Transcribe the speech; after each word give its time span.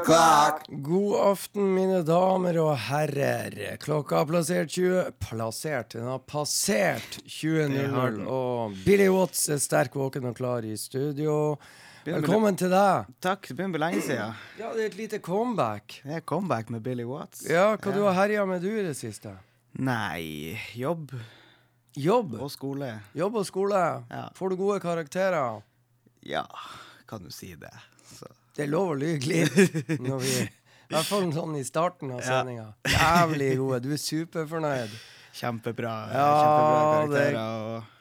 O'clock. 0.00 0.64
God 0.68 1.16
aften, 1.20 1.66
mine 1.74 2.00
damer 2.06 2.56
og 2.62 2.72
herrer. 2.88 3.56
Klokka 3.82 4.20
har 4.22 4.28
plassert 4.30 4.72
20 4.72 5.10
Plassert? 5.20 5.92
Den 5.96 6.08
har 6.08 6.22
passert 6.28 7.18
20.00. 7.26 8.22
Og 8.30 8.76
Billy 8.86 9.08
Watts 9.12 9.48
er 9.52 9.60
sterk 9.60 9.96
våken 9.98 10.30
og 10.30 10.36
klar 10.38 10.64
i 10.66 10.76
studio. 10.80 11.56
Velkommen 12.06 12.56
til 12.56 12.72
deg. 12.72 13.10
Takk, 13.20 13.50
det 13.50 13.58
begynner 13.58 13.74
å 13.74 13.76
bli 13.76 13.82
lenge 13.84 14.04
siden. 14.06 14.38
Ja, 14.60 14.70
det 14.72 14.86
er 14.86 14.88
et 14.88 14.96
lite 15.02 15.20
comeback. 15.24 16.00
Det 16.06 16.16
er 16.20 16.24
comeback 16.32 16.72
med 16.72 16.84
Billy 16.86 17.04
Watts. 17.08 17.44
Ja, 17.50 17.74
hva 17.76 17.92
du 17.94 18.00
har 18.06 18.16
herja 18.22 18.46
med 18.48 18.64
du 18.64 18.70
i 18.72 18.86
det 18.86 18.96
siste? 18.98 19.36
Nei, 19.80 20.56
jobb 20.78 21.12
Jobb. 21.98 22.36
og 22.40 22.48
skole. 22.54 22.94
Jobb 23.18 23.36
og 23.42 23.46
skole. 23.48 23.84
Ja. 24.08 24.24
Får 24.38 24.52
du 24.52 24.60
gode 24.62 24.80
karakterer? 24.82 25.60
Ja, 26.26 26.46
kan 27.10 27.26
du 27.26 27.32
si 27.34 27.52
det. 27.58 27.72
Det 28.60 28.66
er 28.66 28.72
lov 28.74 28.90
å 28.92 28.96
lyge 29.00 29.30
litt. 29.30 29.54
Når 30.04 30.18
vi, 30.20 30.32
I 30.44 30.92
hvert 30.92 31.08
fall 31.08 31.30
sånn 31.32 31.54
i 31.56 31.62
starten 31.64 32.10
av 32.12 32.20
sendinga. 32.26 32.66
Jævlig 32.92 33.48
gode. 33.56 33.78
Du 33.86 33.94
er 33.94 34.00
superfornøyd. 34.02 34.92
Kjempebra, 35.40 35.94
Ja, 36.12 36.26
kjempebra 36.36 36.80
karakterer. 36.92 37.38
Det, 37.38 37.98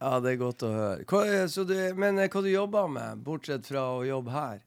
Ja, 0.00 0.10
det 0.24 0.32
er 0.34 0.38
godt 0.40 0.64
å 0.66 0.70
høre. 0.74 1.04
Hva, 1.08 1.20
så 1.52 1.62
du, 1.68 1.74
men 1.96 2.18
eh, 2.20 2.28
hva 2.32 2.42
du 2.44 2.48
jobber 2.50 2.88
med, 2.92 3.22
bortsett 3.24 3.68
fra 3.70 3.84
å 3.94 4.02
jobbe 4.04 4.32
her? 4.34 4.62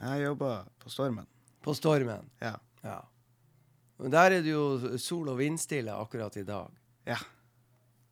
jeg 0.00 0.22
jobber 0.26 0.68
på 0.80 0.90
Stormen. 0.92 1.26
På 1.64 1.74
Stormen? 1.76 2.28
Ja. 2.40 2.54
Ja. 2.84 2.98
Der 4.00 4.36
er 4.38 4.44
det 4.44 4.52
jo 4.54 4.96
sol- 5.00 5.28
og 5.28 5.36
vindstille 5.40 5.92
akkurat 5.92 6.36
i 6.40 6.44
dag. 6.48 6.70
ja, 7.08 7.18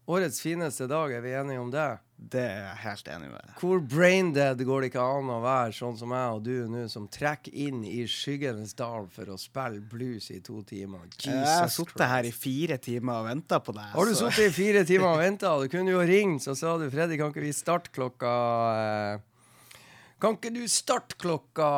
Årets 0.08 0.40
fineste 0.40 0.86
dag, 0.88 1.12
er 1.12 1.20
vi 1.20 1.32
enige 1.36 1.60
om 1.60 1.70
det? 1.72 1.86
Det 2.18 2.40
er 2.42 2.64
jeg 2.64 2.78
helt 2.82 3.08
enig 3.14 3.28
med. 3.30 3.50
Hvor 3.60 3.78
braindead 3.78 4.62
går 4.66 4.82
det 4.82 4.88
ikke 4.90 5.02
an 5.06 5.28
å 5.30 5.38
være, 5.42 5.74
sånn 5.76 5.94
som 6.00 6.10
jeg 6.16 6.34
og 6.34 6.40
du 6.42 6.54
nå, 6.68 6.80
som 6.90 7.06
trekker 7.14 7.54
inn 7.54 7.84
i 7.86 8.02
skyggenes 8.10 8.74
dal 8.78 9.06
for 9.14 9.30
å 9.30 9.36
spille 9.38 9.78
blues 9.92 10.26
i 10.34 10.40
to 10.44 10.58
timer? 10.66 11.06
Jeg 11.22 11.36
har 11.38 11.62
Jesus 11.62 11.78
sittet 11.78 12.04
her 12.10 12.26
i 12.26 12.32
fire 12.34 12.80
timer 12.82 13.20
og 13.22 13.28
venta 13.30 13.60
på 13.62 13.74
deg. 13.76 13.92
Har 13.94 14.10
du 14.10 14.16
sittet 14.18 14.48
i 14.48 14.54
fire 14.56 14.82
timer 14.90 15.12
og 15.12 15.22
venta? 15.22 15.52
Du 15.62 15.70
kunne 15.72 15.94
jo 15.94 16.02
ringt, 16.10 16.42
så 16.44 16.56
sa 16.58 16.74
du 16.80 16.88
Freddy, 16.90 17.20
kan 17.20 17.30
ikke 17.30 17.44
vi 17.46 17.52
starte 17.54 17.94
klokka 17.94 18.32
eh, 18.82 19.26
Kan 20.18 20.34
ikke 20.40 20.50
du 20.56 20.64
starte 20.66 21.14
klokka 21.22 21.68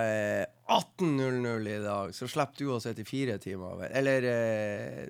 eh, 0.00 0.46
18.00 0.72 1.68
i 1.68 1.82
dag, 1.84 2.14
så 2.16 2.30
slipper 2.32 2.64
du 2.64 2.72
å 2.72 2.80
sitte 2.80 3.04
i 3.04 3.08
fire 3.08 3.36
timer? 3.42 3.84
Eller 3.92 4.24
eh, 4.30 5.04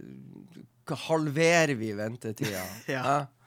halverer 1.06 1.78
vi 1.78 1.92
ventetida? 1.94 2.66
Ja. 2.90 3.04
Hæ? 3.06 3.41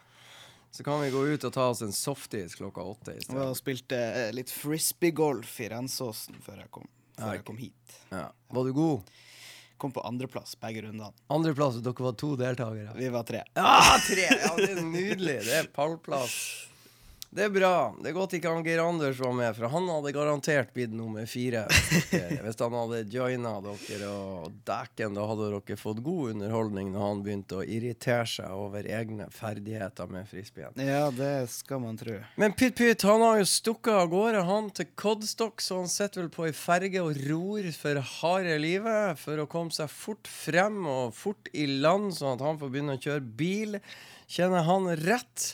Så 0.76 0.84
kan 0.84 1.00
vi 1.02 1.08
gå 1.14 1.22
ut 1.28 1.44
og 1.48 1.54
ta 1.56 1.70
oss 1.72 1.80
en 1.86 1.94
softis 1.96 2.58
klokka 2.60 2.84
åtte 2.84 3.14
i 3.16 3.22
stedet. 3.24 3.40
og 3.46 3.56
spilte 3.56 4.00
litt 4.36 4.52
frisbeegolf 4.52 5.54
i 5.64 5.70
Rensåsen 5.72 6.36
før 6.44 6.58
jeg 6.66 6.72
kom, 6.76 6.90
før 7.16 7.32
jeg 7.38 7.46
kom 7.48 7.62
hit. 7.62 7.94
Ja. 8.12 8.26
Var 8.52 8.68
du 8.68 8.74
god? 8.76 9.14
Kom 9.80 9.94
på 9.96 10.04
andreplass 10.08 10.58
begge 10.60 10.84
rundene. 10.84 11.14
Andreplass, 11.32 11.80
dere 11.84 12.04
var 12.10 12.18
to 12.20 12.34
deltakere. 12.40 12.92
Vi 13.00 13.08
var 13.12 13.24
tre. 13.28 13.46
Ja, 13.56 13.72
tre! 14.04 14.28
Ja, 14.44 14.52
det 14.60 14.70
er 14.74 14.84
nydelig. 14.84 15.38
Det 15.48 15.56
er 15.62 15.72
pallplass. 15.76 16.36
Det 17.36 17.44
er 17.44 17.52
bra. 17.52 17.92
Det 18.00 18.08
er 18.08 18.14
godt 18.16 18.34
ikke 18.38 18.48
han 18.48 18.64
Geir 18.64 18.80
Anders 18.80 19.18
var 19.20 19.34
med, 19.36 19.50
for 19.58 19.68
han 19.68 19.90
hadde 19.92 20.12
garantert 20.16 20.70
blitt 20.72 20.94
nummer 20.96 21.26
fire. 21.28 21.66
Hvis, 21.68 22.60
han 22.64 22.76
hadde 22.80 23.02
joina 23.12 23.58
dere 23.66 24.08
og 24.08 24.54
dæken, 24.64 25.18
da 25.18 25.26
hadde 25.28 25.50
dere 25.52 25.76
fått 25.76 26.00
god 26.06 26.32
underholdning 26.32 26.94
når 26.94 27.04
han 27.04 27.24
begynte 27.26 27.58
å 27.60 27.66
irritere 27.68 28.24
seg 28.38 28.54
over 28.56 28.88
egne 28.88 29.28
ferdigheter 29.36 30.08
med 30.16 30.30
frisbeen. 30.32 30.80
Ja, 30.80 31.10
det 31.12 31.50
skal 31.52 31.84
man 31.84 32.00
tro. 32.00 32.22
Men 32.40 32.56
Pytt 32.56 32.80
Pytt 32.80 33.04
han 33.04 33.26
har 33.26 33.42
jo 33.42 33.52
stukket 33.52 33.92
av 34.06 34.08
gårde 34.16 34.46
han 34.48 34.72
til 34.80 34.88
Codstock, 34.96 35.60
så 35.60 35.82
han 35.82 35.92
sitter 35.92 36.24
vel 36.24 36.32
på 36.32 36.48
ei 36.48 36.56
ferge 36.56 37.04
og 37.04 37.20
ror 37.28 37.68
for 37.76 38.00
harde 38.14 38.56
livet 38.64 39.20
for 39.20 39.44
å 39.44 39.50
komme 39.52 39.76
seg 39.76 39.92
fort 39.92 40.32
frem 40.32 40.86
og 40.88 41.12
fort 41.20 41.52
i 41.52 41.68
land, 41.68 42.16
sånn 42.16 42.38
at 42.40 42.48
han 42.48 42.64
får 42.64 42.72
begynne 42.72 42.96
å 42.96 43.06
kjøre 43.10 43.28
bil. 43.44 43.80
Kjenner 44.32 44.64
han 44.72 44.88
rett? 45.04 45.52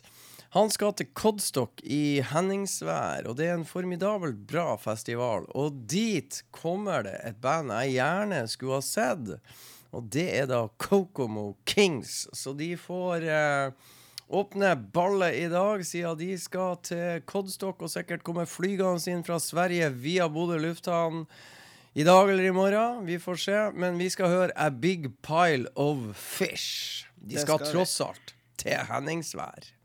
Han 0.52 0.68
skal 0.68 0.92
til 1.00 1.08
Kodstock 1.16 1.80
i 1.88 2.20
Henningsvær, 2.28 3.24
og 3.30 3.38
det 3.40 3.46
er 3.48 3.54
en 3.56 3.64
formidabelt 3.64 4.42
bra 4.50 4.74
festival. 4.76 5.46
Og 5.56 5.78
dit 5.88 6.42
kommer 6.52 7.06
det 7.08 7.14
et 7.24 7.40
band 7.40 7.72
jeg 7.72 7.94
gjerne 7.94 8.42
skulle 8.52 8.82
ha 8.82 8.84
sett, 8.84 9.32
og 9.96 10.12
det 10.12 10.28
er 10.42 10.52
da 10.52 10.66
Kokomo 10.76 11.54
Kings. 11.64 12.26
Så 12.36 12.52
de 12.60 12.74
får 12.76 13.30
eh, 13.32 13.96
åpne 14.28 14.76
ballet 14.92 15.40
i 15.40 15.48
dag, 15.56 15.88
siden 15.88 16.20
de 16.20 16.36
skal 16.36 16.76
til 16.84 17.24
Kodstock 17.32 17.80
og 17.80 17.96
sikkert 17.96 18.28
komme 18.28 18.44
flygende 18.44 19.08
inn 19.08 19.24
fra 19.24 19.40
Sverige 19.40 19.88
via 20.04 20.28
Bodø 20.28 20.60
lufthavn. 20.60 21.30
I 21.96 22.04
dag 22.04 22.28
eller 22.28 22.52
i 22.52 22.56
morgen, 22.56 23.06
vi 23.08 23.22
får 23.24 23.46
se. 23.48 23.60
Men 23.72 23.96
vi 24.00 24.12
skal 24.12 24.36
høre 24.36 24.56
A 24.60 24.68
Big 24.68 25.14
Pile 25.24 25.72
of 25.80 26.12
Fish. 26.16 27.08
De 27.16 27.40
skal, 27.40 27.56
skal 27.56 27.72
tross 27.72 28.02
alt 28.04 28.36
til 28.60 28.84
Henningsvær. 28.92 29.78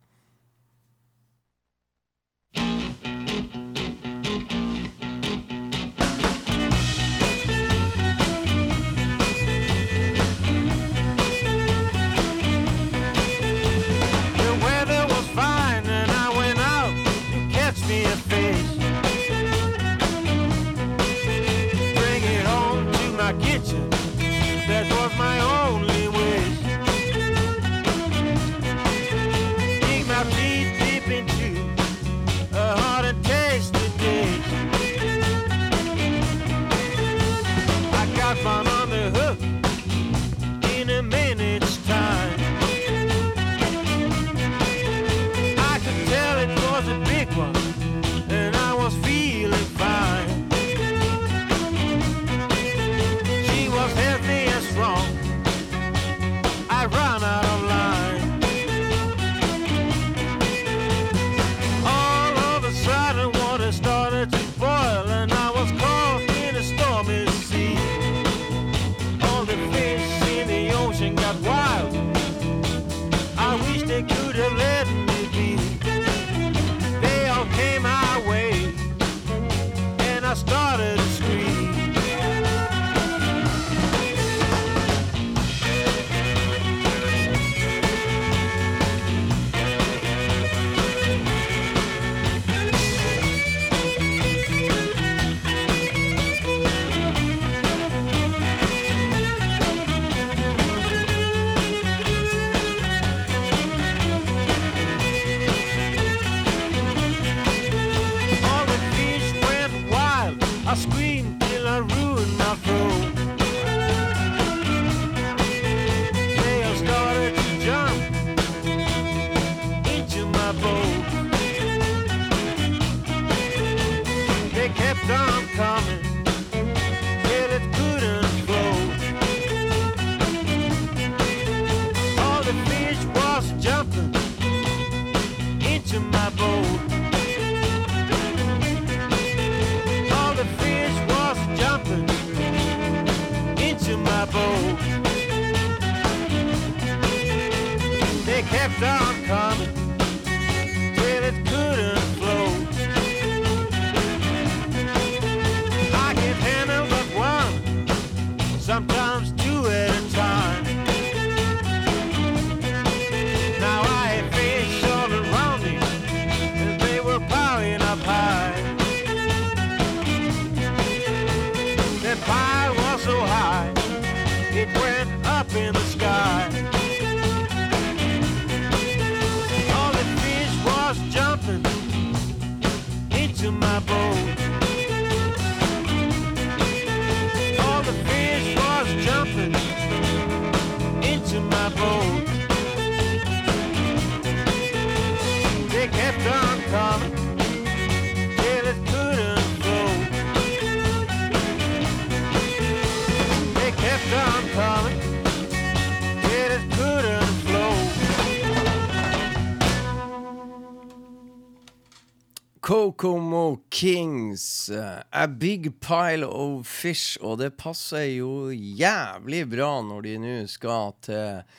Kokomo 212.77 213.63
Kings, 213.71 214.69
eh, 214.69 215.03
A 215.11 215.27
Big 215.27 215.81
Pile 215.81 216.27
of 216.27 216.67
Fish, 216.67 217.17
og 217.25 217.39
det 217.41 217.55
passer 217.57 218.05
jo 218.19 218.51
jævlig 218.53 219.47
bra 219.49 219.71
når 219.81 220.05
de 220.05 220.13
nå 220.21 220.35
skal 220.45 220.93
til 221.07 221.55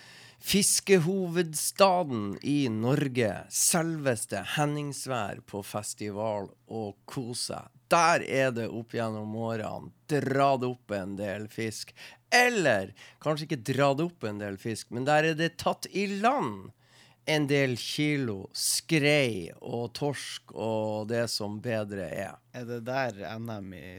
fiskehovedstaden 0.45 2.37
i 2.45 2.69
Norge, 2.69 3.31
selveste 3.49 4.43
Henningsvær, 4.59 5.41
på 5.49 5.63
festival 5.65 6.51
og 6.69 6.93
kose. 7.09 7.57
Seg. 7.57 7.73
Der 7.89 8.21
er 8.21 8.53
det 8.53 8.69
opp 8.69 8.93
gjennom 8.93 9.33
årene. 9.41 9.89
Dratt 10.13 10.69
opp 10.69 10.93
en 10.93 11.17
del 11.17 11.49
fisk. 11.49 11.97
Eller 12.29 12.93
kanskje 13.25 13.49
ikke 13.49 13.63
dratt 13.73 14.05
opp 14.05 14.29
en 14.29 14.45
del 14.45 14.61
fisk, 14.61 14.93
men 14.93 15.09
der 15.09 15.31
er 15.31 15.41
det 15.41 15.55
tatt 15.65 15.89
i 15.97 16.05
land 16.21 16.69
en 17.27 17.43
del 17.47 17.73
kilo 17.79 18.45
skrei 18.55 19.49
og 19.59 19.89
torsk 19.97 20.53
og 20.55 21.09
det 21.09 21.25
som 21.31 21.57
bedre 21.63 22.05
er. 22.07 22.37
Er 22.55 22.63
det 22.69 22.79
der 22.87 23.19
NM 23.37 23.73
i 23.75 23.89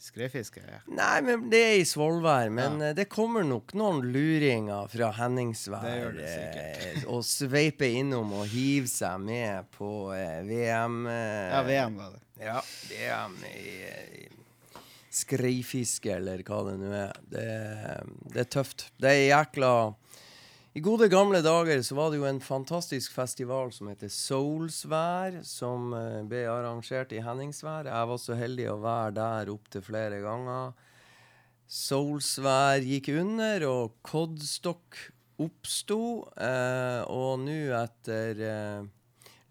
skreifiske 0.00 0.62
er? 0.62 0.84
Nei, 0.86 1.16
men 1.26 1.48
det 1.50 1.62
er 1.64 1.74
i 1.80 1.88
Svolvær. 1.88 2.52
Men 2.54 2.78
ja. 2.80 2.92
det 2.96 3.08
kommer 3.12 3.44
nok 3.44 3.74
noen 3.76 4.04
luringer 4.14 4.86
fra 4.92 5.10
Henningsvær 5.18 6.20
eh, 6.22 7.02
og 7.10 7.26
sveiper 7.26 7.98
innom 7.98 8.32
og 8.38 8.46
hiver 8.54 8.88
seg 8.92 9.20
med 9.26 9.68
på 9.74 9.90
eh, 10.14 10.40
VM. 10.46 11.02
Eh, 11.10 11.50
Ja, 11.56 11.60
VM 11.66 11.98
var 11.98 12.14
det. 12.14 12.22
Ja, 12.46 12.60
VM 12.92 13.36
i, 13.50 13.68
i 14.22 14.26
skreifiske, 15.16 16.18
eller 16.20 16.42
hva 16.46 16.62
det 16.68 16.74
nå 16.80 16.90
er. 16.92 17.20
Det, 17.32 17.46
det 18.34 18.42
er 18.44 18.50
tøft. 18.52 18.90
Det 19.00 19.12
er 19.12 19.22
jækla 19.30 19.72
I 20.76 20.80
gode 20.84 21.06
gamle 21.08 21.38
dager 21.40 21.78
så 21.80 21.94
var 21.96 22.10
det 22.12 22.18
jo 22.18 22.26
en 22.28 22.38
fantastisk 22.44 23.14
festival 23.16 23.70
som 23.72 23.88
heter 23.88 24.10
Soulsvær, 24.12 25.38
som 25.40 25.94
eh, 25.96 26.18
ble 26.28 26.42
arrangert 26.52 27.14
i 27.16 27.22
Henningsvær. 27.24 27.88
Jeg 27.88 28.08
var 28.10 28.18
så 28.20 28.36
heldig 28.36 28.66
å 28.68 28.74
være 28.82 29.14
der 29.16 29.50
opptil 29.54 29.84
flere 29.86 30.18
ganger. 30.20 30.74
Soulsvær 31.64 32.84
gikk 32.84 33.08
under, 33.14 33.64
og 33.70 33.94
Codstock 34.04 34.98
oppsto. 35.40 36.26
Eh, 36.44 37.00
og 37.08 37.40
nå 37.46 37.56
etter 37.78 38.42
eh, 38.44 38.84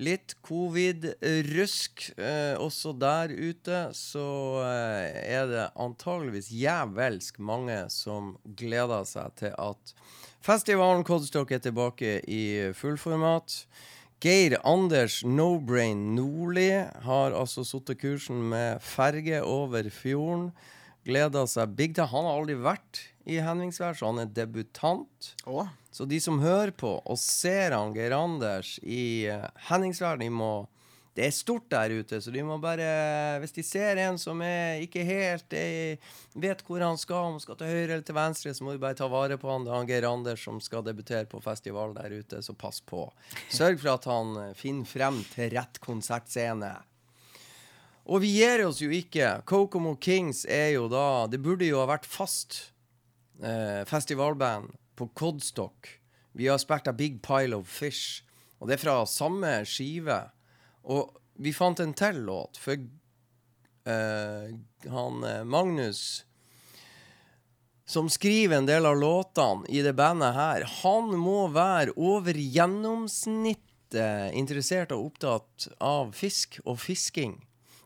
litt 0.06 0.38
covid-rusk 0.46 2.06
eh, 2.20 2.54
også 2.62 2.94
der 3.02 3.34
ute, 3.34 3.82
så 3.98 4.28
eh, 4.62 5.10
er 5.40 5.50
det 5.50 5.66
antageligvis 5.74 6.54
jævelsk 6.54 7.42
mange 7.42 7.82
som 7.90 8.36
gleder 8.46 9.10
seg 9.10 9.34
til 9.42 9.58
at 9.58 9.98
festivalen 10.46 11.04
Codstock 11.06 11.52
er 11.56 11.62
tilbake 11.64 12.20
i 12.30 12.72
fullformat. 12.78 13.64
Geir 14.22 14.56
Anders 14.66 15.20
No-Brain 15.26 16.14
Nordli 16.16 16.70
har 17.06 17.36
altså 17.36 17.66
satt 17.66 17.92
kursen 18.00 18.44
med 18.52 18.84
ferge 18.86 19.42
over 19.42 19.90
fjorden. 19.94 20.52
Gleder 21.06 21.50
seg 21.50 21.74
big 21.78 21.96
time. 21.98 22.10
Han 22.14 22.30
har 22.30 22.40
aldri 22.40 22.58
vært 22.62 23.02
i 23.26 23.40
Henningsvær, 23.42 23.98
så 23.98 24.12
han 24.12 24.22
er 24.22 24.32
debutant. 24.38 25.34
Å? 25.50 25.68
Så 25.94 26.06
de 26.10 26.22
som 26.22 26.42
hører 26.42 26.74
på 26.78 26.96
og 27.02 27.20
ser 27.22 27.76
han 27.76 27.94
Geir 27.98 28.16
Anders 28.18 28.78
i 28.82 29.26
Henningsvær, 29.70 30.22
de 30.22 30.30
må 30.34 30.54
Det 31.16 31.24
er 31.24 31.32
stort 31.32 31.70
der 31.72 31.94
ute, 31.96 32.18
så 32.20 32.32
de 32.34 32.42
må 32.44 32.58
bare 32.60 33.40
Hvis 33.40 33.56
de 33.56 33.64
ser 33.64 34.02
en 34.04 34.18
som 34.20 34.42
er 34.44 34.82
ikke 34.84 35.06
helt 35.08 35.54
er, 35.56 36.02
vet 36.36 36.64
hvor 36.68 36.84
han 36.84 37.00
skal, 37.00 37.30
om 37.30 37.38
han 37.38 37.44
skal 37.44 37.56
til 37.60 37.72
høyre 37.72 37.86
eller 37.86 38.04
til 38.04 38.18
venstre, 38.18 38.52
så 38.52 38.68
må 38.68 38.76
de 38.76 38.82
bare 38.84 38.98
ta 39.00 39.08
vare 39.12 39.38
på 39.40 39.48
han. 39.48 39.64
Det 39.64 39.72
er 39.72 39.80
han 39.80 39.88
Geir 39.88 40.10
Anders 40.10 40.44
som 40.44 40.60
skal 40.64 40.84
debutere 40.84 41.24
på 41.32 41.40
festival 41.44 41.96
der 41.96 42.18
ute, 42.20 42.42
så 42.44 42.58
pass 42.60 42.82
på. 42.84 43.06
Sørg 43.48 43.80
for 43.80 43.94
at 43.96 44.10
han 44.12 44.36
eh, 44.42 44.52
finner 44.60 44.90
frem 44.90 45.22
til 45.32 45.56
rett 45.56 45.80
konsertscene. 45.84 46.74
Og 48.12 48.22
vi 48.22 48.36
gir 48.36 48.66
oss 48.68 48.84
jo 48.84 48.92
ikke. 48.94 49.40
Kokomo 49.48 49.96
Kings 49.96 50.44
er 50.46 50.76
jo 50.76 50.86
da 50.92 51.26
Det 51.32 51.40
burde 51.42 51.66
jo 51.66 51.80
ha 51.80 51.88
vært 51.90 52.06
fast 52.06 52.74
eh, 53.40 53.88
festivalband 53.88 54.76
på 55.00 55.08
Codstock. 55.16 55.96
Vi 56.36 56.52
har 56.52 56.60
spilt 56.60 56.92
av 56.92 57.00
Big 57.00 57.22
Pile 57.24 57.56
of 57.56 57.72
Fish, 57.72 58.22
og 58.60 58.68
det 58.68 58.76
er 58.76 58.84
fra 58.84 59.02
samme 59.08 59.62
skive. 59.64 60.26
Og 60.86 61.18
vi 61.42 61.52
fant 61.56 61.82
en 61.84 61.96
til 61.98 62.22
låt, 62.28 62.60
for 62.62 62.80
uh, 62.80 64.48
han 64.94 65.28
eh, 65.28 65.44
Magnus 65.44 66.24
som 67.86 68.10
skriver 68.10 68.58
en 68.58 68.66
del 68.66 68.86
av 68.86 68.98
låtene 68.98 69.68
i 69.70 69.82
det 69.86 69.94
bandet 69.94 70.34
her, 70.34 70.64
han 70.82 71.12
må 71.22 71.46
være 71.54 71.94
over 72.02 72.34
gjennomsnittet 72.34 74.34
interessert 74.34 74.94
og 74.96 75.12
opptatt 75.12 75.68
av 75.78 76.10
fisk 76.18 76.58
og 76.66 76.80
fisking. 76.82 77.38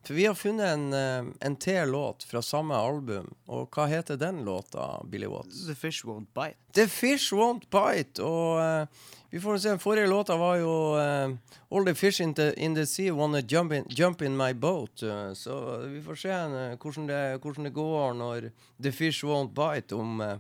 For 0.04 0.16
vi 0.16 0.26
har 0.26 0.36
funnet 0.36 0.66
en, 0.74 0.94
eh, 0.94 1.26
en 1.46 1.56
til 1.60 1.92
låt 1.92 2.24
fra 2.24 2.42
samme 2.42 2.76
album, 2.76 3.34
og 3.48 3.70
hva 3.76 3.88
heter 3.92 4.18
den 4.18 4.44
låta, 4.46 5.04
Billy 5.06 5.28
Watts? 5.28 5.66
The 5.68 5.76
fish 5.76 6.06
won't 6.08 6.32
bite. 6.34 6.58
The 6.74 6.88
Fish 6.88 7.34
Won't 7.34 7.66
Bite. 7.70 8.22
Og 8.24 8.60
uh, 8.62 8.88
vi 9.30 9.40
får 9.42 9.58
se, 9.58 9.70
den 9.70 9.82
forrige 9.82 10.10
låta 10.10 10.38
var 10.38 10.60
jo 10.62 10.74
uh, 10.96 11.34
All 11.70 11.86
the 11.86 11.96
fish 11.96 12.22
in 12.22 12.34
the, 12.34 12.54
in 12.58 12.76
the 12.76 12.86
sea 12.86 13.12
wanna 13.12 13.42
jump 13.42 13.74
in, 13.74 13.86
jump 13.90 14.22
in 14.22 14.38
my 14.38 14.54
boat. 14.54 15.04
Uh, 15.04 15.34
så 15.34 15.80
vi 15.90 16.02
får 16.02 16.16
se 16.16 16.30
hvordan, 16.30 17.08
det, 17.10 17.42
hvordan 17.42 17.70
det 17.70 17.74
går 17.74 18.14
når 18.14 18.52
The 18.82 18.92
Fish 18.92 19.26
Won't 19.26 19.54
Bite, 19.54 19.96
om 19.96 20.22
uh, 20.22 20.38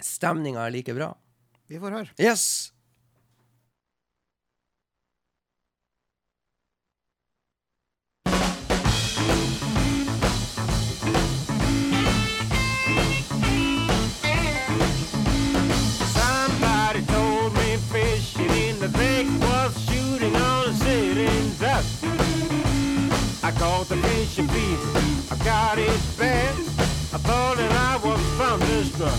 stemninga 0.00 0.66
er 0.66 0.74
like 0.74 0.94
bra. 0.94 1.12
Vi 1.68 1.78
får 1.78 1.98
høre. 1.98 2.14
Yes! 2.18 2.72
I 23.50 23.52
caught 23.54 23.88
the 23.88 23.96
and 23.96 24.48
beat 24.52 24.78
I 25.28 25.36
got 25.44 25.76
it 25.76 26.00
bad. 26.16 26.54
I 27.12 27.18
thought 27.18 27.56
that 27.56 27.72
I 27.72 27.96
was 27.96 28.20
thunderstruck. 28.38 29.18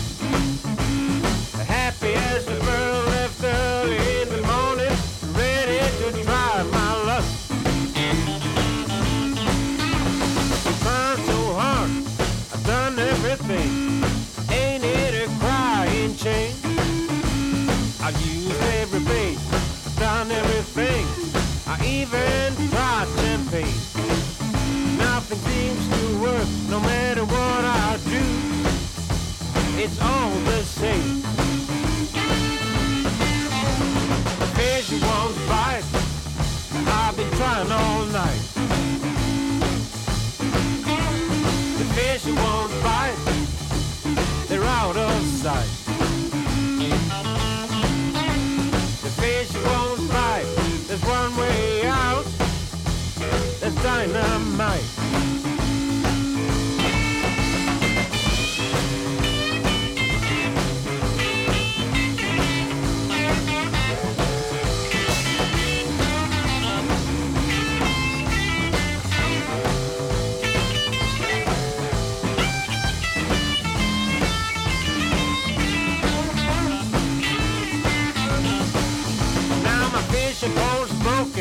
Happy 1.67 2.13
as 2.13 2.45
the 2.45 2.57
bird 2.63 3.05
left 3.07 3.43
early 3.43 3.97
in 4.21 4.29
the 4.29 4.41
morning, 4.47 4.95
ready 5.35 5.79
to 5.99 6.23
try 6.23 6.63
my 6.71 6.93
luck. 7.09 7.25
Trying 10.79 11.25
so 11.27 11.39
hard, 11.59 11.91
I've 12.53 12.63
done 12.65 12.99
everything. 12.99 14.01
Ain't 14.49 14.85
it 14.85 15.25
a 15.25 15.39
crying 15.39 16.15
shame? 16.15 16.55
I've 18.01 18.15
used 18.25 18.61
every 18.79 19.01
bait, 19.01 19.39
done 19.99 20.31
everything. 20.31 21.40
I 21.73 21.85
even 21.85 22.69
tried 22.69 23.07
champagne. 23.15 23.79
Nothing 24.97 25.37
seems 25.37 25.87
to 25.87 26.21
work, 26.21 26.47
no 26.69 26.81
matter 26.81 27.23
what 27.23 27.63
I 27.63 27.97
do. 28.03 28.23
It's 29.81 29.97
all 30.01 30.31
the 30.51 30.63
same. 30.63 31.21
The 34.41 34.49
fish 34.59 34.91
won't 35.01 35.37
bite. 35.47 35.85
I've 36.87 37.15
been 37.15 37.31
trying 37.39 37.71
all 37.71 38.05
night. 38.07 38.41
The 41.79 41.85
fish 41.95 42.25
won't 42.25 42.73
bite. 42.83 43.15
They're 44.49 44.61
out 44.61 44.97
of 44.97 45.23
sight. 45.23 45.80
One 51.05 51.35
way 51.37 51.85
out. 51.85 52.25
There's 53.59 53.75
dynamite. 53.75 55.50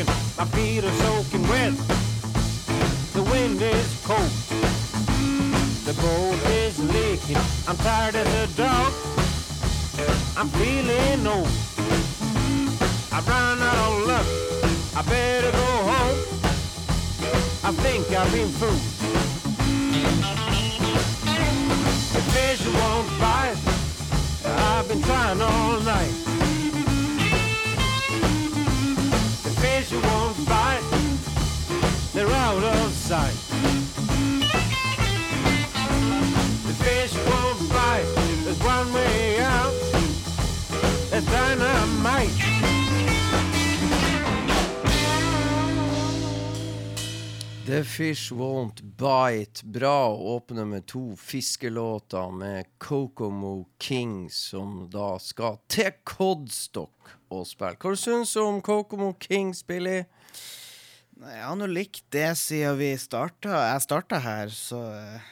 Pole's 0.05 0.37
my 0.37 0.45
feet 0.45 0.83
are 0.83 0.91
soaking 1.03 1.47
wet. 1.47 1.73
The 3.13 3.23
wind 3.23 3.61
is 3.61 3.89
cold, 4.05 4.31
the 5.85 5.93
boat 6.01 6.39
is 6.49 6.79
leaking. 6.79 7.37
I'm 7.67 7.77
tired 7.77 8.15
as 8.15 8.27
a 8.27 8.47
dog, 8.55 8.93
I'm 10.37 10.49
feeling 10.49 11.27
old. 11.27 11.49
I've 13.11 13.27
run 13.27 13.59
out 13.59 13.77
of 13.91 14.07
luck, 14.07 14.27
I 14.95 15.01
better 15.09 15.51
go 15.51 15.71
home. 15.91 16.19
I 17.63 17.71
think 17.83 18.09
I've 18.11 18.31
been 18.31 18.49
fooled. 18.49 18.81
The 22.13 22.21
fish 22.33 22.65
won't 22.67 23.09
bite, 23.19 23.57
I've 24.45 24.87
been 24.87 25.01
trying 25.03 25.41
all 25.41 25.79
night. 25.81 26.50
days 29.81 29.91
you 29.91 30.01
won't 30.01 30.45
buy, 30.45 30.79
they're 32.13 32.27
out 32.27 32.63
of 32.63 32.91
sight. 32.91 33.39
The 36.67 36.83
days 36.83 37.13
won't 37.29 37.69
buy, 37.69 38.03
there's 38.43 38.59
one 38.63 38.93
way 38.93 39.39
out, 39.39 39.73
there's 41.09 41.25
dynamite. 41.25 42.29
The 47.65 47.83
Fish 47.83 48.31
Won't 48.31 48.81
Bite. 48.97 49.63
Bra 49.63 50.09
å 50.11 50.35
åpne 50.35 50.65
med 50.65 50.85
to 50.87 51.15
fiskelåter 51.15 52.31
med 52.31 52.65
Kokomo 52.77 53.69
King, 53.79 54.29
som 54.29 54.89
da 54.91 55.17
skal 55.19 55.61
til 55.67 55.93
Codstock 56.03 57.20
og 57.31 57.45
spille. 57.49 57.77
Hva 57.81 57.93
syns 57.99 58.33
du 58.35 58.41
om 58.43 58.59
Kokomo 58.65 59.13
Kings, 59.19 59.63
Billy? 59.67 60.01
Nei, 61.21 61.33
Jeg 61.37 61.45
har 61.45 61.55
nå 61.59 61.67
likt 61.69 62.03
det 62.13 62.29
siden 62.39 62.77
vi 62.79 62.91
starta. 62.97 63.49
Jeg 63.73 63.81
starta 63.85 64.19
her, 64.23 64.47
så 64.53 64.79
eh, 64.97 65.31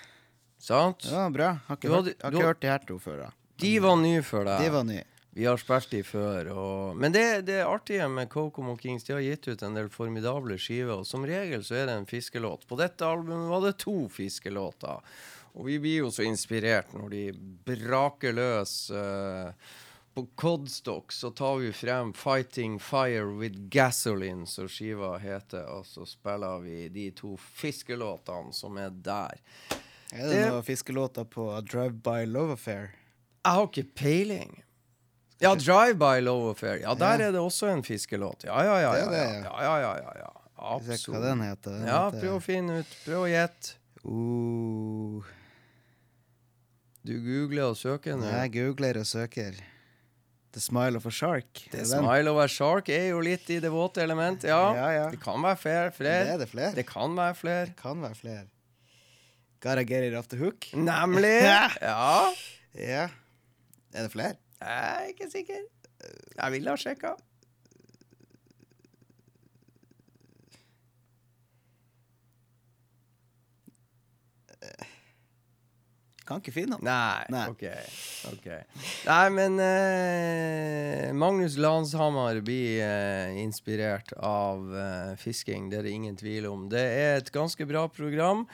Sant? 0.62 1.06
det 1.08 1.16
var 1.16 1.32
bra. 1.34 1.52
Har 1.68 1.78
ikke, 1.80 1.88
Du 1.90 1.96
hadde- 1.96 2.14
hørt, 2.14 2.22
har 2.24 2.32
du 2.32 2.38
ikke 2.38 2.48
hørt 2.52 2.60
de 2.62 2.68
her 2.74 2.84
to 2.90 3.00
før. 3.00 3.18
da 3.26 3.32
De 3.60 3.72
var 3.84 3.96
nye 3.98 4.22
for 4.24 4.44
deg. 4.46 4.60
De 4.66 4.70
var 4.76 4.84
nye. 4.88 5.06
Vi 5.40 5.46
har 5.46 5.58
spilt 5.62 5.90
de 5.94 6.02
før. 6.04 6.48
Og... 6.52 6.96
Men 6.98 7.14
det, 7.14 7.46
det 7.48 7.60
artige 7.64 8.08
med 8.12 8.28
Kokomo 8.30 8.76
Kings, 8.78 9.04
de 9.08 9.14
har 9.14 9.22
gitt 9.24 9.48
ut 9.48 9.62
en 9.64 9.76
del 9.78 9.88
formidable 9.94 10.58
skiver. 10.60 10.98
Og 11.00 11.06
som 11.08 11.24
regel 11.24 11.62
så 11.64 11.76
er 11.80 11.86
det 11.88 11.96
en 12.00 12.08
fiskelåt. 12.10 12.66
På 12.68 12.76
dette 12.80 13.06
albumet 13.08 13.48
var 13.50 13.62
det 13.64 13.76
to 13.80 14.08
fiskelåter. 14.12 15.00
Og 15.56 15.66
vi 15.70 15.78
blir 15.82 16.02
jo 16.04 16.10
så 16.14 16.26
inspirert 16.28 16.92
når 16.94 17.10
de 17.14 17.24
braker 17.66 18.34
løs. 18.36 18.74
eh, 18.92 19.54
på 20.20 20.28
Codstock 20.36 21.12
så 21.12 21.30
tar 21.32 21.58
vi 21.58 21.72
frem 21.74 22.14
'Fighting 22.14 22.80
Fire 22.80 23.26
with 23.40 23.58
Gasoline', 23.70 24.46
som 24.46 24.68
skiva 24.68 25.18
heter. 25.18 25.66
Og 25.70 25.86
så 25.86 26.06
spiller 26.06 26.60
vi 26.60 26.90
de 26.90 27.12
to 27.12 27.38
fiskelåtene 27.38 28.54
som 28.54 28.78
er 28.78 28.90
der. 28.90 29.40
Er 30.12 30.28
det 30.28 30.36
Det- 30.36 30.50
noen 30.52 30.64
fiskelåter 30.64 31.24
på 31.24 31.52
A 31.58 31.62
Drive 31.62 31.94
By 32.04 32.26
Love 32.26 32.52
Affair? 32.54 32.92
Jeg 33.46 33.54
har 33.54 33.68
ikke 33.68 33.94
peiling. 33.96 34.64
Ja, 35.42 35.56
Drive 35.56 35.94
By 35.98 36.20
Love 36.22 36.50
Affair. 36.52 36.80
Ja, 36.82 36.94
der 36.94 37.06
Ja. 37.20 37.28
er 37.28 37.32
det 37.32 37.40
også 37.42 37.68
en 37.74 37.84
fiskelåt. 37.84 38.44
Ja, 38.44 38.62
ja, 38.62 38.80
ja. 38.80 38.96
Ja, 38.96 39.12
ja, 39.12 39.62
ja, 39.62 39.80
ja, 39.80 39.96
ja, 39.96 40.12
ja. 40.16 40.96
Skal 40.98 41.14
hva 41.14 41.22
den 41.30 41.40
heter. 41.42 41.72
Den 41.72 41.88
Ja, 41.88 42.10
prøv 42.12 42.36
å 42.36 42.42
finne 42.42 42.80
ut. 42.80 42.86
Prøv 43.06 43.24
å 43.24 43.30
gjette. 43.30 43.76
Uh, 44.06 45.24
Du 47.06 47.14
googler 47.22 47.64
og 47.70 47.78
søker 47.78 48.18
nå. 48.18 48.24
jeg 48.30 48.52
googler 48.52 48.98
og 49.00 49.06
søker. 49.06 49.56
The 50.52 50.60
Smile 50.60 50.96
of 50.98 51.06
a 51.06 51.12
Shark. 51.14 51.60
The? 51.72 51.84
Smile 51.86 52.28
of 52.32 52.38
a 52.42 52.48
Shark 52.50 52.90
er 52.90 53.10
jo 53.12 53.20
litt 53.22 53.50
i 53.54 53.60
det 53.62 53.70
våte 53.70 54.02
element. 54.02 54.44
Ja, 54.44 54.74
Ja, 54.76 54.88
ja. 54.96 55.10
det 55.14 55.20
kan 55.22 55.42
være 55.46 55.58
flere. 55.62 55.92
Fler. 55.94 56.24
Det 56.26 56.34
er 56.34 56.38
det 56.42 56.50
flere. 56.50 56.72
Det 56.76 56.86
kan 56.90 57.14
være 57.18 57.36
flere. 57.38 57.66
Det 57.70 57.76
kan 57.78 58.02
være 58.02 58.16
flere. 58.18 58.46
Gotta 59.62 59.84
get 59.84 60.04
it 60.08 60.16
off 60.18 60.28
the 60.32 60.38
hook. 60.38 60.70
Nemlig. 60.74 61.36
Ja. 61.82 62.32
Ja. 62.74 63.08
Er 63.94 64.02
det 64.08 64.12
flere? 64.12 64.36
Jeg 64.62 65.04
er 65.04 65.06
ikke 65.14 65.30
sikker. 65.32 65.62
Jeg 66.40 66.52
ville 66.52 66.70
ha 66.70 66.76
sjekka. 66.80 67.14
Kan 76.30 76.44
ikke 76.44 76.54
finne 76.54 76.78
ham. 76.78 76.86
Nei, 76.86 77.26
Nei. 77.34 77.46
OK. 77.50 77.64
ok 78.30 78.48
Nei, 79.08 79.30
men 79.34 79.56
eh, 79.66 81.08
Magnus 81.18 81.58
Lanshammer 81.58 82.38
blir 82.46 82.84
eh, 82.86 83.40
inspirert 83.42 84.14
av 84.14 84.68
eh, 84.70 85.16
fisking. 85.18 85.72
Det 85.72 85.80
er 85.80 85.88
det 85.90 85.96
ingen 85.98 86.20
tvil 86.20 86.46
om. 86.52 86.68
Det 86.70 86.84
er 86.86 87.18
et 87.18 87.34
ganske 87.34 87.66
bra 87.66 87.88
program. 87.90 88.46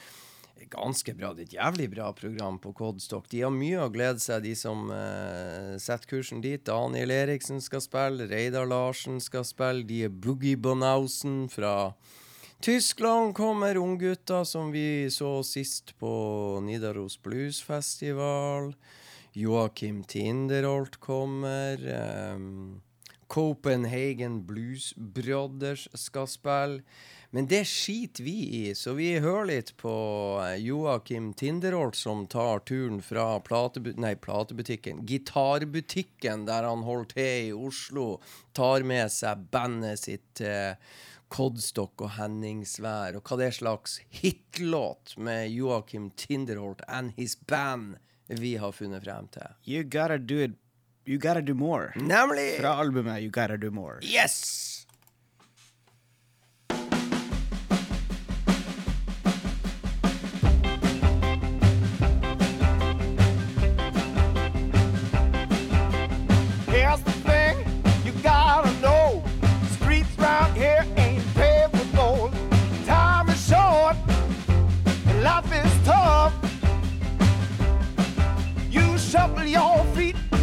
Ganske 0.72 1.14
bra, 1.14 1.34
det 1.36 1.44
er 1.44 1.50
et 1.50 1.58
jævlig 1.60 1.90
bra 1.92 2.08
program 2.16 2.56
på 2.64 2.72
Codstock. 2.80 3.28
De 3.30 3.44
har 3.44 3.52
mye 3.54 3.84
å 3.84 3.92
glede 3.92 4.24
seg, 4.24 4.48
de 4.48 4.56
som 4.58 4.88
eh, 4.96 5.76
setter 5.84 6.10
kursen 6.16 6.40
dit. 6.42 6.64
Daniel 6.66 7.12
Eriksen 7.12 7.60
skal 7.62 7.84
spille, 7.84 8.30
Reidar 8.32 8.72
Larsen 8.72 9.20
skal 9.22 9.44
spille, 9.46 9.84
de 9.86 10.06
er 10.08 10.16
Boogie 10.16 10.56
Bonausen 10.56 11.50
fra 11.52 11.92
Tyskland 12.62 13.36
kommer 13.36 13.78
unggutter, 13.78 14.44
som 14.44 14.72
vi 14.72 15.10
så 15.12 15.44
sist 15.44 15.98
på 16.00 16.60
Nidaros 16.64 17.22
Blues 17.22 17.64
Festival. 17.64 18.74
Joakim 19.34 20.04
Tinderholt 20.04 21.00
kommer. 21.00 21.78
Um, 22.34 22.82
Copenhagen 23.28 24.46
Blues 24.46 24.94
Brothers 24.96 25.88
skal 25.94 26.28
spille. 26.28 26.82
Men 27.36 27.48
det 27.52 27.66
skiter 27.68 28.24
vi 28.24 28.36
i, 28.58 28.76
så 28.76 28.94
vi 28.96 29.10
hører 29.20 29.50
litt 29.50 29.74
på 29.76 29.92
eh, 30.40 30.54
Joakim 30.64 31.34
Tinderholt 31.36 31.98
som 32.00 32.22
tar 32.32 32.62
turen 32.64 33.02
fra 33.04 33.42
platebu 33.44 33.90
nei, 34.00 34.14
platebutikken, 34.16 35.02
gitarbutikken 35.10 36.46
der 36.48 36.64
han 36.64 36.86
holder 36.88 37.10
til 37.12 37.50
i 37.50 37.52
Oslo, 37.52 38.06
tar 38.56 38.88
med 38.88 39.12
seg 39.12 39.44
bandet 39.52 40.06
sitt 40.06 40.24
til 40.40 40.78
Codstock 41.30 42.02
og 42.06 42.12
Henningsvær, 42.20 43.18
og 43.18 43.24
hva 43.26 43.38
det 43.40 43.48
er 43.50 43.56
slags 43.58 44.00
hitlåt 44.22 45.16
med 45.18 45.50
Joakim 45.52 46.12
Tinderholt 46.16 46.82
and 46.88 47.14
his 47.18 47.36
band 47.36 47.98
vi 48.28 48.56
har 48.58 48.72
funnet 48.74 49.04
frem 49.06 49.28
til. 49.34 49.56
You 49.66 49.84
gotta 49.84 50.18
do 50.18 50.44
it 50.44 50.60
You 51.08 51.20
gotta 51.20 51.42
do 51.42 51.54
more. 51.54 51.92
Nemlig 51.96 52.58
Fra 52.58 52.80
albumet 52.82 53.22
You 53.22 53.30
gotta 53.30 53.58
do 53.58 53.70
more. 53.72 54.00
Yes! 54.02 54.65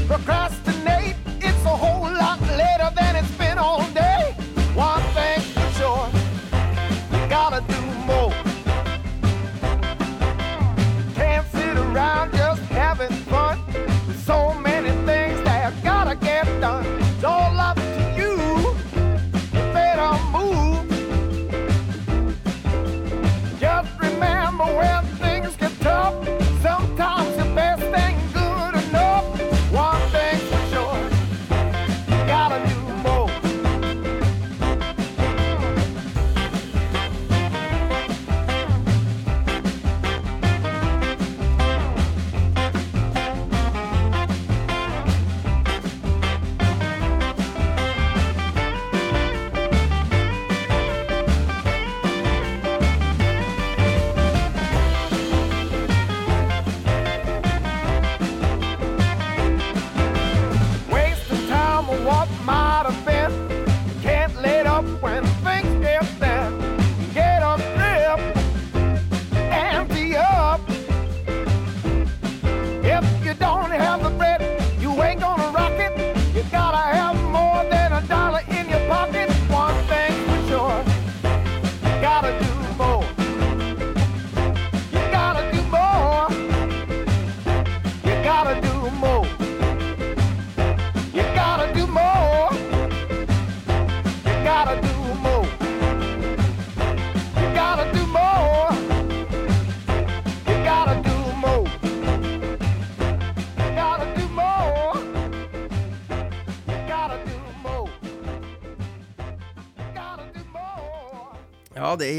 Procrastinate. 0.07 0.52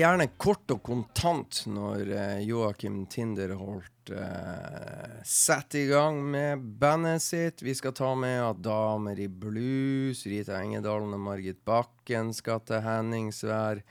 Gjerne 0.03 0.27
kort 0.37 0.71
og 0.73 0.81
kontant 0.83 1.61
når 1.71 2.09
eh, 2.11 2.39
Joakim 2.43 3.03
Tinderholt 3.11 4.11
eh, 4.11 5.13
setter 5.23 5.79
i 5.79 5.89
gang 5.91 6.19
med 6.33 6.63
bandet 6.81 7.23
sitt. 7.23 7.63
Vi 7.63 7.75
skal 7.77 7.95
ta 7.95 8.11
med 8.19 8.41
at 8.43 8.59
Damer 8.65 9.19
i 9.19 9.29
blues, 9.29 10.25
Rita 10.27 10.59
Engedalen 10.59 11.15
og 11.15 11.23
Margit 11.29 11.61
Bakken 11.65 12.33
skal 12.35 12.59
til 12.67 12.83
Henningsvær. 12.83 13.83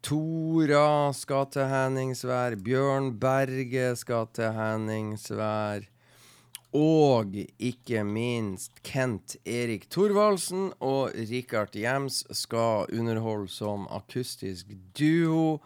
Tora 0.00 1.12
skal 1.12 1.50
til 1.52 1.68
Henningsvær. 1.68 2.56
Bjørn 2.64 3.12
Berge 3.20 3.92
skal 4.00 4.30
til 4.32 4.56
Henningsvær. 4.56 5.84
Og 6.76 7.34
ikke 7.58 8.04
minst 8.06 8.76
Kent 8.86 9.34
Erik 9.42 9.88
Thorvaldsen 9.90 10.68
og 10.78 11.16
Rikard 11.30 11.74
Jems 11.74 12.22
skal 12.30 12.86
underholde 12.94 13.50
som 13.50 13.88
akustisk 13.90 14.70
duo 14.94 15.58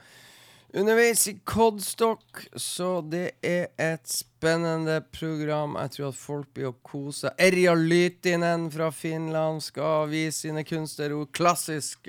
underveis 0.74 1.26
i 1.28 1.36
Kodstock. 1.44 2.46
Så 2.56 3.02
det 3.06 3.36
er 3.44 3.68
et 3.78 4.08
spennende 4.08 5.00
program. 5.12 5.76
Jeg 5.82 5.94
tror 5.96 6.08
at 6.08 6.18
folk 6.18 6.48
blir 6.56 6.70
å 6.72 6.78
kose. 6.82 7.30
Erja 7.38 7.76
Lytinen 7.78 8.70
fra 8.74 8.90
Finland 8.94 9.62
skal 9.64 10.08
vise 10.10 10.46
sine 10.46 10.64
kunster. 10.66 11.14
Hun 11.14 11.30
klassisk 11.36 12.08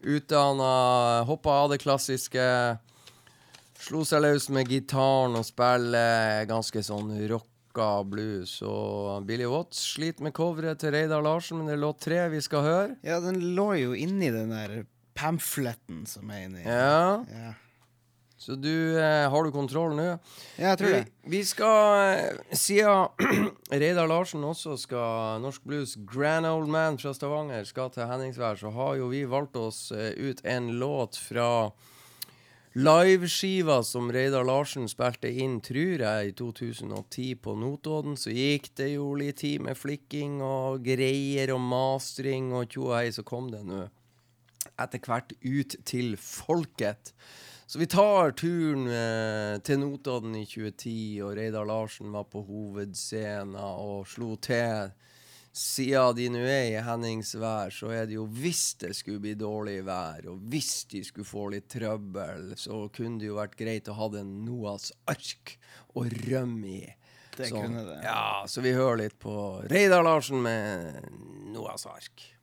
utdanna, 0.00 1.24
hoppa 1.28 1.58
av 1.64 1.74
det 1.74 1.82
klassiske. 1.84 2.46
Slo 3.76 4.06
seg 4.08 4.24
løs 4.24 4.48
med 4.54 4.70
gitaren 4.72 5.36
og 5.36 5.44
spiller 5.46 6.46
ganske 6.48 6.80
sånn 6.86 7.12
rocka 7.76 8.04
blues. 8.08 8.62
Og 8.62 9.26
Billy 9.26 9.46
Watts 9.46 9.78
sliter 9.94 10.22
med 10.24 10.32
coveret 10.34 10.78
til 10.80 10.92
Reidar 10.92 11.22
Larsen, 11.22 11.58
men 11.58 11.66
det 11.68 11.76
er 11.76 11.82
låt 11.84 12.00
tre 12.00 12.28
vi 12.30 12.40
skal 12.40 12.62
høre. 12.64 12.96
Ja, 13.04 13.20
den 13.20 13.54
lå 13.56 13.74
jo 13.76 13.92
inni 13.94 14.30
den 14.30 14.50
der 14.50 14.84
pamfletten 15.16 16.06
som 16.06 16.30
er 16.30 16.46
inni. 16.46 16.64
Ja, 16.64 17.22
Ja, 17.30 17.54
Så 18.38 18.54
du, 18.54 18.98
eh, 18.98 19.30
har 19.30 19.44
du 19.44 19.50
kontroll 19.50 19.96
nå? 19.96 20.18
Ja, 20.58 20.68
jeg 20.76 20.78
tror 20.78 20.88
det. 20.92 21.06
Vi, 21.24 21.38
vi 21.38 21.44
skal, 21.44 22.12
eh, 22.12 22.36
siden 22.52 23.08
Reidar 23.72 24.06
Larsen 24.06 24.44
også 24.44 24.76
skal 24.78 25.40
Norsk 25.40 25.64
Blues 25.64 25.96
Grand 25.96 26.46
Old 26.46 26.68
Man 26.68 26.98
fra 26.98 27.14
Stavanger 27.14 27.64
skal 27.64 27.90
til 27.90 28.06
Henningsvær, 28.06 28.54
så 28.60 28.70
har 28.70 28.96
jo 28.96 29.08
vi 29.08 29.24
valgt 29.24 29.56
oss 29.56 29.90
eh, 29.90 30.12
ut 30.12 30.44
en 30.44 30.68
låt 30.78 31.16
fra 31.16 31.72
liveskiva 32.76 33.78
som 33.86 34.10
Reidar 34.12 34.44
Larsen 34.44 34.84
spilte 34.90 35.30
inn, 35.32 35.60
tror 35.64 36.02
jeg, 36.02 36.28
i 36.28 36.34
2010 36.36 37.30
på 37.40 37.54
Notodden. 37.56 38.18
Så 38.20 38.34
gikk 38.34 38.68
det 38.76 38.90
jo 38.92 39.14
litt 39.16 39.40
tid 39.40 39.64
med 39.64 39.78
flikking 39.80 40.42
og 40.44 40.84
greier 40.84 41.54
og 41.54 41.62
mastring 41.64 42.52
og 42.52 42.68
tjo 42.68 42.90
og 42.90 42.98
hei, 42.98 43.08
så 43.16 43.24
kom 43.26 43.48
det 43.54 43.64
nå 43.64 43.86
etter 44.76 45.00
hvert 45.00 45.32
ut 45.40 45.76
til 45.88 46.16
folket. 46.20 47.14
Så 47.66 47.80
vi 47.80 47.88
tar 47.90 48.34
turen 48.38 48.84
eh, 48.92 49.56
til 49.66 49.80
Notodden 49.80 50.36
i 50.38 50.44
2010, 50.46 51.22
og 51.24 51.32
Reidar 51.38 51.66
Larsen 51.66 52.12
var 52.14 52.28
på 52.30 52.44
hovedscenen 52.46 53.56
og 53.58 54.04
slo 54.10 54.36
til. 54.36 54.92
Siden 55.56 56.12
de 56.18 56.26
nå 56.34 56.42
er 56.44 56.66
i 56.74 56.80
Henningsvær, 56.84 57.70
så 57.72 57.88
er 57.96 58.04
det 58.10 58.18
jo 58.18 58.26
hvis 58.28 58.74
det 58.82 58.90
skulle 58.98 59.22
bli 59.24 59.32
dårlig 59.40 59.78
vær, 59.86 60.26
og 60.28 60.42
hvis 60.52 60.84
de 60.92 61.00
skulle 61.06 61.24
få 61.24 61.46
litt 61.54 61.70
trøbbel, 61.72 62.50
så 62.60 62.82
kunne 62.92 63.22
det 63.22 63.30
jo 63.30 63.38
vært 63.38 63.56
greit 63.56 63.88
å 63.88 63.94
ha 63.96 64.10
en 64.20 64.34
Noas 64.44 64.90
ark 65.08 65.54
å 65.96 66.04
rømme 66.04 66.74
i. 66.82 66.94
Det 67.38 67.48
Så- 67.48 67.56
kunne 67.62 67.84
det. 67.88 68.02
Ja, 68.04 68.44
så 68.46 68.60
vi 68.60 68.72
hører 68.76 68.96
litt 68.98 69.18
på 69.18 69.64
Reidar 69.70 70.04
Larsen 70.04 70.42
med 70.42 71.08
Noas 71.52 71.86
ark. 71.86 72.35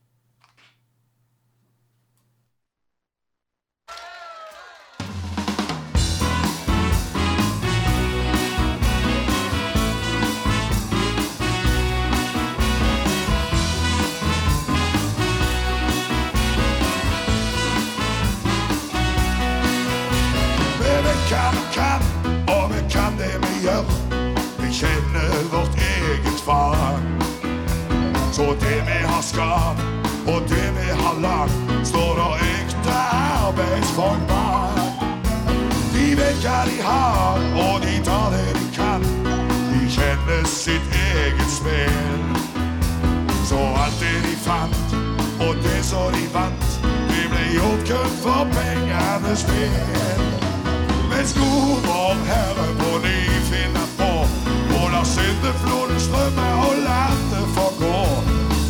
Det 23.64 23.86
vi 24.58 24.74
kjenner 24.74 25.44
vårt 25.52 25.76
eget 25.76 26.40
fag. 26.46 27.00
Så 28.32 28.42
det 28.42 28.84
vi 28.88 29.08
har 29.08 29.22
skapt, 29.22 29.82
og 30.28 30.42
det 30.50 30.68
vi 30.78 30.90
har 31.02 31.20
lagt, 31.22 31.88
står 31.88 32.16
der 32.20 32.34
ekte 32.58 32.96
arbeidsfolk 33.46 34.24
bak. 34.28 34.80
De 35.94 36.06
vet 36.20 36.38
hva 36.44 36.60
de 36.70 36.78
har, 36.84 37.40
og 37.68 37.82
de 37.86 37.96
tar 38.04 38.28
det 38.36 38.50
de 38.60 38.68
kan. 38.76 39.02
De 39.72 39.82
kjenner 39.90 40.44
sitt 40.46 40.88
eget 41.16 41.52
spill. 41.60 42.26
Så 43.46 43.60
alt 43.84 44.00
det 44.00 44.18
de 44.28 44.36
fant, 44.48 44.96
og 45.48 45.56
det 45.64 45.86
som 45.86 46.12
de 46.14 46.26
vant, 46.34 46.68
det 47.12 47.26
ble 47.32 47.46
gjort 47.56 47.88
kun 47.88 48.12
for 48.24 48.48
pengenes 48.58 49.46
spill. 49.46 50.28
Men 51.10 51.28
skor 51.28 51.80
vår 51.88 52.26
herre 52.28 52.68
på 52.80 52.92
på, 53.06 53.33
lar 55.04 55.10
syndefloden 55.10 56.00
strømme 56.00 56.48
og 56.68 56.74
landet 56.88 57.46
få 57.56 57.68
gå. 57.80 58.00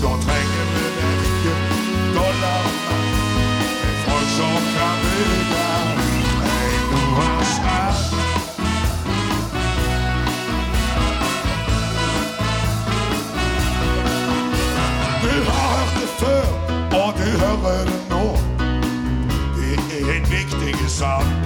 Da 0.02 0.12
trenger 0.26 0.66
vi 0.74 0.86
virke 0.98 1.54
dollarene, 2.16 2.98
en 3.88 3.98
folk 4.06 4.30
som 4.38 4.62
kan 4.76 4.96
bygge 5.04 5.68
en 6.56 6.82
Noas 6.92 7.54
ark. 7.82 8.04
Du 15.24 15.36
har 15.50 15.68
hørt 15.76 15.94
det 16.02 16.10
før, 16.22 16.46
og 17.02 17.10
du 17.20 17.28
hører 17.44 17.86
det 17.86 18.00
nå. 18.10 18.26
Det 19.56 19.74
er 20.00 20.14
en 20.18 20.32
viktig 20.32 20.90
sak. 20.90 21.43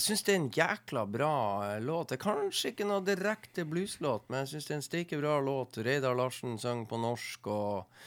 Jeg 0.00 0.06
syns 0.06 0.22
det 0.24 0.32
er 0.32 0.38
en 0.38 0.52
jækla 0.56 1.00
bra 1.12 1.34
eh, 1.66 1.80
låt. 1.84 2.08
Det 2.08 2.16
er 2.16 2.22
kanskje 2.22 2.70
ikke 2.72 2.86
noe 2.88 3.04
direkte 3.04 3.66
blueslåt, 3.68 4.30
men 4.30 4.46
jeg 4.46 4.54
syns 4.54 4.68
det 4.68 4.72
er 4.72 4.78
en 4.78 4.84
steike 4.86 5.18
bra 5.20 5.34
låt. 5.44 5.76
Reidar 5.84 6.16
Larsen 6.16 6.54
sang 6.62 6.86
på 6.88 6.96
norsk, 7.02 7.50
og 7.52 7.98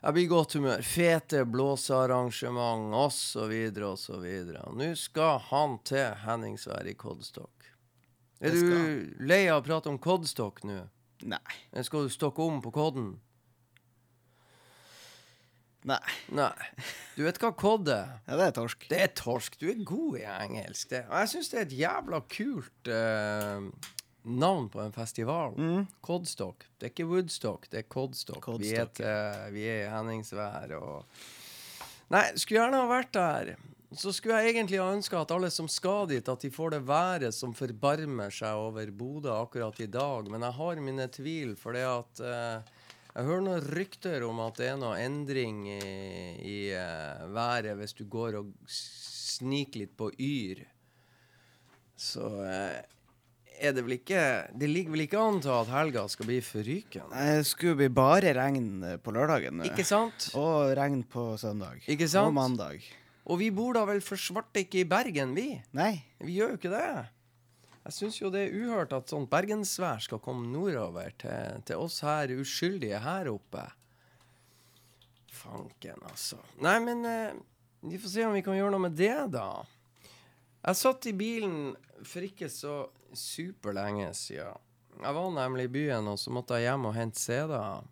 jeg 0.00 0.16
blir 0.16 0.26
i 0.26 0.32
godt 0.32 0.56
humør. 0.58 0.82
Fete 0.82 1.44
blåsearrangement, 1.46 2.90
osv., 3.04 3.54
osv. 3.86 4.26
Nå 4.74 4.88
skal 4.98 5.38
han 5.52 5.78
til 5.86 6.18
Henningsvær 6.24 6.90
i 6.90 6.96
Kodstokk. 6.98 7.70
Er 8.42 8.58
du 8.58 9.14
lei 9.22 9.44
av 9.46 9.62
å 9.62 9.66
prate 9.68 9.94
om 9.94 10.02
Kodstokk 10.02 10.64
nå? 10.66 10.80
Nei. 11.22 11.58
Skal 11.86 12.10
du 12.10 12.16
stokke 12.18 12.42
om 12.42 12.58
på 12.66 12.74
kodden? 12.74 13.12
Nei. 15.88 15.98
Nei. 16.30 16.52
Du 17.16 17.24
vet 17.26 17.40
hva 17.42 17.50
cod 17.58 17.90
er? 17.90 18.12
Ja, 18.28 18.38
det 18.38 18.50
er 18.50 18.54
torsk. 18.60 18.86
Det 18.90 19.00
er 19.02 19.10
torsk. 19.18 19.58
Du 19.58 19.66
er 19.72 19.82
god 19.86 20.20
i 20.20 20.26
engelsk. 20.30 20.92
Det. 20.92 21.02
Og 21.10 21.16
jeg 21.24 21.32
syns 21.34 21.50
det 21.52 21.58
er 21.58 21.66
et 21.66 21.76
jævla 21.80 22.22
kult 22.30 22.92
uh, 22.92 23.66
navn 24.22 24.70
på 24.70 24.82
en 24.84 24.94
festival. 24.94 25.58
Codstock. 26.06 26.68
Det 26.78 26.88
er 26.88 26.94
ikke 26.94 27.10
Woodstock, 27.10 27.68
det 27.72 27.82
er 27.82 27.88
Codstock. 27.90 28.46
Vi, 28.62 28.74
er 28.78 29.50
vi 29.54 29.66
er 29.66 29.86
i 29.86 29.92
Henningsvær 29.92 30.76
og 30.78 31.22
Nei, 32.12 32.26
skulle 32.36 32.60
gjerne 32.60 32.76
ha 32.82 32.88
vært 32.90 33.14
der. 33.16 33.54
Så 33.96 34.12
skulle 34.12 34.40
jeg 34.40 34.54
egentlig 34.54 34.80
ha 34.80 34.90
ønska 34.92 35.20
at 35.20 35.32
alle 35.34 35.48
som 35.52 35.68
skal 35.68 36.06
dit, 36.10 36.28
at 36.28 36.44
de 36.44 36.50
får 36.52 36.74
det 36.74 36.80
været 36.88 37.34
som 37.36 37.54
forbarmer 37.56 38.32
seg 38.32 38.56
over 38.56 38.92
Bodø 38.92 39.32
akkurat 39.32 39.80
i 39.80 39.88
dag. 39.88 40.28
Men 40.32 40.44
jeg 40.44 40.56
har 40.58 40.82
mine 40.84 41.06
tvil, 41.12 41.54
for 41.60 41.76
det 41.76 41.84
at 41.88 42.22
eh, 42.24 42.72
jeg 43.12 43.28
hører 43.28 43.44
noen 43.44 43.66
rykter 43.76 44.24
om 44.24 44.40
at 44.40 44.56
det 44.60 44.70
er 44.70 44.78
noe 44.80 44.96
endring 45.02 45.66
i, 45.68 45.80
i 46.40 46.56
uh, 46.72 47.26
været 47.34 47.76
hvis 47.76 47.92
du 47.98 48.06
går 48.08 48.38
og 48.40 48.54
sniker 48.72 49.82
litt 49.84 49.92
på 50.00 50.08
Yr. 50.16 50.62
Så 52.00 52.24
uh, 52.24 52.80
er 53.62 53.76
det 53.76 53.84
vel 53.84 53.98
ikke 53.98 54.22
Det 54.58 54.70
ligger 54.70 54.96
vel 54.96 55.04
ikke 55.04 55.20
an 55.20 55.42
til 55.44 55.52
at 55.54 55.70
helga 55.70 56.06
skal 56.10 56.28
bli 56.30 56.40
forrykende. 56.44 57.12
Det 57.12 57.46
skulle 57.46 57.78
bli 57.82 57.90
bare 57.92 58.32
regn 58.36 58.72
eh, 58.86 58.98
på 58.98 59.14
lørdagen. 59.14 59.62
Ikke 59.68 59.86
sant? 59.86 60.30
Og 60.38 60.72
regn 60.78 61.04
på 61.04 61.32
søndag. 61.40 61.84
Ikke 61.86 62.08
sant? 62.08 62.32
Og 62.32 62.36
mandag. 62.36 62.82
Og 63.30 63.38
vi 63.38 63.52
bor 63.54 63.76
da 63.76 63.84
vel 63.86 64.00
for 64.02 64.18
svarte 64.18 64.64
ikke 64.64 64.80
i 64.82 64.88
Bergen, 64.88 65.36
vi? 65.36 65.52
Nei. 65.78 65.94
Vi 66.24 66.40
gjør 66.40 66.56
jo 66.56 66.58
ikke 66.58 66.72
det. 66.72 66.88
Jeg 67.82 67.94
syns 67.96 68.20
jo 68.20 68.30
det 68.30 68.44
er 68.46 68.56
uhørt 68.62 68.92
at 68.94 69.10
sånt 69.10 69.30
bergensvær 69.30 70.02
skal 70.04 70.20
komme 70.22 70.46
nordover 70.52 71.14
til, 71.18 71.62
til 71.66 71.82
oss 71.82 71.98
her 72.06 72.30
uskyldige 72.36 73.00
her 73.02 73.30
oppe. 73.32 73.64
Fanken, 75.32 76.02
altså. 76.06 76.38
Nei, 76.62 76.76
men 76.84 77.02
eh, 77.08 77.32
vi 77.82 77.98
får 77.98 78.12
se 78.12 78.26
om 78.26 78.36
vi 78.36 78.44
kan 78.46 78.54
gjøre 78.54 78.74
noe 78.76 78.84
med 78.84 78.94
det, 78.94 79.16
da. 79.34 79.64
Jeg 80.62 80.78
satt 80.78 81.08
i 81.10 81.14
bilen 81.18 81.72
for 82.06 82.22
ikke 82.22 82.46
så 82.52 82.84
superlenge 83.18 84.12
siden. 84.14 84.68
Jeg 85.02 85.16
var 85.16 85.32
nemlig 85.34 85.66
i 85.66 85.72
byen, 85.74 86.06
og 86.12 86.20
så 86.20 86.30
måtte 86.30 86.60
jeg 86.60 86.68
hjem 86.70 86.86
og 86.86 86.94
hente 86.94 87.18
CD-er. 87.18 87.88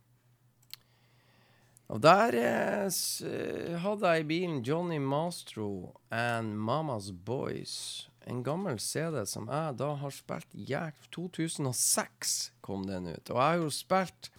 Og 1.90 1.98
der 2.04 2.36
eh, 2.38 3.80
hadde 3.82 4.12
jeg 4.14 4.22
i 4.22 4.28
bilen 4.28 4.60
Johnny 4.62 5.00
Mastro 5.02 5.96
and 6.14 6.54
Mamas 6.54 7.10
Boys. 7.10 8.09
En 8.28 8.42
gammel 8.44 8.78
CD 8.82 9.22
som 9.28 9.48
jeg 9.48 9.76
da 9.80 9.92
har 10.00 10.14
spilt 10.14 10.48
jæk... 10.52 10.96
2006 11.14 12.34
kom 12.64 12.84
den 12.88 13.08
ut. 13.10 13.30
Og 13.30 13.36
jeg 13.36 13.42
har 13.42 13.60
jo 13.60 13.70
spilt 13.74 14.30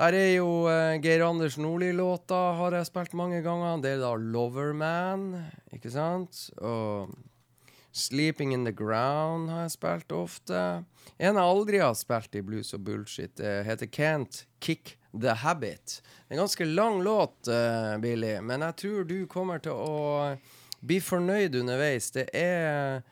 Der 0.00 0.16
er 0.16 0.30
jo 0.38 0.48
uh, 0.64 0.96
Geir 1.02 1.26
Anders 1.26 1.58
Nordli-låta 1.60 2.38
har 2.58 2.78
jeg 2.78 2.88
spilt 2.88 3.16
mange 3.18 3.42
ganger. 3.44 3.82
Det 3.84 3.96
er 3.96 4.04
da 4.04 4.14
Loverman, 4.16 5.34
ikke 5.74 5.92
sant? 5.92 6.46
Og 6.56 7.12
Sleeping 7.92 8.54
in 8.54 8.64
the 8.64 8.72
Ground 8.72 9.50
har 9.50 9.66
jeg 9.66 9.74
spilt 9.74 10.12
ofte. 10.14 10.62
En 11.18 11.34
jeg 11.34 11.42
aldri 11.42 11.82
har 11.82 11.96
spilt 11.98 12.38
i 12.38 12.42
blues 12.46 12.72
og 12.76 12.84
bullshit, 12.86 13.34
det 13.36 13.64
heter 13.66 13.90
Can't 13.90 14.44
Kick 14.62 14.96
The 15.12 15.34
Habit. 15.42 15.98
En 16.28 16.38
ganske 16.38 16.64
lang 16.64 17.02
låt, 17.02 17.50
uh, 17.50 17.98
Billy, 17.98 18.38
men 18.40 18.62
jeg 18.62 18.76
tror 18.84 19.04
du 19.10 19.18
kommer 19.26 19.58
til 19.58 19.74
å 19.74 20.36
bli 20.80 21.00
fornøyd 21.04 21.56
underveis. 21.60 22.10
Det 22.14 22.26
er 22.36 23.02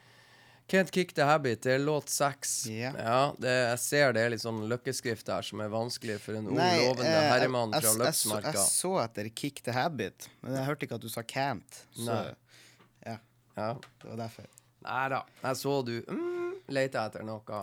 Can't 0.69 0.91
Kick 0.93 1.15
The 1.17 1.25
Habit. 1.25 1.63
Det 1.65 1.73
er 1.79 1.79
låt 1.81 2.11
seks. 2.13 2.67
Ja. 2.69 2.93
det, 3.41 3.53
jeg 3.71 3.79
ser 3.81 4.13
det 4.13 4.25
er 4.27 4.33
litt 4.35 4.43
sånn 4.45 4.67
løkkeskrift 4.69 5.25
der 5.29 5.47
som 5.47 5.63
er 5.65 5.71
vanskelig 5.73 6.19
for 6.21 6.37
en 6.37 6.51
ung, 6.51 6.59
lovende 6.61 7.09
eh, 7.09 7.31
herremann 7.33 7.73
fra 7.73 7.81
jeg 7.87 8.01
Løpsmarka. 8.03 8.53
Jeg 8.53 8.69
så 8.75 8.93
etter 9.01 9.31
Kick 9.33 9.63
the 9.65 9.73
Habit, 9.77 10.29
men 10.43 10.59
jeg 10.59 10.69
hørte 10.69 10.89
ikke 10.89 10.99
at 11.01 11.07
du 11.07 11.11
sa 11.13 11.25
can't. 11.25 11.83
Så 11.97 12.09
Nei. 12.13 12.35
ja, 13.07 13.17
Ja. 13.57 13.71
det 14.03 14.11
var 14.13 14.21
derfor. 14.27 14.51
Nei 14.85 15.05
da. 15.15 15.23
Jeg 15.43 15.61
så 15.65 15.77
du 15.89 15.95
mm, 16.05 16.51
leita 16.77 17.07
etter 17.09 17.25
noe. 17.27 17.63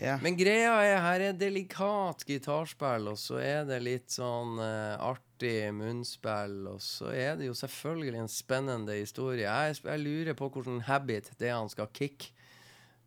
Yeah. 0.00 0.18
Men 0.24 0.34
greia 0.38 0.72
er 0.82 1.00
her 1.04 1.22
er 1.28 1.34
delikat 1.36 2.24
gitarspill, 2.26 3.06
og 3.12 3.18
så 3.20 3.38
er 3.44 3.66
det 3.68 3.78
litt 3.84 4.10
sånn 4.10 4.56
eh, 4.64 4.96
artig 5.42 5.74
munnspill, 5.74 6.68
og 6.68 6.80
så 6.80 7.10
er 7.10 7.36
det 7.36 7.46
jo 7.46 7.54
selvfølgelig 7.54 8.18
en 8.20 8.28
spennende 8.28 8.94
historie. 8.94 9.50
Jeg, 9.50 9.76
jeg 9.84 9.98
lurer 9.98 10.34
på 10.34 10.48
hvilken 10.48 10.80
habit 10.80 11.30
det 11.38 11.48
er 11.48 11.58
han 11.58 11.68
skal 11.68 11.86
kicke. 11.92 12.30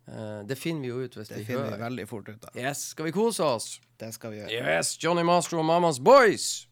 Uh, 0.06 0.46
det 0.46 0.58
finner 0.58 0.80
vi 0.82 0.88
jo 0.88 1.00
ut 1.02 1.16
hvis 1.16 1.28
Det 1.28 1.38
vi 1.38 1.44
finner 1.44 1.72
vi 1.72 1.82
veldig 1.82 2.08
fort 2.08 2.28
ut 2.28 2.44
av. 2.44 2.54
Yes, 2.54 2.92
skal 2.92 3.06
vi 3.06 3.10
kose 3.10 3.42
oss? 3.42 3.80
Det 3.98 4.14
skal 4.14 4.30
vi 4.30 4.36
gjøre. 4.36 4.78
Yes, 4.78 4.96
Johnny 5.02 5.22
Mastro 5.22 5.58
og 5.58 5.64
Mamas 5.64 5.98
Boys! 5.98 6.68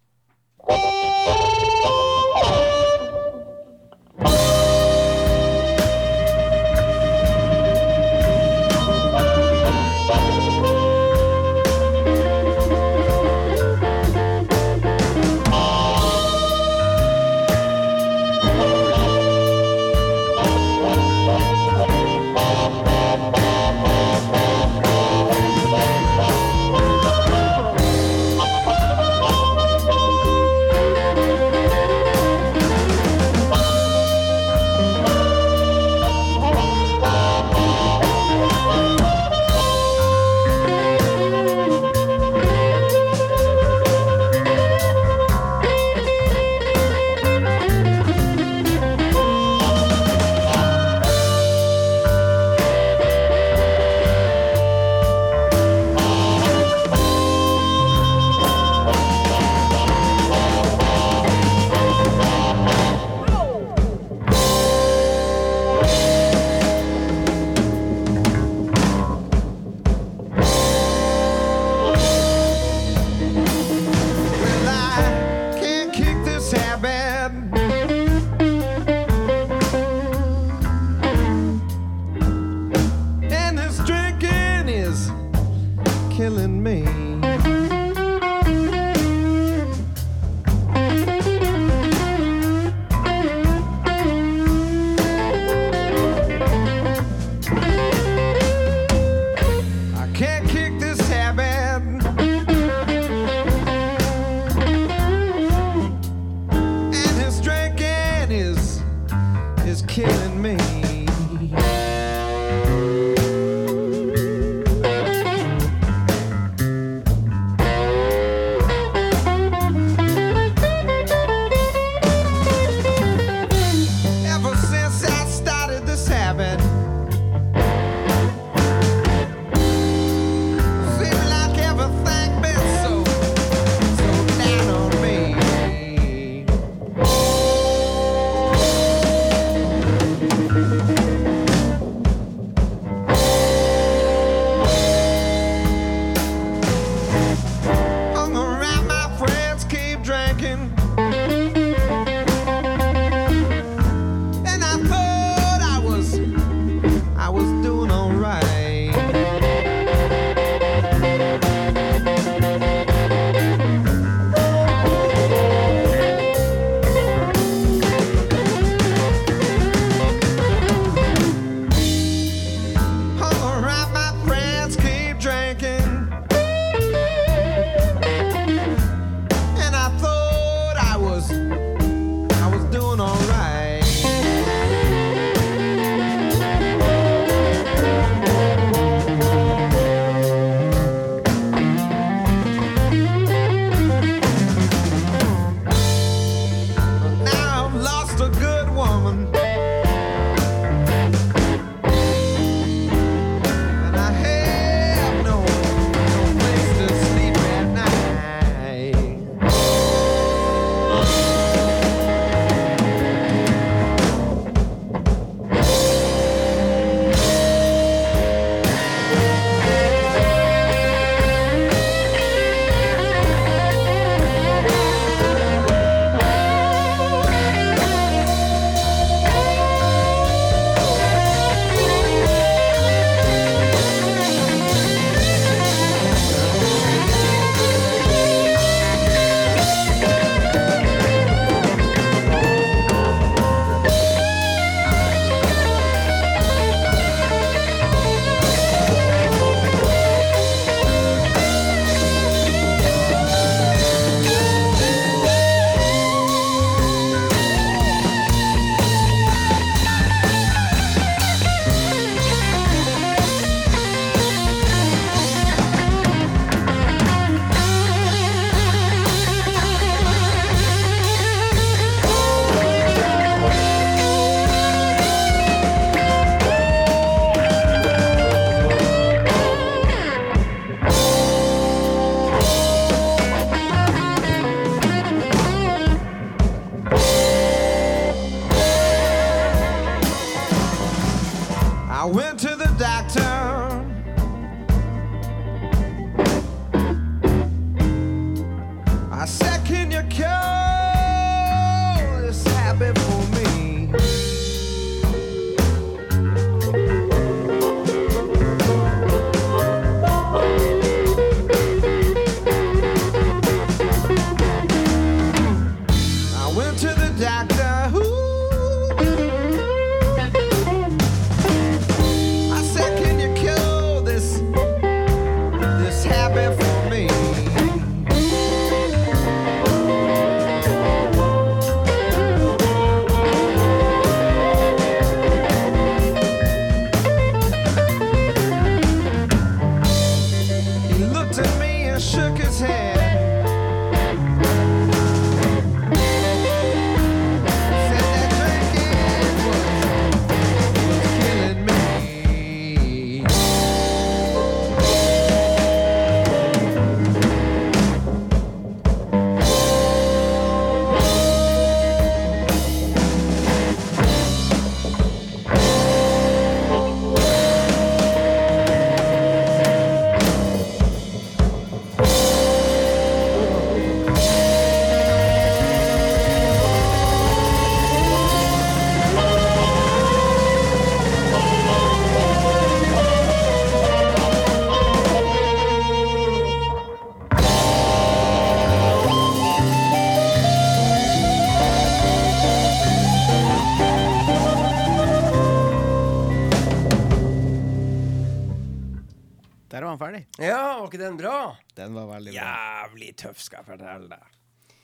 Den 401.85 401.94
var 401.96 402.08
veldig 402.14 402.32
bra. 402.35 402.48
Jævlig 402.48 403.10
tøff, 403.20 403.40
skal 403.44 403.60
jeg 403.62 403.68
fortelle 403.74 404.08
deg. 404.16 404.74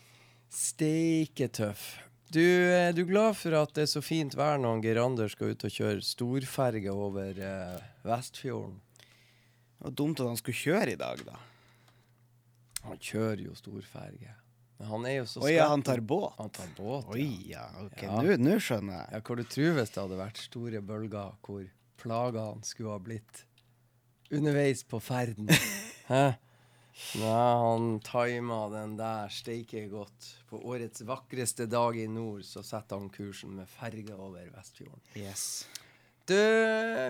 Steike 0.51 1.49
tøff. 1.55 1.85
Du, 2.31 2.41
er 2.43 2.93
du 2.95 3.03
glad 3.09 3.35
for 3.39 3.57
at 3.59 3.73
det 3.75 3.87
er 3.87 3.91
så 3.91 4.03
fint 4.05 4.37
vær 4.39 4.59
når 4.63 4.83
Geir 4.85 5.01
Anders 5.03 5.33
skal 5.35 5.51
ut 5.55 5.65
og 5.67 5.73
kjøre 5.75 6.03
storferge 6.07 6.93
over 6.95 7.39
eh, 7.43 7.81
Vestfjorden? 8.07 8.77
Det 9.01 9.89
var 9.89 9.95
dumt 9.99 10.21
at 10.23 10.29
han 10.31 10.39
skulle 10.39 10.61
kjøre 10.61 10.93
i 10.95 10.99
dag, 11.01 11.23
da. 11.27 11.39
Han 12.87 13.01
kjører 13.03 13.43
jo 13.49 13.57
storferge. 13.59 14.37
Men 14.81 14.89
han 14.93 15.07
er 15.11 15.17
jo 15.19 15.25
så 15.29 15.43
Oi, 15.45 15.55
ja, 15.57 15.67
han 15.73 15.83
tar 15.85 16.01
båt. 16.07 16.37
Han 16.39 16.53
tar 16.55 16.71
båt, 16.79 17.09
Oi, 17.17 17.27
ja. 17.51 17.67
ok, 17.83 18.03
Ja. 18.07 18.21
nå 18.41 18.59
skjønner 18.63 18.95
jeg. 19.01 19.09
Ja, 19.17 19.23
Hvor 19.27 19.41
du 19.41 19.45
tror 19.57 19.75
hvis 19.81 19.91
det 19.97 20.03
hadde 20.05 20.21
vært 20.21 20.41
store 20.41 20.81
bølger 20.87 21.35
hvor 21.45 21.67
plagene 22.01 22.65
skulle 22.69 22.95
ha 22.95 23.03
blitt 23.05 23.43
underveis 24.31 24.85
på 24.89 25.01
ferden? 25.03 25.51
Hæ? 26.13 26.23
Nei, 27.21 27.51
han 27.65 27.91
tima 28.05 28.63
den 28.73 28.97
der 28.99 29.33
steike 29.33 29.87
godt. 29.91 30.31
På 30.51 30.61
årets 30.73 31.05
vakreste 31.07 31.67
dag 31.71 31.99
i 31.99 32.07
nord 32.11 32.45
så 32.47 32.63
setter 32.67 33.01
han 33.01 33.11
kursen 33.13 33.57
med 33.59 33.71
ferge 33.71 34.15
over 34.17 34.51
Vestfjorden. 34.55 35.03
Yes. 35.19 35.67
Du, 36.31 36.37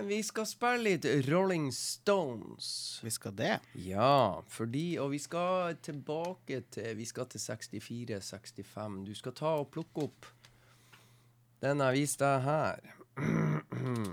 vi 0.07 0.17
skal 0.25 0.47
spille 0.49 0.85
litt 0.87 1.05
Rolling 1.27 1.69
Stones. 1.75 2.99
Vi 3.03 3.11
skal 3.13 3.35
det. 3.37 3.59
Ja, 3.77 4.41
fordi 4.49 4.97
Og 4.97 5.11
vi 5.13 5.19
skal 5.21 5.77
tilbake 5.83 6.63
til 6.73 6.95
Vi 6.97 7.05
skal 7.05 7.29
til 7.29 7.43
64-65. 7.43 9.01
Du 9.05 9.13
skal 9.13 9.37
ta 9.37 9.57
og 9.61 9.69
plukke 9.75 10.07
opp 10.07 10.31
den 11.61 11.81
jeg 11.83 11.93
viste 11.99 12.25
deg 12.25 12.41
her. 12.47 12.79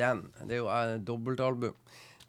Den. 0.00 0.22
Det 0.46 0.54
er 0.54 0.58
jo 0.58 0.68
et 0.70 1.04
dobbeltalbum. 1.06 1.76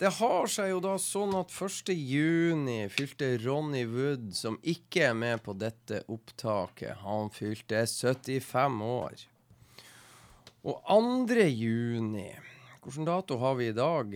Det 0.02 0.10
har 0.18 0.48
seg 0.50 0.72
jo 0.72 0.80
da 0.82 0.96
sånn 0.98 1.36
at 1.38 1.52
1. 1.54 1.92
juni 1.94 2.88
fylte 2.90 3.36
Ronny 3.44 3.84
Wood, 3.86 4.32
som 4.34 4.56
ikke 4.66 5.04
er 5.12 5.14
med 5.14 5.44
på 5.46 5.54
dette 5.54 6.00
opptaket, 6.10 7.04
han 7.04 7.30
fylte 7.30 7.84
75 7.86 8.80
år. 8.82 9.22
Og 10.66 10.82
2. 10.90 11.46
juni 11.54 12.32
Hvilken 12.82 13.06
dato 13.06 13.38
har 13.44 13.60
vi 13.60 13.68
i 13.70 13.76
dag? 13.78 14.16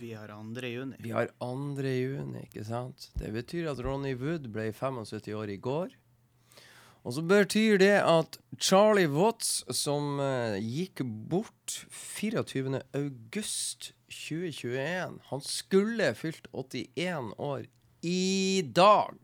Vi 0.00 0.14
har 0.16 0.32
2. 0.32 0.64
juni. 0.64 0.96
Vi 1.04 1.12
har 1.12 1.28
2. 1.36 1.84
juni, 1.84 2.46
ikke 2.48 2.64
sant? 2.64 3.10
Det 3.20 3.28
betyr 3.36 3.68
at 3.74 3.84
Ronny 3.84 4.14
Wood 4.16 4.48
ble 4.48 4.70
75 4.72 5.28
år 5.36 5.52
i 5.52 5.58
går. 5.60 5.92
Og 7.04 7.18
så 7.18 7.22
betyr 7.22 7.76
det 7.84 8.00
at 8.00 8.40
Charlie 8.56 9.12
Watts, 9.12 9.60
som 9.76 10.16
eh, 10.24 10.56
gikk 10.56 11.04
bort 11.04 11.84
24. 11.92 12.80
august 14.06 14.28
2021 14.28 15.20
Han 15.24 15.40
skulle 15.40 16.14
fylt 16.14 16.46
81 16.52 17.34
år 17.38 17.66
i 18.02 18.62
dag. 18.62 19.14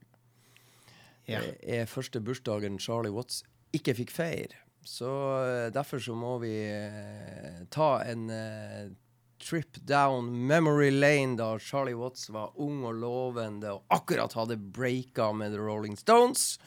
Ja. 1.26 1.40
Det 1.40 1.80
er 1.80 1.86
første 1.86 2.20
bursdagen 2.20 2.78
Charlie 2.78 3.12
Watts 3.12 3.44
ikke 3.72 3.94
fikk 3.94 4.10
feire. 4.10 4.56
Så 4.84 5.06
eh, 5.46 5.72
derfor 5.72 5.98
så 5.98 6.14
må 6.14 6.38
vi 6.42 6.56
eh, 6.66 7.62
ta 7.70 8.02
en 8.02 8.30
eh, 8.30 8.90
trip 9.38 9.76
down 9.86 10.46
memory 10.46 10.90
lane 10.90 11.36
da 11.36 11.58
Charlie 11.58 11.94
Watts 11.94 12.28
var 12.30 12.52
ung 12.58 12.84
og 12.84 12.94
lovende 12.94 13.76
og 13.76 13.84
akkurat 13.88 14.32
hadde 14.34 14.56
breaka 14.58 15.32
med 15.32 15.52
The 15.52 15.62
Rolling 15.62 15.96
Stones. 15.96 16.58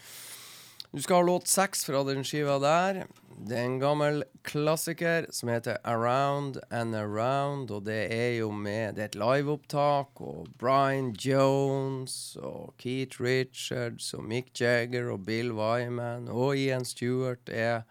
Du 0.92 1.02
skal 1.02 1.16
ha 1.16 1.22
låt 1.28 1.48
seks 1.48 1.86
fra 1.86 2.04
den 2.08 2.24
skiva 2.24 2.58
der. 2.60 3.06
Det 3.36 3.58
er 3.58 3.66
en 3.68 3.80
gammel 3.82 4.22
klassiker 4.48 5.26
som 5.36 5.50
heter 5.52 5.78
Around 5.84 6.62
and 6.72 6.96
Around, 6.96 7.72
og 7.72 7.84
det 7.86 8.06
er 8.14 8.38
jo 8.38 8.52
med 8.52 8.96
Det 8.96 9.04
er 9.04 9.10
et 9.12 9.20
liveopptak, 9.20 10.22
og 10.22 10.48
Brian 10.58 11.12
Jones 11.20 12.38
og 12.40 12.74
Keith 12.80 13.22
Richards 13.22 14.14
og 14.14 14.24
Mick 14.24 14.56
Jagger 14.62 15.12
og 15.12 15.26
Bill 15.26 15.52
Wyman 15.52 16.30
og 16.32 16.58
Ian 16.58 16.86
Stewart 16.86 17.52
er 17.52 17.84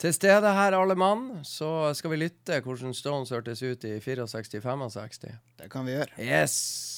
til 0.00 0.14
stede 0.14 0.54
her, 0.54 0.72
alle 0.72 0.94
mann. 0.94 1.44
Så 1.44 1.92
skal 1.94 2.14
vi 2.14 2.22
lytte 2.22 2.60
hvordan 2.64 2.94
Stones 2.94 3.34
hørtes 3.34 3.62
ut 3.62 3.84
i 3.84 3.98
64-65. 3.98 5.34
Det 5.60 5.68
kan 5.70 5.84
vi 5.84 5.98
gjøre. 5.98 6.14
Yes! 6.16 6.89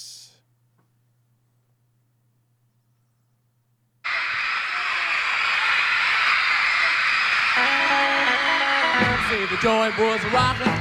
See 9.33 9.47
the 9.47 9.57
joint 9.63 9.97
was 9.97 10.21
rocking, 10.29 10.77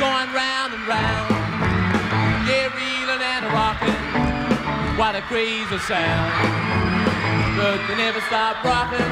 going 0.00 0.32
round 0.32 0.72
and 0.72 0.88
round. 0.88 1.28
Yeah, 2.48 2.72
reeling 2.72 3.20
and 3.20 3.44
rocking, 3.52 4.96
what 4.96 5.14
a 5.14 5.20
crazy 5.28 5.76
sound. 5.84 6.32
But 7.58 7.76
they 7.88 7.96
never 7.98 8.22
stopped 8.22 8.64
rocking 8.64 9.04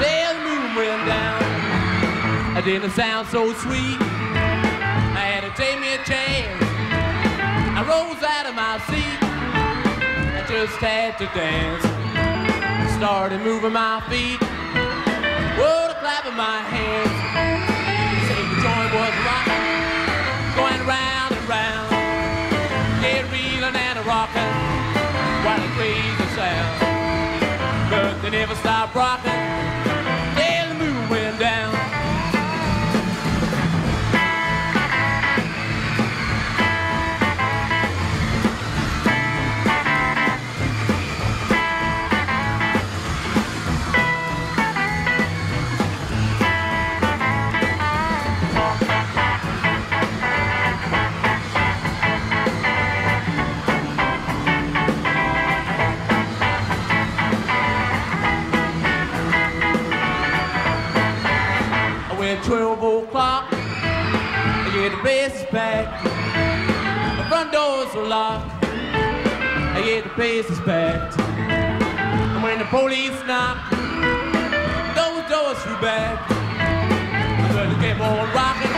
till 0.00 0.32
the 0.32 0.40
moon 0.48 0.74
went 0.74 1.04
down. 1.04 2.56
It 2.56 2.64
didn't 2.64 2.92
sound 2.92 3.28
so 3.28 3.52
sweet. 3.52 4.00
I 4.00 5.24
had 5.28 5.42
to 5.44 5.52
take 5.60 5.78
me 5.78 5.92
a 5.92 6.02
chance. 6.08 6.64
I 7.76 7.84
rose 7.84 8.22
out 8.24 8.46
of 8.48 8.54
my 8.54 8.80
seat. 8.88 9.20
I 9.20 10.42
just 10.48 10.76
had 10.80 11.18
to 11.18 11.26
dance. 11.36 11.84
Started 12.96 13.42
moving 13.42 13.74
my 13.74 14.00
feet. 14.08 14.40
Whoa, 15.60 15.88
the 15.88 15.94
clap 16.00 16.24
of 16.24 16.32
my 16.32 16.62
hands. 16.62 17.09
Never 28.30 28.54
stop 28.54 28.94
rocking 28.94 29.79
The 70.30 70.36
is 70.36 70.60
packed. 70.60 71.18
And 71.18 72.40
when 72.40 72.60
the 72.60 72.64
police 72.66 73.18
knock, 73.26 73.68
those 74.94 75.28
doors 75.28 75.58
flew 75.58 75.74
back. 75.80 76.22
But 77.52 77.66
they 77.68 77.74
kept 77.82 78.00
on 78.00 78.32
rocking, 78.32 78.70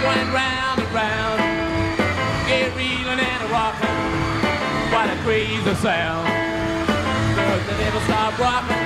going 0.00 0.32
round 0.32 0.80
and 0.80 0.94
round. 0.94 1.40
Yeah, 2.48 2.74
reeling 2.74 3.20
and 3.20 3.50
rocking. 3.50 3.96
What 4.94 5.10
a 5.10 5.22
crazy 5.24 5.74
sound. 5.74 6.26
But 7.36 7.66
they 7.66 7.84
never 7.84 8.00
stopped 8.06 8.38
rocking. 8.38 8.85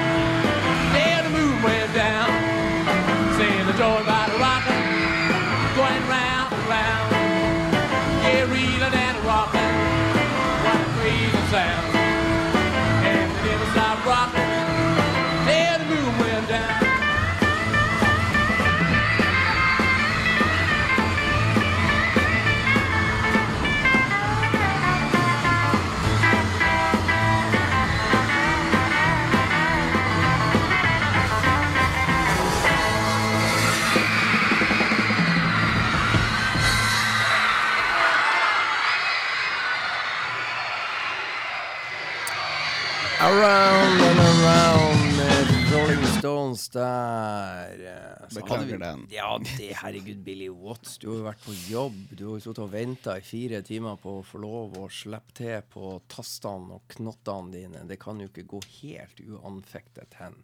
Around 43.30 44.00
and 44.02 44.18
around 44.18 45.16
med 45.16 45.72
Rolling 45.72 46.04
Stones 46.18 46.68
der. 46.68 47.70
eh, 47.86 48.28
så 48.28 48.40
Beklager 48.40 48.78
den. 48.78 49.06
Ja, 49.10 49.40
det, 49.58 49.68
herregud, 49.76 50.16
Billy 50.24 50.48
Watts. 50.48 50.98
Du 50.98 51.06
har 51.10 51.16
jo 51.20 51.26
vært 51.28 51.44
på 51.44 51.54
jobb. 51.70 52.00
Du 52.10 52.24
har 52.26 52.32
jo 52.34 52.42
sittet 52.42 52.62
og 52.64 52.72
venta 52.72 53.14
i 53.20 53.22
fire 53.22 53.60
timer 53.62 54.00
på 54.02 54.16
å 54.18 54.24
få 54.26 54.40
lov 54.42 54.74
å 54.82 54.88
slippe 54.90 55.30
til 55.38 55.62
på 55.70 55.92
tastene 56.10 56.80
og 56.80 56.88
knottene 56.96 57.54
dine. 57.54 57.84
Det 57.86 58.00
kan 58.02 58.18
jo 58.18 58.26
ikke 58.32 58.48
gå 58.50 58.60
helt 58.80 59.22
uanfektet 59.28 60.18
hen. 60.18 60.34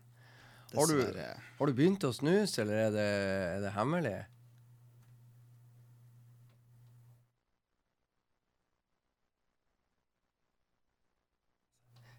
Har 0.77 0.87
du, 0.87 1.03
har 1.59 1.67
du 1.67 1.75
begynt 1.75 2.07
å 2.07 2.13
snuse, 2.15 2.63
eller 2.63 2.87
er 2.87 2.95
det, 2.95 3.11
er 3.57 3.61
det 3.67 3.75
hemmelig? 3.75 4.17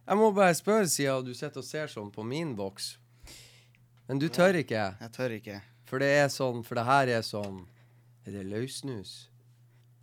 Jeg 0.08 0.16
må 0.20 0.30
bare 0.32 0.56
spørre, 0.56 0.88
siden 0.88 1.26
du 1.28 1.34
sitter 1.36 1.60
og 1.60 1.68
ser 1.68 1.90
sånn 1.92 2.12
på 2.16 2.24
min 2.24 2.54
boks. 2.56 2.94
Men 4.08 4.20
du 4.22 4.30
tør 4.32 4.56
ikke? 4.62 4.84
Jeg 5.02 5.12
tør 5.16 5.34
ikke. 5.36 5.58
For 5.88 6.00
det 6.04 6.12
er 6.22 6.30
sånn, 6.32 6.62
for 6.68 6.80
det 6.80 6.86
her 6.88 7.08
er 7.20 7.24
sånn 7.24 7.62
Er 8.28 8.32
det 8.36 8.46
løssnus? 8.48 9.30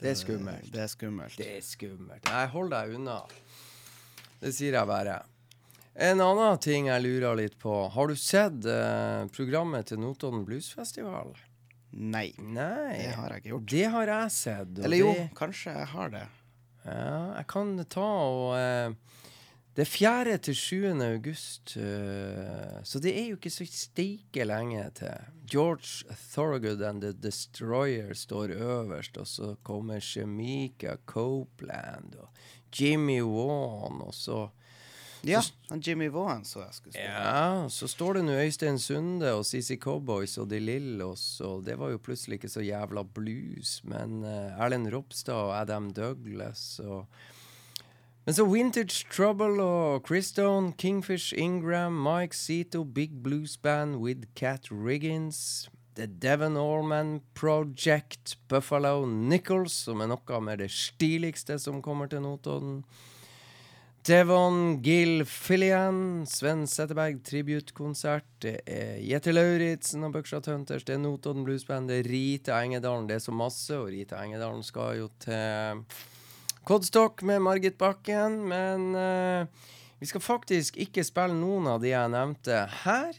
Det 0.00 0.10
er 0.10 0.16
skummelt. 0.18 0.68
Det 0.72 0.80
er 0.82 0.88
skummelt. 0.92 1.36
Det 1.38 1.48
er 1.58 1.62
skummelt. 1.64 2.24
Nei, 2.28 2.44
hold 2.52 2.72
deg 2.72 2.94
unna. 2.96 3.18
Det 4.40 4.52
sier 4.56 4.76
jeg 4.76 4.88
bare. 4.88 5.18
En 5.94 6.20
annen 6.24 6.58
ting 6.60 6.88
jeg 6.90 7.04
lurer 7.04 7.36
litt 7.38 7.54
på. 7.62 7.72
Har 7.94 8.08
du 8.10 8.16
sett 8.18 8.64
eh, 8.68 9.24
programmet 9.32 9.86
til 9.92 10.00
Notodden 10.02 10.42
Bluesfestival? 10.48 11.30
Nei. 11.94 12.32
Nei. 12.42 12.96
Det 12.98 13.12
har 13.14 13.30
jeg 13.36 13.44
ikke 13.44 13.52
gjort. 13.52 13.68
Det 13.70 13.84
har 13.94 14.10
jeg 14.16 14.32
sett. 14.34 14.72
og 14.80 14.88
Eller 14.88 15.00
jo, 15.04 15.12
det- 15.14 15.28
kanskje 15.38 15.76
jeg 15.78 15.86
har 15.94 16.10
det. 16.16 16.24
Ja, 16.84 17.34
jeg 17.38 17.46
kan 17.54 17.76
ta 17.88 18.08
og 18.34 18.56
eh, 18.58 18.96
Det 19.74 19.82
er 19.82 19.90
4. 19.90 20.36
til 20.38 20.54
7. 20.54 20.84
august, 21.02 21.76
eh, 21.76 22.76
så 22.86 23.00
det 23.02 23.10
er 23.18 23.24
jo 23.32 23.38
ikke 23.40 23.50
så 23.50 23.64
steike 23.66 24.44
lenge 24.46 24.84
til. 24.94 25.16
George 25.50 26.04
Thorogood 26.32 26.82
and 26.86 27.02
The 27.02 27.12
Destroyer 27.12 28.14
står 28.14 28.54
øverst, 28.54 29.16
og 29.18 29.26
så 29.26 29.54
kommer 29.66 29.98
Shemika 30.00 30.94
Copeland 31.06 32.14
og 32.22 32.28
Jimmy 32.80 33.20
Wan, 33.22 34.00
og 34.00 34.14
så 34.14 34.48
Ja, 35.24 35.40
han 35.70 35.80
Jimmy 35.80 36.10
Vaughan 36.12 36.44
så 36.44 36.60
jeg 36.60 36.74
skulle 36.74 36.92
spille. 36.92 37.10
ja, 37.10 37.68
så 37.68 37.86
står 37.88 38.12
det 38.18 38.24
nå 38.24 38.32
Øystein 38.32 38.78
Sunde 38.78 39.32
og 39.32 39.46
CC 39.46 39.78
Cowboys 39.80 40.38
og 40.38 40.50
De 40.50 40.58
Lillos, 40.60 41.40
og 41.40 41.64
det 41.64 41.78
var 41.78 41.90
jo 41.90 41.98
plutselig 41.98 42.34
ikke 42.38 42.48
så 42.52 42.60
jævla 42.60 43.02
blues, 43.14 43.80
men 43.84 44.20
uh, 44.22 44.60
Erlend 44.60 44.92
Ropstad 44.92 45.34
og 45.34 45.60
Adam 45.60 45.90
Douglas 45.96 46.78
og 46.84 47.06
Men 48.24 48.34
så 48.34 48.44
Vintage 48.48 49.04
Trouble 49.12 49.60
og 49.60 50.06
Christone, 50.08 50.72
Kingfish 50.80 51.34
Ingram, 51.36 51.92
Mike 51.92 52.36
Zito, 52.36 52.84
Big 52.84 53.22
Blues 53.22 53.58
Band 53.58 53.96
with 53.96 54.24
Cat 54.34 54.70
Riggins, 54.72 55.68
The 55.94 56.06
Devon 56.06 56.56
Allman 56.56 57.20
Project, 57.34 58.38
Buffalo 58.48 59.04
Nichols, 59.04 59.76
som 59.84 60.00
er 60.00 60.08
noe 60.08 60.40
med 60.40 60.62
det 60.64 60.70
stiligste 60.72 61.58
som 61.60 61.82
kommer 61.84 62.08
til 62.08 62.24
Notodden. 62.24 62.80
Devon 64.08 64.80
Gill 64.84 65.26
Fillian, 65.28 66.24
Sven 66.24 66.64
Setteberg 66.68 67.20
tributekonsert. 67.28 68.26
Det 68.40 68.56
er 68.64 68.98
Jette 69.04 69.32
Lauritzen 69.32 70.04
og 70.04 70.16
Buckshot 70.16 70.48
Hunters. 70.48 70.84
Det 70.84 70.96
er 70.96 71.04
Notodden 71.04 71.44
Bluesband. 71.44 71.92
Det 71.92 72.00
er 72.00 72.10
Rita 72.10 72.58
Engedalen. 72.64 73.06
Det 73.08 73.20
er 73.20 73.24
så 73.28 73.36
masse, 73.36 73.76
og 73.76 73.92
Rita 73.92 74.24
Engedalen 74.24 74.64
skal 74.64 74.98
jo 75.02 75.12
til 75.24 75.84
Kodstock 76.64 77.22
med 77.22 77.42
Margit 77.42 77.78
Bakken. 77.78 78.48
Men 78.48 78.94
uh, 78.96 79.46
vi 79.98 80.06
skal 80.08 80.22
faktisk 80.24 80.78
ikke 80.80 81.04
spille 81.04 81.36
noen 81.36 81.68
av 81.68 81.82
de 81.82 81.90
jeg 81.92 82.12
nevnte 82.12 82.64
her 82.84 83.18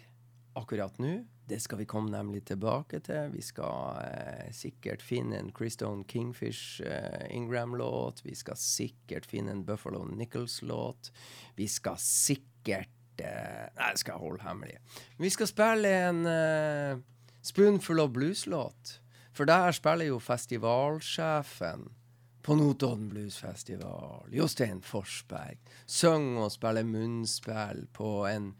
akkurat 0.57 0.97
nå. 1.01 1.19
Det 1.45 1.59
skal 1.61 1.77
vi 1.77 1.85
komme 1.85 2.09
nemlig 2.09 2.41
tilbake 2.49 3.03
til. 3.05 3.27
Vi 3.29 3.43
skal 3.45 3.99
eh, 4.01 4.47
sikkert 4.49 5.03
finne 5.05 5.37
en 5.37 5.51
Christone 5.53 6.01
Kingfish 6.09 6.81
eh, 6.81 7.27
Ingram-låt. 7.37 8.23
Vi 8.25 8.33
skal 8.33 8.57
sikkert 8.57 9.27
finne 9.29 9.53
en 9.53 9.61
Buffalo 9.67 10.01
Nichols-låt. 10.09 11.11
Vi 11.59 11.67
skal 11.69 12.01
sikkert 12.01 12.89
Nei, 13.15 13.91
det 13.93 14.01
skal 14.01 14.17
jeg 14.17 14.23
holde 14.25 14.43
hemmelig. 14.43 14.73
Vi 15.21 15.29
skal 15.31 15.47
spille 15.47 15.91
en 16.09 16.25
Spoonful 17.45 18.01
of 18.03 18.09
Blues-låt. 18.17 18.97
For 19.31 19.47
der 19.47 19.71
spiller 19.71 20.09
jo 20.09 20.17
festivalsjefen 20.19 21.85
på 22.45 22.55
Notodden 22.55 23.07
Bluesfestival. 23.09 24.27
Jostein 24.31 24.81
Forsberg. 24.85 25.57
Synger 25.89 26.45
og 26.45 26.51
spiller 26.53 26.85
munnspill 26.85 27.85
på 27.95 28.09
en 28.29 28.51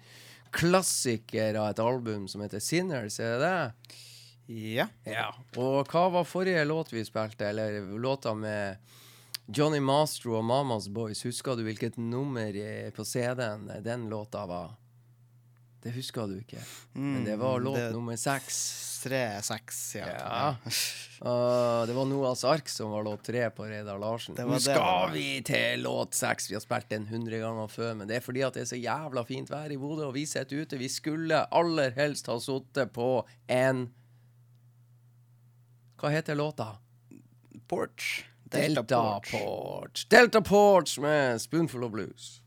klassiker 0.56 1.58
av 1.60 1.70
et 1.74 1.82
album 1.84 2.28
som 2.32 2.42
heter 2.46 2.64
Sinners, 2.64 3.20
er 3.20 3.36
det 3.36 3.50
det? 3.50 4.00
Ja. 4.56 4.86
Ja. 5.10 5.28
Og 5.58 5.90
hva 5.92 6.06
var 6.14 6.26
forrige 6.30 6.64
låt 6.70 6.94
vi 6.94 7.04
spilte, 7.06 7.50
eller 7.50 7.82
låta 8.00 8.34
med 8.38 8.78
Johnny 9.48 9.80
Mastro 9.84 10.38
og 10.40 10.46
Mamas 10.46 10.88
Boys? 10.90 11.22
Husker 11.26 11.58
du 11.58 11.64
hvilket 11.68 11.98
nummer 12.02 12.54
på 12.96 13.06
CD-en 13.06 13.68
den 13.86 14.08
låta 14.10 14.46
var? 14.50 14.76
Det 15.84 15.94
husker 15.94 16.26
du 16.30 16.40
ikke. 16.40 16.62
Men 16.94 17.26
det 17.26 17.36
var 17.38 17.60
låt 17.60 17.78
det- 17.78 17.92
nummer 17.94 18.16
seks. 18.18 18.95
Tre, 19.06 19.22
seks, 19.46 19.80
ja. 20.00 20.06
Ja. 20.10 20.46
Og 21.30 21.86
det 21.88 21.94
var 21.94 22.08
Noahs 22.10 22.42
ark 22.50 22.70
som 22.72 22.90
var 22.90 23.04
låt 23.06 23.28
tre 23.28 23.44
på 23.54 23.68
Reidar 23.70 24.00
Larsen. 24.02 24.34
Nå 24.40 24.58
skal 24.64 25.12
vi 25.14 25.28
til 25.46 25.84
låt 25.86 26.18
seks. 26.18 26.50
Vi 26.50 26.58
har 26.58 26.64
spilt 26.64 26.90
den 26.90 27.06
hundre 27.12 27.38
ganger 27.44 27.70
før, 27.70 27.92
men 28.00 28.10
det 28.10 28.18
er 28.18 28.26
fordi 28.26 28.42
at 28.48 28.58
det 28.58 28.64
er 28.64 28.72
så 28.72 28.80
jævla 28.82 29.22
fint 29.30 29.52
vær 29.54 29.70
i 29.70 29.78
Bodø, 29.78 30.08
og 30.08 30.16
vi 30.18 30.26
sitter 30.30 30.64
ute. 30.66 30.80
Vi 30.82 30.90
skulle 30.90 31.44
aller 31.54 31.94
helst 32.00 32.32
ha 32.34 32.40
sittet 32.42 32.96
på 32.96 33.10
en 33.46 33.86
Hva 36.02 36.10
heter 36.12 36.36
låta? 36.38 36.72
Porch. 37.70 38.26
Delta, 38.50 39.22
Porch. 39.30 40.08
Delta 40.10 40.42
Porch 40.42 41.00
med 41.00 41.42
Spoonful 41.42 41.84
of 41.84 41.92
Blues. 41.92 42.42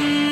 A 0.00 0.06
rockin' 0.06 0.29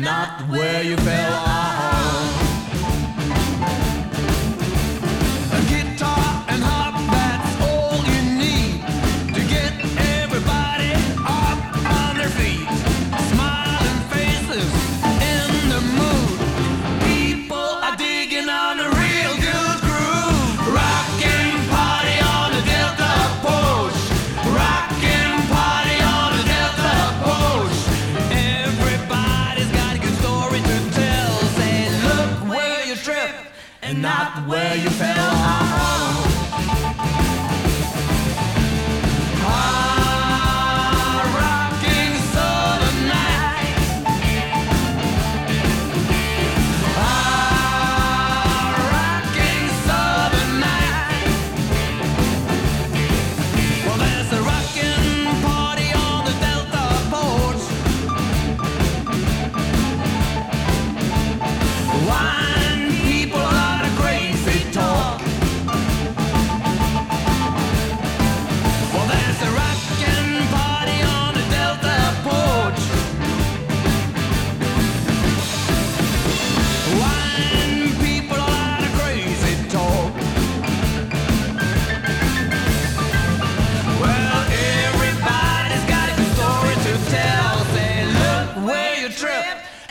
not 0.00 0.48
where 0.48 0.82
you 0.82 0.96
fell 0.96 1.34
off. 1.34 1.49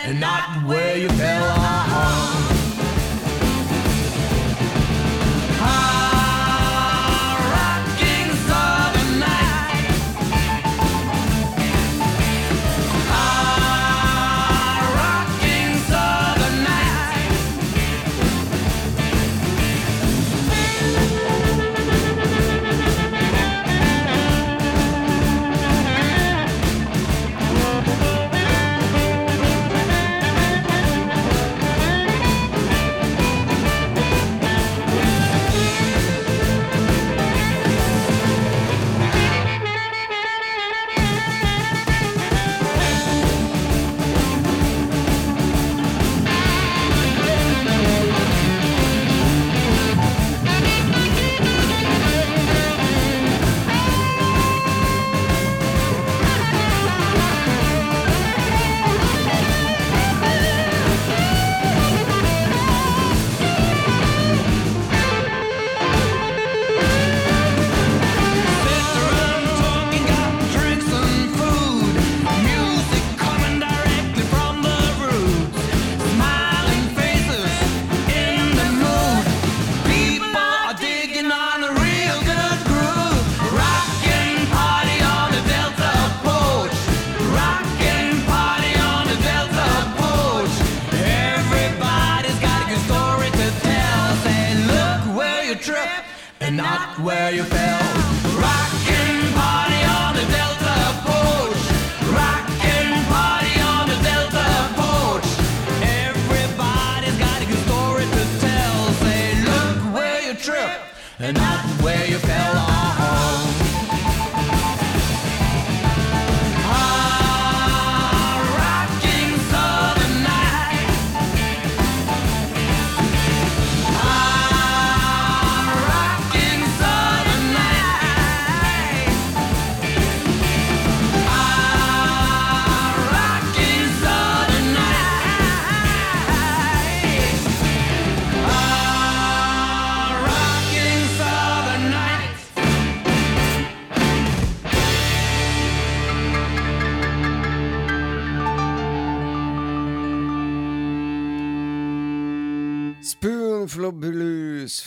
And 0.09 0.25
I 0.25 0.38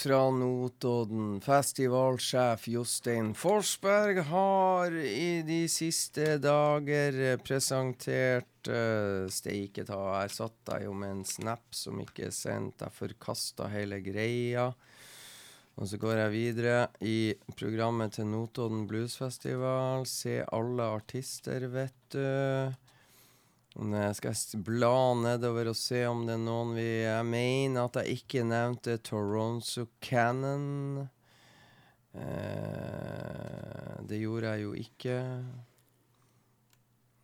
fra 0.03 0.31
Notodden. 0.31 1.41
Festivalsjef 1.41 2.67
Jostein 2.69 3.35
Forsberg 3.39 4.19
har 4.27 4.97
i 4.99 5.43
de 5.47 5.61
siste 5.71 6.39
dager 6.43 7.19
eh, 7.23 7.37
presentert 7.39 8.71
eh, 8.71 9.23
uh, 9.23 9.29
Steike 9.31 9.85
ta, 9.87 10.01
jeg 10.25 10.35
satt 10.35 10.59
deg 10.73 10.89
jo 10.89 10.97
med 10.99 11.15
en 11.19 11.25
snap 11.29 11.77
som 11.77 12.01
ikke 12.03 12.27
er 12.31 12.35
sendt. 12.35 12.83
Jeg 12.83 12.97
forkasta 12.99 13.71
hele 13.71 14.01
greia. 14.03 14.73
Og 15.79 15.89
så 15.89 16.01
går 16.03 16.25
jeg 16.25 16.35
videre 16.35 16.77
i 17.07 17.33
programmet 17.55 18.19
til 18.19 18.27
Notodden 18.33 18.89
Bluesfestival. 18.91 20.03
Se 20.11 20.41
alle 20.51 20.91
artister, 20.99 21.71
vet 21.71 22.01
du. 22.11 22.82
Skal 23.73 24.35
jeg 24.35 24.61
bla 24.66 25.14
nedover 25.16 25.70
og 25.70 25.77
se 25.79 26.03
om 26.05 26.27
det 26.29 26.35
er 26.37 26.45
noen 26.45 26.75
vi 26.77 26.85
Jeg 27.07 27.25
mener 27.25 27.87
at 27.87 27.97
jeg 28.03 28.18
ikke 28.20 28.45
nevnte 28.45 28.99
Toronto 29.01 29.87
Cannon. 30.05 31.07
Eh, 32.12 33.95
det 34.05 34.20
gjorde 34.20 34.53
jeg 34.53 34.66
jo 34.66 34.75
ikke. 34.77 35.16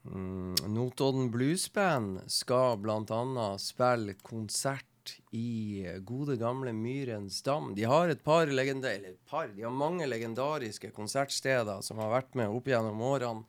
Mm, 0.09 0.57
Notodden 0.73 1.29
Bluesband 1.35 2.23
skal 2.33 2.81
bl.a. 2.81 3.49
spille 3.61 4.17
konsert 4.25 4.87
i 5.37 5.85
gode, 6.01 6.37
gamle 6.41 6.73
Myrens 6.73 7.43
dam. 7.45 7.75
De 7.77 7.85
har 7.89 8.09
et 8.09 8.25
par 8.25 8.49
legender, 8.49 8.97
eller 8.97 9.17
et 9.17 9.29
par, 9.29 9.53
de 9.53 9.69
har 9.69 9.73
mange 9.85 10.09
legendariske 10.09 10.95
konsertsteder 10.97 11.85
som 11.85 12.01
har 12.01 12.15
vært 12.17 12.41
med 12.41 12.57
opp 12.57 12.73
gjennom 12.73 13.05
årene 13.05 13.45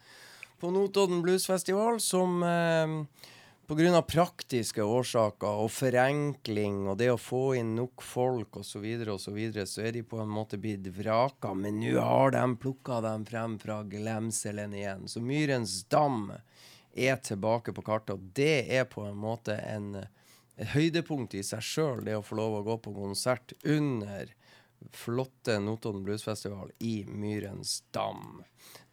på 0.60 0.72
Notodden 0.72 1.22
Bluesfestival 1.22 2.00
som 2.04 2.44
eh, 2.44 3.26
Pga. 3.70 4.02
praktiske 4.02 4.84
årsaker 4.84 5.62
og 5.62 5.70
forenkling 5.70 6.88
og 6.90 6.98
det 6.98 7.12
å 7.14 7.20
få 7.22 7.54
inn 7.60 7.76
nok 7.78 8.02
folk 8.02 8.58
osv., 8.58 8.72
så, 8.72 8.80
videre, 8.82 9.14
og 9.14 9.22
så, 9.22 9.34
videre, 9.36 9.66
så 9.70 9.84
er 9.86 9.94
de 9.94 10.02
på 10.04 10.18
en 10.18 10.32
måte 10.32 10.58
blitt 10.58 10.88
vraka. 10.96 11.54
Men 11.54 11.78
nå 11.78 11.94
har 12.02 12.34
de 12.34 12.44
plukka 12.58 12.98
dem 13.06 13.28
frem 13.30 13.60
fra 13.62 13.84
glemselen 13.86 14.74
igjen. 14.74 15.06
Så 15.06 15.22
Myrens 15.22 15.84
dam 15.86 16.32
er 16.98 17.22
tilbake 17.22 17.76
på 17.78 17.86
kartet, 17.86 18.18
og 18.18 18.34
det 18.34 18.66
er 18.74 18.90
på 18.90 19.06
en 19.06 19.22
måte 19.22 19.60
en 19.62 19.94
høydepunkt 20.74 21.38
i 21.38 21.46
seg 21.46 21.62
sjøl, 21.64 22.04
det 22.10 22.18
å 22.18 22.26
få 22.26 22.40
lov 22.42 22.58
å 22.58 22.66
gå 22.72 22.82
på 22.90 22.96
konsert 22.98 23.54
under 23.64 24.34
flotte 24.98 25.60
Notodden 25.62 26.04
Bluesfestival 26.04 26.74
i 26.80 27.04
Myrens 27.06 27.84
dam. 27.94 28.42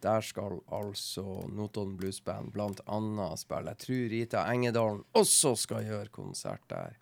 Der 0.07 0.23
skal 0.23 0.61
altså 0.71 1.25
Notodden 1.51 1.97
Blues 1.99 2.21
blant 2.23 2.81
annet 2.87 3.41
spille. 3.43 3.73
Jeg 3.75 3.83
tror 3.83 4.11
Rita 4.13 4.45
Engedalen 4.53 5.03
også 5.19 5.57
skal 5.59 5.89
gjøre 5.89 6.13
konsert 6.15 6.63
der. 6.71 6.95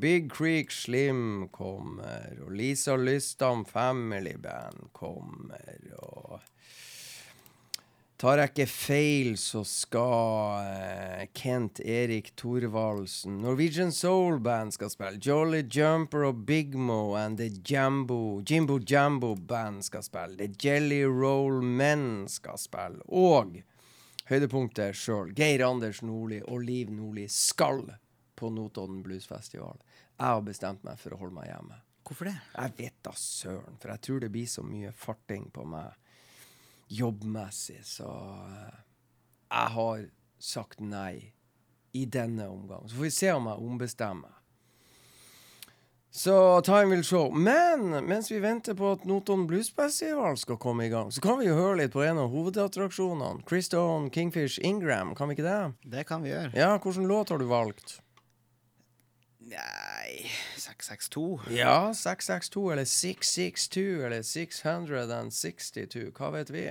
Big 0.00 0.30
Creek 0.30 0.70
Slim 0.70 1.48
kommer, 1.52 2.34
og 2.42 2.52
Lisa 2.54 2.96
Lystam 2.96 3.64
Family 3.66 4.34
Band 4.42 4.90
kommer, 4.92 5.62
og 6.02 6.40
Tar 8.20 8.36
jeg 8.36 8.50
ikke 8.50 8.64
feil, 8.68 9.28
så 9.40 9.62
skal 9.64 10.66
eh, 10.68 11.22
Kent 11.32 11.78
Erik 11.80 12.26
Thorvaldsen 12.36 13.38
Norwegian 13.40 13.94
Soul 13.96 14.36
Band 14.44 14.74
skal 14.76 14.90
spille. 14.92 15.16
Jolly 15.24 15.62
Jumper 15.64 16.26
og 16.28 16.42
Big 16.44 16.76
Mo 16.76 17.14
and 17.16 17.40
The 17.40 17.48
Jambo 17.64 18.42
Jimbo 18.44 18.76
Jambo 18.84 19.30
Band 19.34 19.86
skal 19.86 20.04
spille. 20.04 20.36
The 20.36 20.50
Jelly 20.52 21.00
Roll 21.08 21.62
Men 21.64 22.28
skal 22.28 22.60
spille. 22.60 23.00
Og 23.08 23.56
høydepunktet 24.28 25.00
sjøl, 25.00 25.32
Geir 25.32 25.64
Anders 25.64 26.02
Nordli 26.04 26.42
og 26.44 26.60
Liv 26.68 26.92
Nordli, 26.92 27.24
skal 27.32 27.86
på 28.36 28.52
Notodden 28.52 29.00
Bluesfestival. 29.06 29.80
Jeg 30.20 30.26
har 30.26 30.44
bestemt 30.44 30.84
meg 30.84 31.00
for 31.00 31.16
å 31.16 31.22
holde 31.22 31.38
meg 31.40 31.48
hjemme. 31.54 31.80
Hvorfor 32.04 32.28
det? 32.28 32.36
Jeg 32.52 32.76
vet 32.84 33.00
da 33.00 33.16
søren, 33.16 33.80
for 33.80 33.94
jeg 33.94 34.04
tror 34.04 34.20
det 34.20 34.32
blir 34.36 34.52
så 34.58 34.66
mye 34.66 34.92
farting 34.92 35.48
på 35.56 35.64
meg 35.72 35.96
jobbmessig, 36.90 37.80
så 37.86 38.10
eh, 38.50 38.80
jeg 39.50 39.74
har 39.76 40.04
sagt 40.40 40.82
nei 40.82 41.32
i 41.92 42.04
denne 42.06 42.48
omgang. 42.50 42.88
Så 42.88 42.98
får 42.98 43.08
vi 43.08 43.14
se 43.14 43.32
om 43.32 43.48
jeg 43.50 43.70
ombestemmer. 43.70 44.36
Så 46.10 46.60
time 46.66 46.90
will 46.90 47.04
show. 47.04 47.30
Men 47.30 48.06
mens 48.06 48.30
vi 48.30 48.40
venter 48.42 48.74
på 48.74 48.92
at 48.96 49.04
Notodden 49.06 49.46
Blues 49.46 49.70
Festival 49.70 50.38
skal 50.38 50.58
komme 50.58 50.88
i 50.88 50.90
gang, 50.90 51.12
så 51.14 51.22
kan 51.22 51.38
vi 51.38 51.46
jo 51.46 51.54
høre 51.54 51.76
litt 51.84 51.94
på 51.94 52.02
en 52.02 52.18
av 52.18 52.32
hovedattraksjonene. 52.34 53.44
Chris 53.46 53.70
Stone, 53.70 54.10
Kingfish 54.10 54.58
Ingram, 54.66 55.14
kan 55.14 55.30
vi 55.30 55.38
ikke 55.38 55.46
det? 55.46 55.90
Det 55.98 56.06
kan 56.08 56.26
vi 56.26 56.32
gjøre. 56.32 56.50
Ja, 56.58 56.72
hvilken 56.82 57.06
låt 57.06 57.30
har 57.30 57.38
du 57.38 57.46
valgt? 57.46 58.00
Nei 59.50 60.30
662. 60.56 61.40
Ja, 61.50 61.94
662 61.94 62.72
eller 62.72 62.84
662 62.84 64.04
eller 64.06 64.22
662. 64.22 66.12
Hva 66.14 66.30
vet 66.36 66.52
vi? 66.54 66.66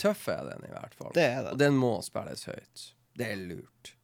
Tøff 0.00 0.28
er 0.32 0.44
den 0.50 0.68
i 0.68 0.72
hvert 0.72 0.94
fall. 0.96 1.14
Det 1.16 1.24
er 1.24 1.42
det. 1.44 1.54
Og 1.54 1.62
den 1.62 1.78
må 1.80 1.94
spilles 2.04 2.44
høyt. 2.48 2.84
Det 3.16 3.32
er 3.32 3.40
lurt. 3.40 3.94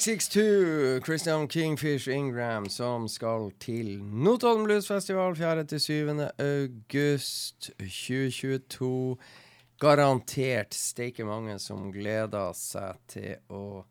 662, 0.00 1.00
Christian 1.04 1.48
Kingfish 1.48 2.08
Ingram, 2.08 2.68
som 2.68 3.08
skal 3.08 3.52
til 3.60 4.02
Notodden 4.02 4.64
Bluesfestival 4.64 5.32
4.-7. 5.32 6.20
august 6.38 7.70
2022. 7.78 9.16
Garantert 9.80 10.74
steike 10.74 11.24
mange 11.24 11.58
som 11.58 11.88
gleder 11.94 12.52
seg 12.52 12.98
til 13.08 13.38
å 13.48 13.84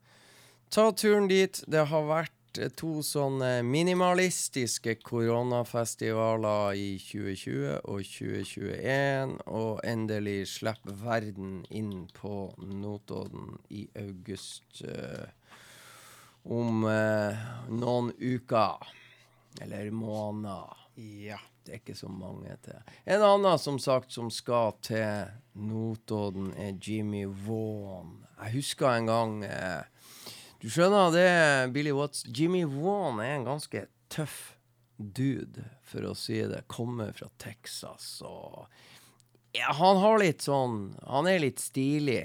ta 0.70 0.84
turen 0.92 1.26
dit. 1.30 1.62
Det 1.66 1.86
har 1.90 2.06
vært 2.06 2.60
to 2.78 3.00
sånne 3.04 3.64
minimalistiske 3.66 4.98
koronafestivaler 5.02 6.78
i 6.78 6.90
2020 7.02 7.80
og 7.82 8.04
2021, 8.12 9.34
og 9.46 9.82
endelig 9.82 10.38
slipper 10.54 10.94
verden 11.02 11.64
inn 11.70 12.06
på 12.14 12.52
Notodden 12.62 13.58
i 13.74 13.88
august. 14.06 14.84
eh, 14.86 15.26
om 16.46 16.86
eh, 16.90 17.44
noen 17.72 18.12
uker. 18.18 18.86
Eller 19.60 19.90
måneder. 19.90 20.76
Ja. 20.96 21.40
Det 21.66 21.72
er 21.72 21.80
ikke 21.80 21.96
så 21.98 22.06
mange 22.06 22.52
til. 22.62 22.76
En 23.10 23.22
annen 23.26 23.58
som 23.58 23.78
sagt 23.82 24.14
som 24.14 24.28
skal 24.30 24.76
til 24.86 25.32
Notodden, 25.58 26.52
er 26.54 26.76
Jimmy 26.78 27.24
Vaughan. 27.26 28.20
Jeg 28.36 28.54
husker 28.60 28.92
en 28.92 29.08
gang 29.10 29.32
eh, 29.42 30.12
Du 30.62 30.68
skjønner 30.70 31.10
det, 31.10 31.30
Billy 31.74 31.90
Watts. 31.90 32.22
Jimmy 32.30 32.62
Vaughan 32.70 33.18
er 33.24 33.34
en 33.34 33.48
ganske 33.48 33.82
tøff 34.14 34.54
dude, 34.96 35.64
for 35.82 36.06
å 36.06 36.14
si 36.14 36.38
det. 36.46 36.62
Kommer 36.70 37.10
fra 37.18 37.32
Texas 37.42 38.20
og 38.22 38.68
ja, 39.56 39.72
Han 39.74 39.98
har 40.02 40.20
litt 40.20 40.44
sånn 40.44 40.94
Han 41.08 41.26
er 41.26 41.42
litt 41.42 41.58
stilig. 41.62 42.22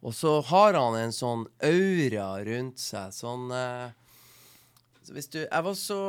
Og 0.00 0.14
så 0.14 0.38
har 0.50 0.78
han 0.78 0.96
en 0.98 1.14
sånn 1.14 1.46
aura 1.64 2.28
rundt 2.46 2.82
seg. 2.82 3.14
Sånn 3.14 3.50
eh, 3.54 3.88
så 5.02 5.14
Hvis 5.16 5.30
du 5.32 5.40
Jeg 5.40 5.64
var 5.64 5.74
så 5.78 6.00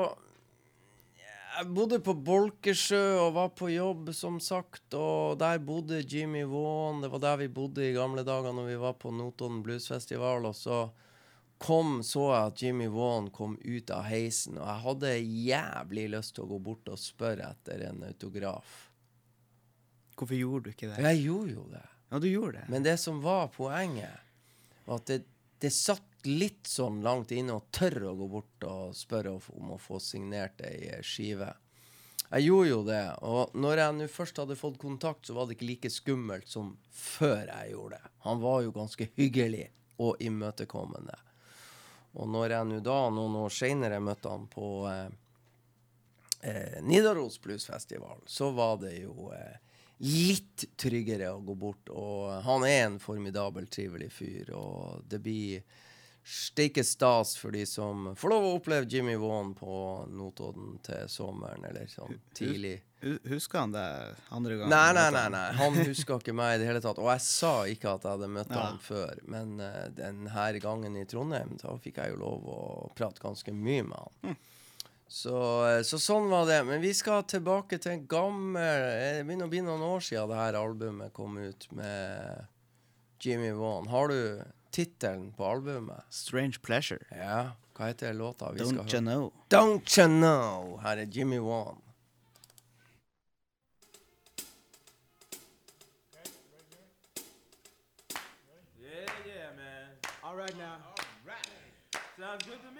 Jeg 1.57 1.71
bodde 1.73 1.97
på 2.03 2.13
Bolkesjø 2.13 3.01
og 3.23 3.33
var 3.35 3.49
på 3.57 3.71
jobb, 3.73 4.13
som 4.15 4.37
sagt. 4.43 4.85
Og 4.93 5.39
der 5.41 5.59
bodde 5.59 6.03
Jimmy 6.05 6.45
Vaughan. 6.47 7.01
Det 7.03 7.09
var 7.11 7.23
der 7.25 7.41
vi 7.41 7.49
bodde 7.51 7.87
i 7.87 7.95
gamle 7.97 8.23
dager 8.23 8.53
når 8.55 8.69
vi 8.69 8.79
var 8.79 8.95
på 9.01 9.11
Notodden 9.11 9.63
Bluesfestival. 9.65 10.45
Og 10.47 10.55
så 10.55 10.83
kom, 11.59 11.99
så 12.03 12.29
jeg 12.29 12.53
at 12.53 12.61
Jimmy 12.63 12.87
Vaughan 12.87 13.27
kom 13.35 13.57
ut 13.59 13.91
av 13.91 14.05
heisen, 14.07 14.57
og 14.57 14.67
jeg 14.69 14.83
hadde 14.85 15.09
jævlig 15.49 16.05
lyst 16.15 16.37
til 16.37 16.45
å 16.45 16.51
gå 16.53 16.59
bort 16.69 16.87
og 16.87 17.01
spørre 17.01 17.49
etter 17.51 17.83
en 17.89 18.05
autograf. 18.07 18.77
Hvorfor 20.15 20.39
gjorde 20.39 20.69
du 20.69 20.75
ikke 20.75 20.93
det? 20.93 21.03
Jeg 21.03 21.25
gjorde 21.25 21.51
jo 21.57 21.65
det. 21.73 21.85
Ja, 22.09 22.19
du 22.19 22.27
gjorde 22.29 22.59
det. 22.59 22.65
Men 22.69 22.83
det 22.83 22.97
som 22.97 23.21
var 23.21 23.47
poenget, 23.53 24.25
var 24.85 25.01
at 25.01 25.09
det, 25.11 25.23
det 25.61 25.71
satt 25.75 26.25
litt 26.27 26.67
sånn 26.67 27.01
langt 27.05 27.31
inne 27.31 27.55
å 27.55 27.65
tørre 27.71 28.09
å 28.11 28.17
gå 28.17 28.27
bort 28.27 28.65
og 28.67 28.95
spørre 28.97 29.37
om 29.55 29.73
å 29.75 29.79
få 29.79 30.01
signert 30.03 30.61
ei 30.67 30.97
skive. 31.05 31.53
Jeg 32.29 32.45
gjorde 32.45 32.69
jo 32.69 32.81
det, 32.85 33.03
og 33.25 33.55
når 33.57 33.81
jeg 33.81 33.95
nå 33.97 34.07
først 34.13 34.41
hadde 34.41 34.57
fått 34.59 34.77
kontakt, 34.81 35.25
så 35.25 35.33
var 35.33 35.47
det 35.47 35.55
ikke 35.55 35.69
like 35.69 35.89
skummelt 35.89 36.49
som 36.49 36.75
før 36.93 37.47
jeg 37.47 37.71
gjorde 37.71 37.97
det. 37.97 38.11
Han 38.25 38.43
var 38.43 38.61
jo 38.65 38.75
ganske 38.75 39.07
hyggelig 39.15 39.65
og 39.97 40.21
imøtekommende. 40.21 41.15
Og 42.19 42.29
når 42.29 42.53
jeg 42.53 42.67
nå 42.69 42.77
da, 42.85 42.99
noen 43.13 43.39
år 43.41 43.53
seinere, 43.53 44.01
møtte 44.03 44.29
han 44.29 44.45
på 44.51 44.69
eh, 44.89 45.09
eh, 46.41 46.77
Nidaros 46.85 47.39
Bluesfestival, 47.41 48.21
så 48.29 48.51
var 48.53 48.77
det 48.83 48.95
jo 48.99 49.31
eh, 49.33 49.57
litt 49.99 50.65
tryggere 50.79 51.33
å 51.35 51.41
gå 51.43 51.55
bort. 51.59 51.89
Og 51.91 52.31
han 52.45 52.65
er 52.67 52.85
en 52.87 52.99
formidabel, 53.03 53.67
trivelig 53.71 54.11
fyr, 54.15 54.53
og 54.55 55.03
det 55.09 55.19
blir 55.23 55.63
steike 56.29 56.83
stas 56.85 57.31
for 57.39 57.55
de 57.55 57.63
som 57.65 58.11
får 58.19 58.29
lov 58.29 58.43
å 58.45 58.51
oppleve 58.59 58.85
Jimmy 58.91 59.15
Vaughan 59.17 59.53
på 59.57 59.71
Notodden 60.13 60.75
til 60.85 61.07
sommeren, 61.09 61.63
eller 61.65 61.87
sånn 61.89 62.19
tidlig. 62.37 62.75
Husker 63.31 63.63
han 63.63 63.71
det 63.73 63.85
andre 64.35 64.57
gangen? 64.59 64.73
Nei, 64.75 64.91
nei, 64.93 65.07
nei, 65.15 65.25
nei. 65.33 65.45
Han 65.57 65.79
huska 65.87 66.19
ikke 66.19 66.35
meg 66.35 66.57
i 66.57 66.61
det 66.61 66.67
hele 66.67 66.81
tatt. 66.83 66.99
Og 66.99 67.07
jeg 67.13 67.23
sa 67.25 67.53
ikke 67.71 67.95
at 67.95 68.05
jeg 68.05 68.17
hadde 68.17 68.31
møtt 68.35 68.51
Ja. 68.51 68.65
han 68.67 68.79
før, 68.83 69.21
men 69.31 69.55
uh, 69.63 69.87
denne 69.95 70.47
gangen 70.59 70.99
i 70.99 71.05
Trondheim, 71.09 71.55
da 71.63 71.77
fikk 71.79 71.97
jeg 72.03 72.13
jo 72.13 72.21
lov 72.21 72.49
å 72.51 72.59
prate 72.99 73.23
ganske 73.23 73.55
mye 73.55 73.87
med 73.87 73.97
han. 73.97 74.17
Hm. 74.27 74.37
Så, 75.09 75.35
eh, 75.65 75.81
så 75.81 75.97
sånn 75.97 76.29
var 76.29 76.45
det. 76.45 76.59
Men 76.67 76.83
vi 76.85 76.91
skal 76.93 77.23
tilbake 77.25 77.79
til 77.81 77.95
en 77.95 78.05
gammel 78.07 78.83
eh, 78.91 79.17
Det 79.17 79.25
begynner 79.25 79.49
å 79.49 79.51
bli 79.51 79.63
noen 79.65 79.81
år 79.87 80.03
siden 80.05 80.29
det 80.29 80.37
her 80.37 80.57
albumet 80.59 81.13
kom 81.17 81.39
ut 81.41 81.65
med 81.73 82.45
Jimmy 83.19 83.49
Vaughan. 83.57 83.89
Har 83.89 84.13
du 84.13 84.43
tittelen 84.69 85.31
på 85.33 85.47
albumet? 85.49 86.05
Strange 86.13 86.61
Pleasure. 86.61 87.01
Ja. 87.09 87.57
Hva 87.73 87.89
heter 87.89 88.13
låta 88.13 88.51
vi 88.53 88.59
skal 88.59 88.83
Don't 88.83 88.93
you 88.93 89.01
know? 89.01 89.33
Don't 89.49 89.97
you 89.97 90.07
know? 90.07 90.77
Her 90.83 90.97
er 91.01 91.09
Jimmy 91.09 91.39
Vaughan. 91.41 91.81
Yeah, 98.79 99.09
yeah, 99.25 99.49
man. 99.57 99.89
All 100.23 100.35
right 100.35 100.57
now. 100.57 100.77
All 100.85 101.05
right. 101.25 101.49
Sounds 102.17 102.43
good 102.45 102.61
to 102.61 102.71
me. 102.75 102.78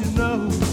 You 0.00 0.10
know? 0.12 0.65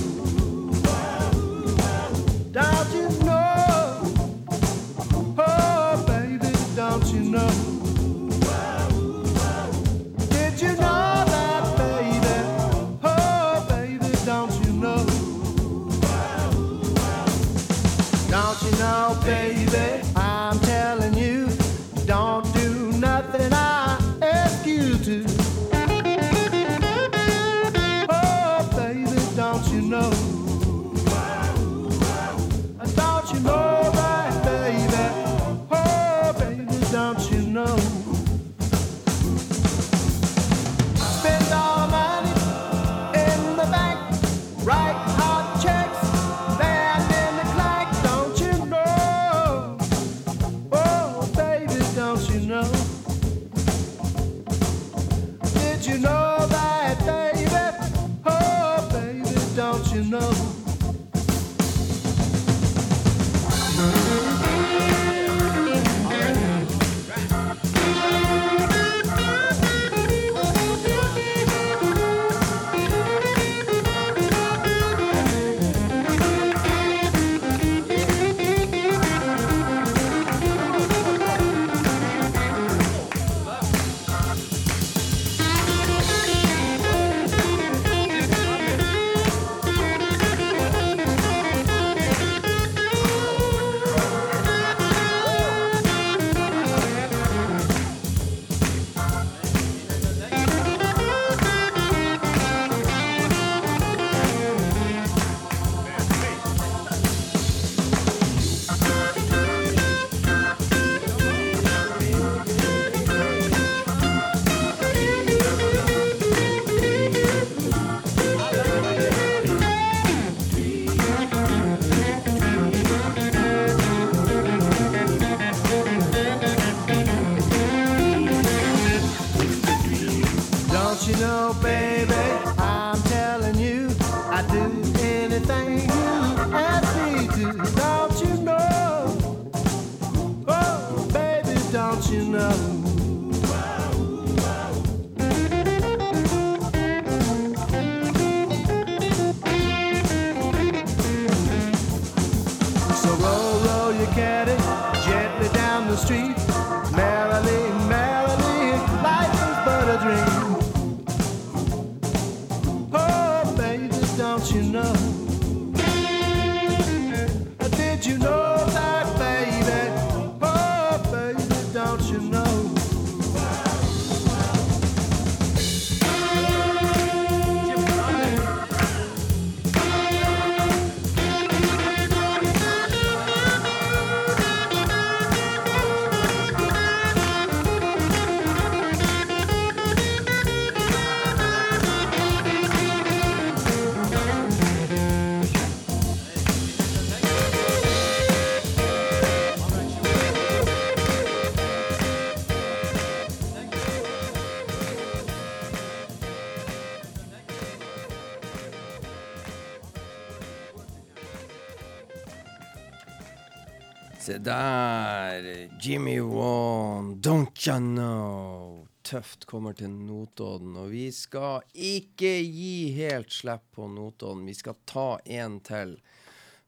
Tøft 219.14 219.46
kommer 219.46 219.76
til 219.78 219.92
Notodden. 219.94 220.74
Og 220.82 220.90
vi 220.90 221.06
skal 221.14 221.62
ikke 221.78 222.32
gi 222.42 222.90
helt 222.96 223.30
slipp 223.30 223.68
på 223.76 223.86
Notodden. 223.86 224.48
Vi 224.50 224.56
skal 224.58 224.80
ta 224.90 225.20
en 225.30 225.60
til. 225.62 226.00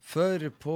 For 0.06 0.44
på 0.62 0.76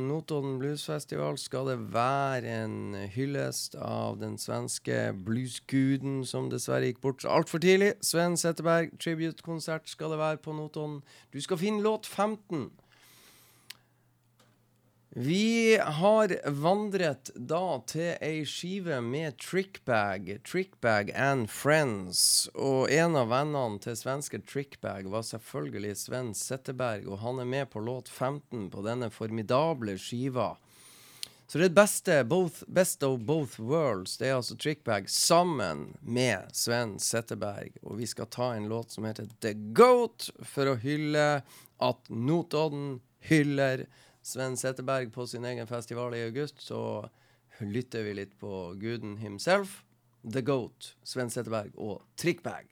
Notodden 0.00 0.54
Bluesfestival 0.62 1.36
skal 1.36 1.68
det 1.68 1.76
være 1.92 2.54
en 2.62 2.94
hyllest 3.12 3.76
av 3.76 4.22
den 4.22 4.38
svenske 4.40 5.10
bluesguden 5.26 6.22
som 6.24 6.48
dessverre 6.48 6.88
gikk 6.88 7.02
bort 7.04 7.26
altfor 7.28 7.60
tidlig. 7.60 7.92
Sven 8.00 8.38
Setteberg, 8.40 8.94
tribute-konsert 8.96 9.92
skal 9.92 10.14
det 10.14 10.22
være 10.22 10.40
på 10.40 10.56
Notodden. 10.56 11.02
Du 11.28 11.42
skal 11.44 11.60
finne 11.60 11.84
låt 11.84 12.08
15. 12.08 12.70
Vi 15.14 15.78
har 15.78 16.32
vandret 16.46 17.30
da 17.36 17.82
til 17.84 18.14
ei 18.24 18.46
skive 18.48 18.96
med 19.04 19.36
Trickbag, 19.36 20.38
Trickbag 20.48 21.10
and 21.12 21.50
Friends. 21.52 22.48
Og 22.54 22.88
en 22.88 23.18
av 23.20 23.28
vennene 23.28 23.76
til 23.84 23.98
svenske 24.00 24.40
Trickbag 24.40 25.10
var 25.12 25.26
selvfølgelig 25.28 25.98
Sven 26.00 26.30
Setteberg, 26.32 27.04
og 27.04 27.20
han 27.26 27.42
er 27.42 27.50
med 27.50 27.68
på 27.74 27.82
låt 27.84 28.08
15 28.08 28.70
på 28.72 28.84
denne 28.86 29.10
formidable 29.12 29.98
skiva. 30.00 30.54
Så 31.44 31.60
det 31.60 31.74
beste, 31.76 32.22
both, 32.24 32.64
best 32.72 33.04
of 33.04 33.20
both 33.20 33.60
worlds. 33.60 34.16
Det 34.16 34.30
er 34.30 34.38
altså 34.38 34.56
Trickbag 34.56 35.10
sammen 35.12 35.90
med 36.00 36.48
Sven 36.56 36.96
Setteberg. 36.96 37.76
Og 37.82 38.00
vi 38.00 38.08
skal 38.08 38.32
ta 38.32 38.54
en 38.54 38.70
låt 38.72 38.96
som 38.96 39.04
heter 39.04 39.28
The 39.44 39.52
Goat, 39.76 40.30
for 40.40 40.72
å 40.72 40.78
hylle 40.80 41.42
at 41.84 42.08
Notodden 42.08 43.02
hyller 43.28 43.84
Sven 44.22 44.56
Setteberg 44.56 45.12
på 45.12 45.26
sin 45.26 45.44
egen 45.44 45.66
festival 45.66 46.14
i 46.14 46.24
august. 46.24 46.62
Så 46.62 47.08
lytter 47.58 48.02
vi 48.06 48.14
litt 48.14 48.38
på 48.40 48.74
guden 48.80 49.16
himself, 49.22 49.82
The 50.22 50.42
Goat, 50.42 50.94
Sven 51.02 51.30
Setteberg 51.30 51.74
og 51.76 52.02
Trickbag. 52.16 52.70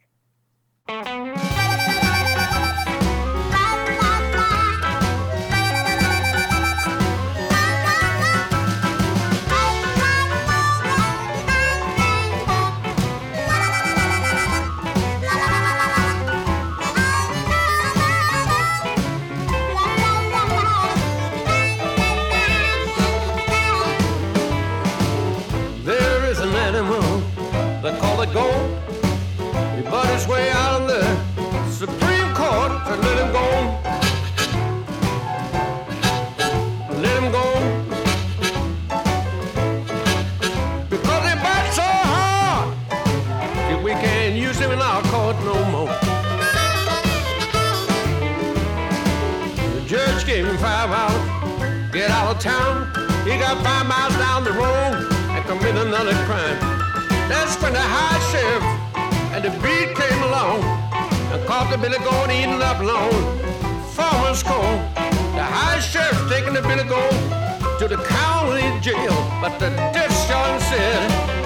Town. 52.41 52.89
He 53.25 53.37
got 53.37 53.63
five 53.63 53.87
miles 53.87 54.17
down 54.17 54.45
the 54.45 54.53
road 54.53 54.97
and 55.37 55.45
commit 55.45 55.77
another 55.77 56.15
crime. 56.25 56.59
That's 57.29 57.61
when 57.63 57.75
the 57.75 57.81
high 57.81 58.19
sheriff 58.33 58.65
and 59.37 59.45
the 59.45 59.51
beat 59.61 59.95
came 59.95 60.23
along 60.23 60.65
and 61.33 61.47
caught 61.47 61.71
the 61.71 61.77
Billy 61.77 61.99
Goat 61.99 62.31
eating 62.31 62.63
up 62.63 62.81
alone. 62.81 63.39
Farmer's 63.93 64.43
court. 64.43 64.81
The 65.37 65.45
high 65.45 65.81
sheriff 65.81 66.19
taking 66.31 66.55
the 66.55 66.63
Billy 66.63 66.89
Goat 66.89 67.13
to 67.79 67.87
the 67.87 68.01
county 68.09 68.81
jail. 68.81 69.13
But 69.43 69.59
the 69.59 69.69
sergeant 70.27 70.63
said, 70.63 71.40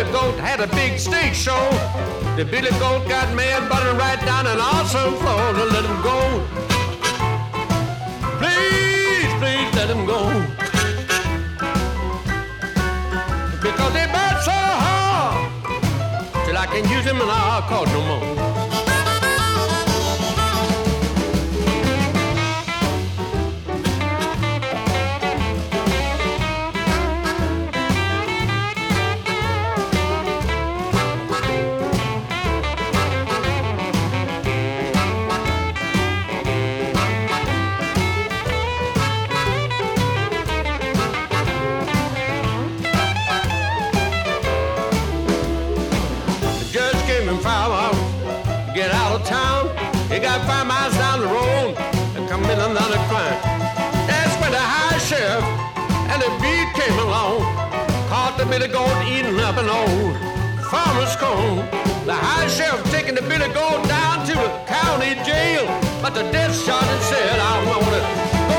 Billy 0.00 0.12
Goat, 0.12 0.38
had 0.38 0.60
a 0.60 0.66
big 0.68 0.98
stage 0.98 1.36
show. 1.36 1.68
The 2.34 2.44
Billy 2.46 2.70
Goat 2.78 3.06
got 3.06 3.34
mad, 3.34 3.68
but 3.68 3.82
right 3.98 4.18
down 4.24 4.46
an 4.46 4.58
awesome 4.58 5.14
floor 5.16 5.52
to 5.52 5.64
let 5.74 5.84
him 5.84 6.00
go. 6.00 6.40
Please, 8.40 9.30
please 9.40 9.70
let 9.76 9.90
him 9.90 10.06
go. 10.06 10.22
Because 13.60 13.92
they 13.92 14.06
bite 14.06 14.40
so 14.42 14.58
hard 14.84 15.52
till 16.46 16.56
I 16.56 16.66
can't 16.72 16.88
use 16.88 17.04
him 17.04 17.16
in 17.16 17.28
our 17.28 17.60
court 17.68 17.88
no 17.90 18.00
more. 18.00 18.39
Billy 58.50 58.66
Goat 58.66 58.90
eating 59.06 59.38
up 59.38 59.56
an 59.58 59.68
old 59.68 60.16
farmer's 60.70 61.14
corn. 61.14 61.58
The 62.04 62.12
high 62.12 62.48
sheriff 62.48 62.82
taking 62.90 63.14
the 63.14 63.22
Billy 63.22 63.46
Goat 63.54 63.86
down 63.86 64.26
to 64.26 64.32
the 64.32 64.50
county 64.66 65.14
jail. 65.22 65.66
But 66.02 66.14
the 66.14 66.24
death 66.32 66.52
sergeant 66.52 67.02
said, 67.02 67.38
I 67.38 67.64
want 67.68 67.86
to 67.94 68.49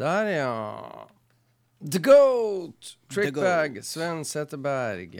der, 0.00 0.30
ja. 0.34 1.08
The 1.80 2.00
Goat! 2.04 2.96
Trickbag, 3.12 3.80
Sven 3.84 4.24
Setteberg. 4.28 5.16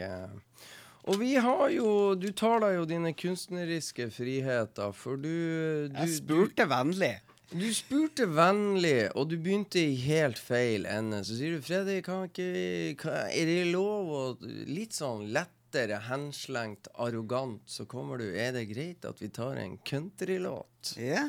Og 1.09 1.17
vi 1.17 1.33
har 1.41 1.63
jo 1.73 2.13
Du 2.13 2.29
tar 2.37 2.61
deg 2.61 2.75
jo 2.77 2.85
dine 2.89 3.13
kunstneriske 3.17 4.11
friheter, 4.13 4.93
for 4.93 5.17
du, 5.17 5.89
du 5.89 5.97
Jeg 5.97 6.17
spurte 6.19 6.67
vennlig. 6.69 7.15
Du, 7.51 7.65
spurte 7.75 8.29
vennlig, 8.31 9.09
og 9.17 9.25
du 9.27 9.35
begynte 9.35 9.81
i 9.81 9.97
helt 10.05 10.39
feil 10.39 10.85
ende. 10.87 11.19
Så 11.27 11.35
sier 11.35 11.57
du, 11.57 11.65
'Fredrik, 11.65 12.05
kan 12.05 12.29
ikke 12.29 12.95
kan, 13.01 13.27
Er 13.27 13.49
det 13.49 13.73
lov 13.73 14.13
å 14.15 14.21
Litt 14.69 14.95
sånn 14.95 15.27
lettere 15.35 15.97
henslengt, 16.07 16.87
arrogant, 16.93 17.65
så 17.65 17.87
kommer 17.89 18.21
du 18.21 18.29
Er 18.29 18.53
det 18.55 18.69
greit 18.71 19.09
at 19.09 19.19
vi 19.19 19.33
tar 19.33 19.59
en 19.59 19.79
countrylåt? 19.83 20.93
Ja. 20.95 21.25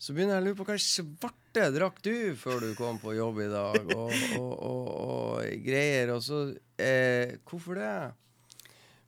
Så 0.00 0.14
begynner 0.16 0.38
jeg 0.38 0.42
å 0.42 0.46
lure 0.48 0.56
på 0.56 0.64
hva 0.64 0.78
svarte 0.80 1.66
drakk 1.74 1.98
du 2.00 2.14
før 2.40 2.62
du 2.64 2.70
kom 2.78 2.96
på 3.02 3.12
jobb 3.18 3.42
i 3.44 3.50
dag, 3.52 3.76
og, 3.92 4.14
og, 4.38 4.54
og, 4.64 4.86
og 4.88 5.60
greier. 5.66 6.14
Og 6.14 6.24
så 6.24 6.40
eh, 6.80 7.36
Hvorfor 7.44 7.76
det? 7.76 7.92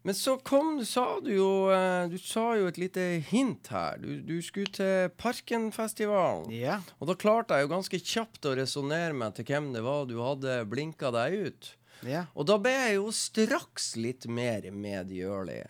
Men 0.03 0.19
så 0.19 0.35
kom, 0.45 0.75
sa 0.85 1.21
du 1.23 1.31
jo 1.31 1.51
eh, 1.73 2.11
Du 2.11 2.19
sa 2.21 2.45
jo 2.59 2.67
et 2.69 2.81
lite 2.81 3.05
hint 3.31 3.71
her. 3.73 4.01
Du, 4.03 4.19
du 4.21 4.37
skulle 4.45 4.73
til 4.75 5.09
Parkenfestivalen. 5.17 6.51
Ja. 6.53 6.81
Og 6.99 7.09
da 7.09 7.17
klarte 7.17 7.57
jeg 7.57 7.69
jo 7.69 7.75
ganske 7.77 8.03
kjapt 8.03 8.51
å 8.51 8.57
resonnere 8.59 9.17
meg 9.17 9.39
til 9.39 9.49
hvem 9.49 9.73
det 9.73 9.85
var 9.87 10.05
du 10.11 10.19
hadde 10.21 10.61
blinka 10.69 11.15
deg 11.15 11.39
ut. 11.47 11.71
Ja. 12.05 12.27
Og 12.35 12.51
da 12.51 12.59
ble 12.61 12.75
jeg 12.75 12.99
jo 12.99 13.13
straks 13.15 13.95
litt 13.97 14.27
mer 14.27 14.67
medgjørlig. 14.75 15.63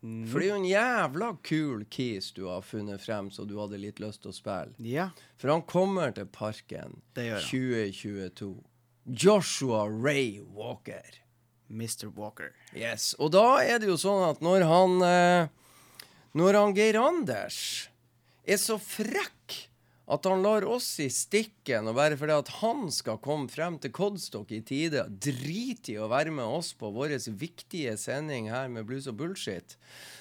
For 0.00 0.40
det 0.40 0.46
er 0.46 0.52
jo 0.54 0.58
en 0.62 0.64
jævla 0.64 1.26
kul 1.44 1.82
kis 1.92 2.30
du 2.32 2.46
har 2.48 2.62
funnet 2.64 3.02
frem, 3.04 3.26
så 3.30 3.44
du 3.44 3.58
hadde 3.60 3.76
litt 3.82 3.98
lyst 4.00 4.22
til 4.24 4.30
å 4.32 4.36
spille. 4.36 4.72
ja. 4.80 5.10
For 5.36 5.52
han 5.52 5.62
kommer 5.68 6.12
til 6.16 6.24
Parken 6.32 7.02
Det 7.16 7.26
gjør 7.26 7.40
han. 7.40 7.48
2022. 7.50 8.50
Joshua 9.12 9.82
Ray 9.88 10.40
Walker. 10.40 11.18
Mr. 11.68 12.08
Walker. 12.16 12.52
Yes. 12.74 13.14
Og 13.18 13.30
da 13.32 13.60
er 13.62 13.78
det 13.78 13.88
jo 13.90 13.96
sånn 14.00 14.24
at 14.30 14.40
når 14.42 14.64
han 14.66 14.96
eh, 15.06 15.48
Når 16.34 16.54
han 16.58 16.74
Geir 16.74 16.96
Anders 17.00 17.88
er 18.46 18.56
så 18.58 18.78
frekk 18.80 19.36
at 20.10 20.26
han 20.26 20.42
lar 20.42 20.64
oss 20.66 20.88
i 21.02 21.06
stikken, 21.12 21.86
og 21.86 21.94
bare 21.94 22.16
fordi 22.18 22.34
at 22.34 22.50
han 22.60 22.88
skal 22.90 23.20
komme 23.22 23.50
frem 23.52 23.76
til 23.78 23.92
Kodstock 23.94 24.50
i 24.50 24.58
tide, 24.66 25.04
driter 25.22 25.92
i 25.94 25.98
å 26.02 26.10
være 26.10 26.34
med 26.34 26.46
oss 26.50 26.72
på 26.74 26.90
vår 26.94 27.14
viktige 27.38 27.94
sending 28.00 28.50
her 28.50 28.66
med 28.72 28.88
blues 28.88 29.06
og 29.10 29.20
bullshit, 29.20 29.76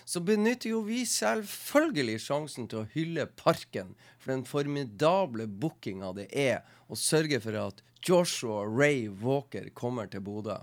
så 0.05 0.21
benytter 0.21 0.75
jo 0.75 0.83
vi 0.85 1.01
selvfølgelig 1.09 2.19
sjansen 2.21 2.69
til 2.69 2.83
å 2.83 2.89
hylle 2.93 3.29
Parken 3.39 3.95
for 4.19 4.33
den 4.33 4.45
formidable 4.45 5.49
bookinga 5.49 6.13
det 6.17 6.29
er 6.37 6.61
å 6.89 6.97
sørge 6.97 7.41
for 7.41 7.57
at 7.57 7.81
Joshua 8.05 8.63
Ray 8.65 9.07
Walker 9.09 9.69
kommer 9.73 10.09
til 10.09 10.21
Bodø. 10.23 10.61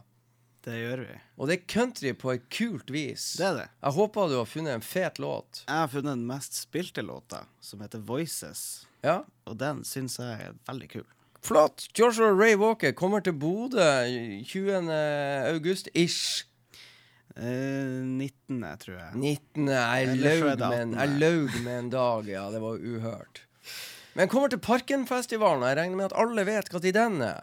Det 0.67 0.75
gjør 0.81 1.05
vi. 1.05 1.17
Og 1.39 1.47
det 1.47 1.55
er 1.61 1.67
country 1.71 2.11
på 2.19 2.33
et 2.33 2.47
kult 2.51 2.89
vis. 2.91 3.37
Det 3.39 3.45
er 3.47 3.59
det. 3.61 3.67
Jeg 3.85 3.95
håper 4.01 4.33
du 4.33 4.39
har 4.41 4.49
funnet 4.51 4.75
en 4.75 4.83
fet 4.83 5.21
låt. 5.23 5.63
Jeg 5.63 5.79
har 5.79 5.93
funnet 5.93 6.17
den 6.17 6.27
mest 6.27 6.59
spilte 6.59 7.05
låta, 7.07 7.45
som 7.63 7.85
heter 7.85 8.03
Voices. 8.03 8.65
Ja, 9.07 9.21
Og 9.47 9.55
den 9.61 9.85
syns 9.87 10.19
jeg 10.19 10.41
er 10.49 10.57
veldig 10.67 10.89
kul. 10.97 11.05
Flott! 11.47 11.85
Joshua 11.95 12.33
Ray 12.35 12.57
Walker 12.59 12.91
kommer 12.99 13.21
til 13.23 13.37
Bodø 13.39 13.85
20. 14.43 14.91
august-ish. 15.53 16.47
Eh, 17.37 18.03
19., 18.03 18.63
tror 18.83 18.97
jeg. 18.97 19.11
19. 19.15 19.69
Jeg 19.69 20.17
laug 20.17 20.59
med, 20.59 20.81
en- 20.83 20.95
18.. 20.95 20.99
jeg 20.99 21.21
laug 21.21 21.51
med 21.65 21.79
en 21.79 21.91
dag, 21.93 22.31
ja. 22.33 22.47
Det 22.51 22.61
var 22.65 22.81
uhørt. 22.81 23.43
Men 24.17 24.29
kommer 24.33 24.49
til 24.49 24.59
Parkenfestivalen, 24.65 25.63
og 25.63 25.69
jeg 25.69 25.77
regner 25.77 25.97
med 26.01 26.05
at 26.11 26.17
alle 26.17 26.47
vet 26.49 26.73
når 26.73 26.85
den 26.97 27.21
er. 27.23 27.41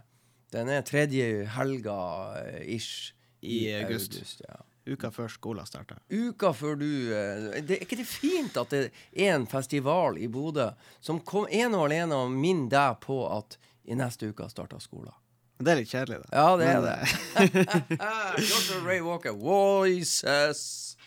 Den 0.54 0.70
er 0.70 0.82
tredje 0.82 1.46
helga 1.56 1.98
eh, 2.42 2.76
ish 2.76 3.14
I 3.42 3.68
august. 3.84 4.20
ja. 4.42 4.60
Uka 4.84 5.12
før 5.16 5.30
skolen 5.32 5.68
starter. 5.68 6.00
Uka 6.12 6.52
før 6.54 6.76
du 6.76 6.88
eh, 7.16 7.62
det, 7.64 7.78
Er 7.78 7.86
ikke 7.86 8.00
det 8.02 8.08
fint 8.10 8.58
at 8.60 8.74
det 8.74 8.82
er 9.16 9.36
en 9.38 9.48
festival 9.48 10.18
i 10.20 10.28
Bodø 10.28 10.70
som 11.00 11.22
kom 11.24 11.48
en 11.50 11.78
og 11.78 11.88
alene 11.88 12.18
og 12.26 12.32
minner 12.36 12.70
deg 12.74 13.00
på 13.06 13.22
at 13.32 13.58
i 13.88 13.96
neste 14.00 14.32
uke 14.32 14.50
starter 14.52 14.84
skolen? 14.84 15.14
Det 15.64 15.72
er 15.72 15.80
litt 15.80 15.92
kjedelig, 15.92 16.20
da. 16.24 16.28
Ja, 16.36 16.58
det 16.60 16.68
er 16.68 16.82
Men, 16.82 16.88
det. 16.90 17.68
Dr. 18.52 18.82
Ray 18.84 19.00
Walker, 19.06 19.32
Voices. 19.32 20.98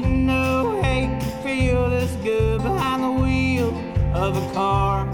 Didn't 0.00 0.24
know 0.24 0.80
hate 0.80 1.20
could 1.20 1.44
feel 1.44 1.90
this 1.90 2.12
good 2.24 2.62
behind 2.62 3.02
the 3.04 3.10
wheel 3.10 3.68
of 4.14 4.38
a 4.38 4.54
car. 4.54 5.06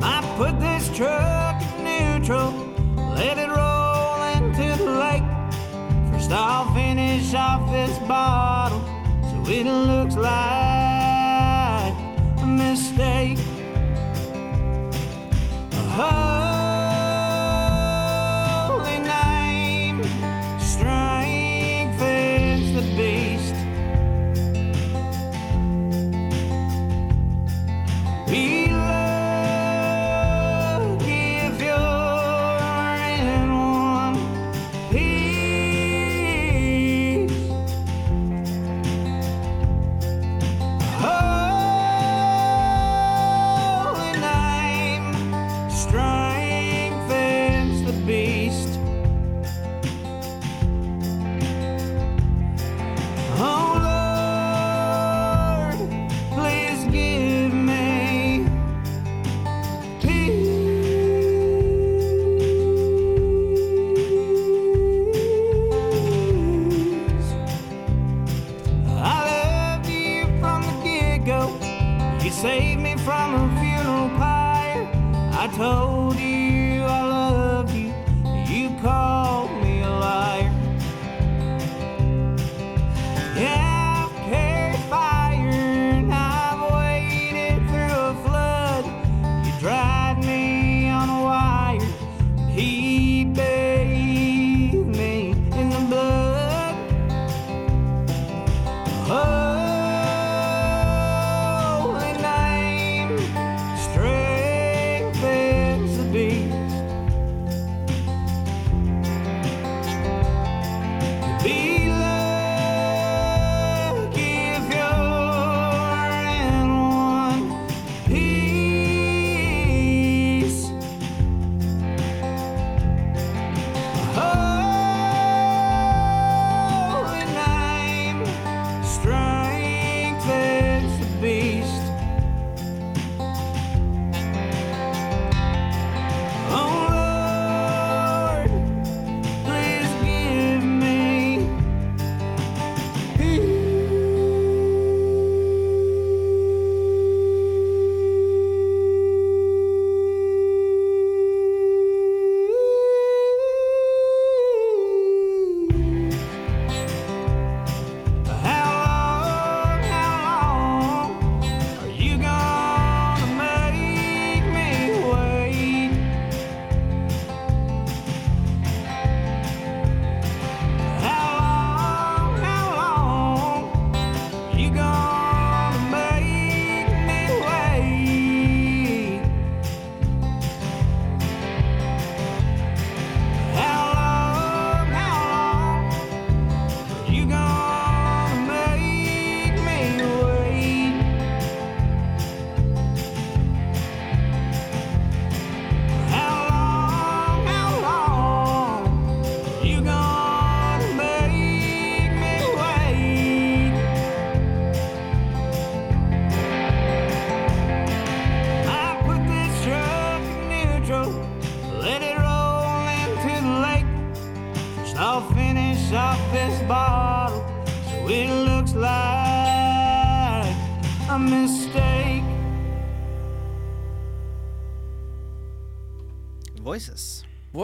I 0.00 0.16
put 0.36 0.60
this 0.60 0.88
truck 0.96 1.60
in 1.60 1.84
neutral, 1.84 2.52
let 3.16 3.36
it 3.36 3.48
roll 3.48 4.22
into 4.36 4.80
the 4.80 4.90
lake. 4.92 5.26
First, 6.12 6.30
I'll 6.30 6.72
finish 6.72 7.34
off 7.34 7.68
this 7.72 7.98
bottle 8.06 8.80
so 9.28 9.50
it 9.50 9.66
looks 9.66 10.14
like 10.14 10.65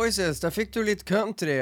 Voices. 0.02 0.40
Der 0.42 0.50
fikk 0.50 0.72
du 0.74 0.80
litt 0.82 1.04
country 1.06 1.60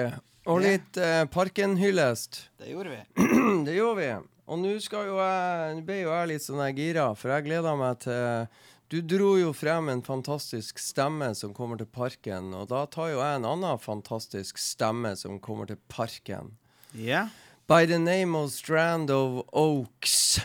og 0.48 0.62
litt 0.64 0.96
eh, 0.96 1.26
Parken-hyllest. 1.28 2.38
Det 2.56 2.70
gjorde 2.70 2.94
vi. 2.94 3.24
det 3.66 3.74
gjorde 3.74 3.98
vi. 3.98 4.06
Og 4.48 4.60
nå 4.62 4.70
skal 4.80 5.10
jo 5.10 5.18
jeg 5.18 5.74
Nå 5.76 5.84
ble 5.84 5.98
jo 5.98 6.14
jeg 6.14 6.30
litt 6.30 6.44
sånn 6.46 6.62
her 6.62 6.72
gira, 6.72 7.04
for 7.20 7.34
jeg 7.34 7.44
gleder 7.50 7.76
meg 7.76 8.00
til 8.06 8.48
Du 8.88 8.96
dro 9.12 9.34
jo 9.36 9.50
frem 9.52 9.90
en 9.92 10.00
fantastisk 10.06 10.80
stemme 10.80 11.28
som 11.36 11.52
kommer 11.52 11.82
til 11.82 11.90
Parken, 11.92 12.54
og 12.56 12.70
da 12.72 12.86
tar 12.88 13.12
jo 13.12 13.20
jeg 13.20 13.42
en 13.42 13.50
annen 13.50 13.82
fantastisk 13.82 14.62
stemme 14.62 15.12
som 15.20 15.36
kommer 15.44 15.68
til 15.68 15.76
Parken. 15.92 16.54
Ja. 16.96 17.26
By 17.68 17.84
the 17.84 18.00
name 18.00 18.40
of 18.40 18.54
Strand 18.56 19.12
of 19.12 19.44
Oaks. 19.52 20.40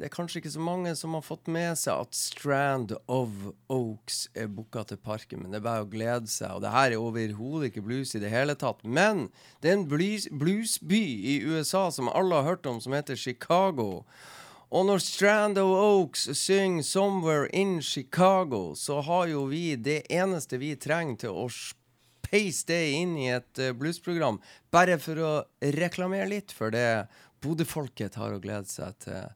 Det 0.00 0.06
er 0.08 0.14
kanskje 0.14 0.40
ikke 0.40 0.50
så 0.54 0.62
mange 0.64 0.94
som 0.96 1.12
har 1.12 1.20
fått 1.20 1.48
med 1.52 1.74
seg 1.76 2.06
at 2.06 2.16
Strand 2.16 2.94
of 3.04 3.34
Oaks 3.68 4.22
er 4.32 4.46
booka 4.48 4.80
til 4.88 4.96
Parken, 4.96 5.42
men 5.42 5.52
det 5.52 5.58
er 5.58 5.64
bare 5.66 5.84
å 5.84 5.88
glede 5.92 6.30
seg. 6.32 6.54
Og 6.56 6.62
det 6.64 6.70
her 6.72 6.94
er 6.94 7.02
overhodet 7.04 7.66
ikke 7.68 7.82
blues 7.84 8.14
i 8.16 8.20
det 8.22 8.30
hele 8.32 8.54
tatt. 8.56 8.80
Men 8.80 9.26
det 9.60 9.68
er 9.68 9.74
en 9.76 9.84
blues, 9.90 10.24
bluesby 10.32 11.02
i 11.04 11.34
USA 11.44 11.90
som 11.92 12.08
alle 12.08 12.38
har 12.38 12.48
hørt 12.48 12.68
om, 12.70 12.78
som 12.80 12.96
heter 12.96 13.18
Chicago. 13.20 14.06
Og 14.72 14.86
når 14.88 15.02
Strand 15.04 15.60
of 15.60 15.68
Oaks 15.68 16.30
synger 16.32 16.80
'Somewhere 16.80 17.50
in 17.52 17.82
Chicago', 17.84 18.72
så 18.74 19.02
har 19.04 19.26
jo 19.28 19.42
vi 19.52 19.76
det 19.76 20.06
eneste 20.08 20.56
vi 20.56 20.78
trenger 20.80 21.26
til 21.26 21.36
å 21.44 21.44
peise 22.24 22.64
det 22.72 22.80
inn 23.02 23.18
i 23.18 23.28
et 23.34 23.58
eh, 23.58 23.76
bluesprogram, 23.76 24.40
bare 24.72 24.96
for 24.96 25.20
å 25.20 25.32
reklamere 25.60 26.30
litt 26.32 26.56
for 26.56 26.72
det 26.72 27.04
Bodø-folket 27.44 28.16
har 28.16 28.32
å 28.32 28.40
glede 28.40 28.68
seg 28.68 28.96
til 29.04 29.28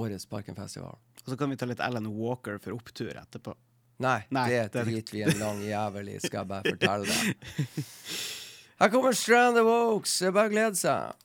årets 0.00 0.26
Parkenfestival. 0.30 0.98
Og 1.24 1.30
så 1.30 1.36
kan 1.40 1.50
vi 1.52 1.56
ta 1.60 1.68
litt 1.68 1.82
Alan 1.84 2.08
Walker 2.16 2.58
for 2.62 2.76
opptur 2.76 3.14
etterpå. 3.14 3.54
Nei, 4.02 4.24
Nei, 4.34 4.48
det 4.50 4.62
det 4.74 4.80
er 4.80 4.88
driter 4.90 5.14
vi 5.14 5.22
en 5.22 5.38
lang 5.38 5.60
jævel 5.62 6.08
i, 6.10 6.16
skal 6.18 6.40
jeg 6.42 6.50
bare 6.50 6.72
fortelle 6.74 7.06
deg. 7.06 7.84
Her 8.82 8.90
kommer 8.90 9.14
Strand 9.14 9.60
of 9.60 9.70
Oaks. 9.70 10.16
Det 10.18 10.28
er 10.28 10.34
bare 10.34 10.50
å 10.50 10.54
glede 10.54 10.80
seg. 10.80 11.23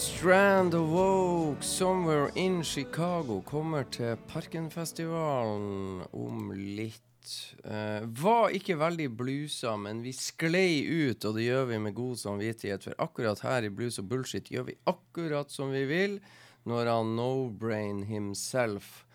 Strand 0.00 0.74
Oak, 0.74 1.62
Somewhere 1.62 2.30
in 2.34 2.64
Chicago, 2.64 3.42
kommer 3.44 3.84
til 3.92 4.16
Parkenfestivalen 4.30 6.06
om 6.16 6.52
litt. 6.56 7.34
Uh, 7.66 8.08
var 8.22 8.54
ikke 8.56 8.78
veldig 8.80 9.10
blusa, 9.18 9.74
men 9.76 10.00
vi 10.00 10.14
sklei 10.16 10.86
ut, 10.88 11.20
og 11.28 11.36
det 11.36 11.44
gjør 11.50 11.68
vi 11.74 11.82
med 11.84 11.96
god 11.98 12.16
samvittighet. 12.16 12.88
For 12.88 13.04
akkurat 13.04 13.44
her 13.44 13.68
i 13.68 13.72
Blues 13.76 14.00
og 14.00 14.08
Bullshit 14.08 14.48
gjør 14.48 14.70
vi 14.70 14.78
akkurat 14.88 15.52
som 15.52 15.68
vi 15.76 15.84
vil, 15.90 16.16
når 16.64 16.94
han 16.94 17.12
No-Brain 17.20 18.06
himself 18.08 19.02
eh, 19.02 19.09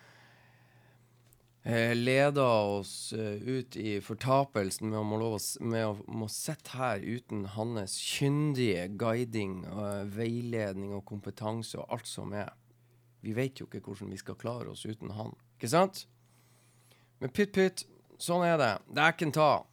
leda 1.98 2.46
oss 2.46 3.14
eh, 3.14 3.42
ut 3.42 3.76
i 3.76 3.96
fortapelsen 4.02 4.92
med 4.92 5.00
å 5.02 5.06
må, 5.66 5.80
må 6.06 6.28
sitte 6.30 6.78
her 6.78 7.02
uten 7.02 7.48
hans 7.56 7.98
kyndige 7.98 8.86
guiding, 9.02 9.64
eh, 9.66 10.04
veiledning 10.14 10.94
og 10.94 11.08
kompetanse 11.10 11.80
og 11.82 11.90
alt 11.90 12.10
som 12.10 12.36
er. 12.38 12.54
Vi 13.26 13.34
vet 13.34 13.58
jo 13.58 13.66
ikke 13.66 13.82
hvordan 13.82 14.14
vi 14.14 14.22
skal 14.22 14.38
klare 14.38 14.70
oss 14.76 14.86
uten 14.86 15.16
han, 15.18 15.34
ikke 15.58 15.72
sant? 15.74 16.06
Men 17.18 17.34
pytt 17.34 17.56
pytt, 17.58 17.88
sånn 18.22 18.46
er 18.46 18.60
det. 18.62 18.74
en 19.26 19.34
ta. 19.34 19.66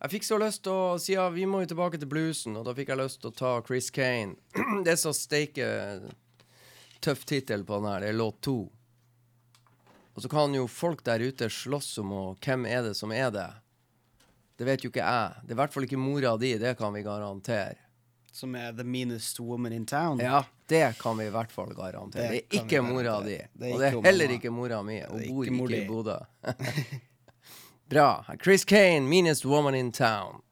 Jeg 0.00 0.14
fikk 0.14 0.24
så 0.24 0.38
lyst 0.38 0.62
til 0.64 0.72
å 0.72 0.98
si 1.02 1.16
ja, 1.16 1.26
vi 1.34 1.50
må 1.50 1.64
jo 1.64 1.74
tilbake 1.74 1.98
til 1.98 2.08
bluesen, 2.08 2.54
og 2.56 2.64
da 2.64 2.76
fikk 2.78 2.94
jeg 2.94 3.02
lyst 3.02 3.20
til 3.20 3.34
å 3.34 3.36
ta 3.36 3.56
Chris 3.66 3.90
Kane. 3.90 4.38
det 4.84 4.94
er 4.94 5.00
så 5.02 5.10
steike 5.12 5.66
tøff 7.02 7.26
tittel 7.26 7.66
på 7.66 7.80
den 7.80 7.90
her. 7.90 8.04
Det 8.04 8.12
er 8.14 8.16
låt 8.22 8.38
to. 8.46 8.60
Og 10.14 10.22
så 10.22 10.28
kan 10.28 10.54
jo 10.54 10.66
folk 10.66 11.04
der 11.06 11.22
ute 11.22 11.48
slåss 11.50 11.98
om 12.02 12.12
å, 12.12 12.22
hvem 12.42 12.66
er 12.66 12.82
det 12.88 12.96
som 12.98 13.12
er 13.14 13.30
det. 13.34 13.48
Det 14.58 14.66
vet 14.68 14.82
jo 14.84 14.90
ikke 14.90 15.04
jeg. 15.04 15.44
Det 15.44 15.54
er 15.54 15.56
i 15.56 15.60
hvert 15.62 15.72
fall 15.72 15.86
ikke 15.86 16.00
mora 16.00 16.34
di, 16.40 16.50
det 16.60 16.74
kan 16.78 16.92
vi 16.92 17.04
garantere. 17.06 17.78
Som 18.32 18.54
er 18.54 18.72
the 18.76 18.84
meanest 18.84 19.40
woman 19.40 19.72
in 19.72 19.86
town. 19.86 20.20
Ja, 20.22 20.44
det 20.70 20.98
kan 21.00 21.16
vi 21.18 21.26
i 21.26 21.32
hvert 21.34 21.52
fall 21.52 21.72
garantere. 21.74 22.28
Det 22.28 22.42
Det, 22.50 22.58
er 22.58 22.62
ikke 22.62 22.82
mora 22.82 23.20
di. 23.24 23.38
Det 23.52 23.72
og 23.72 23.80
det 23.80 23.88
er 23.88 24.02
heller 24.04 24.34
ikke 24.36 24.52
mora 24.54 24.82
mi. 24.82 25.00
Hun 25.00 25.24
bor 25.30 25.48
ikke 25.48 25.80
i. 25.80 25.86
Bodø. 25.88 26.18
Bra. 27.90 28.24
Chris 28.42 28.64
Kane, 28.64 29.08
'Meanest 29.08 29.44
Woman 29.44 29.74
in 29.74 29.92
Town'. 29.92 30.42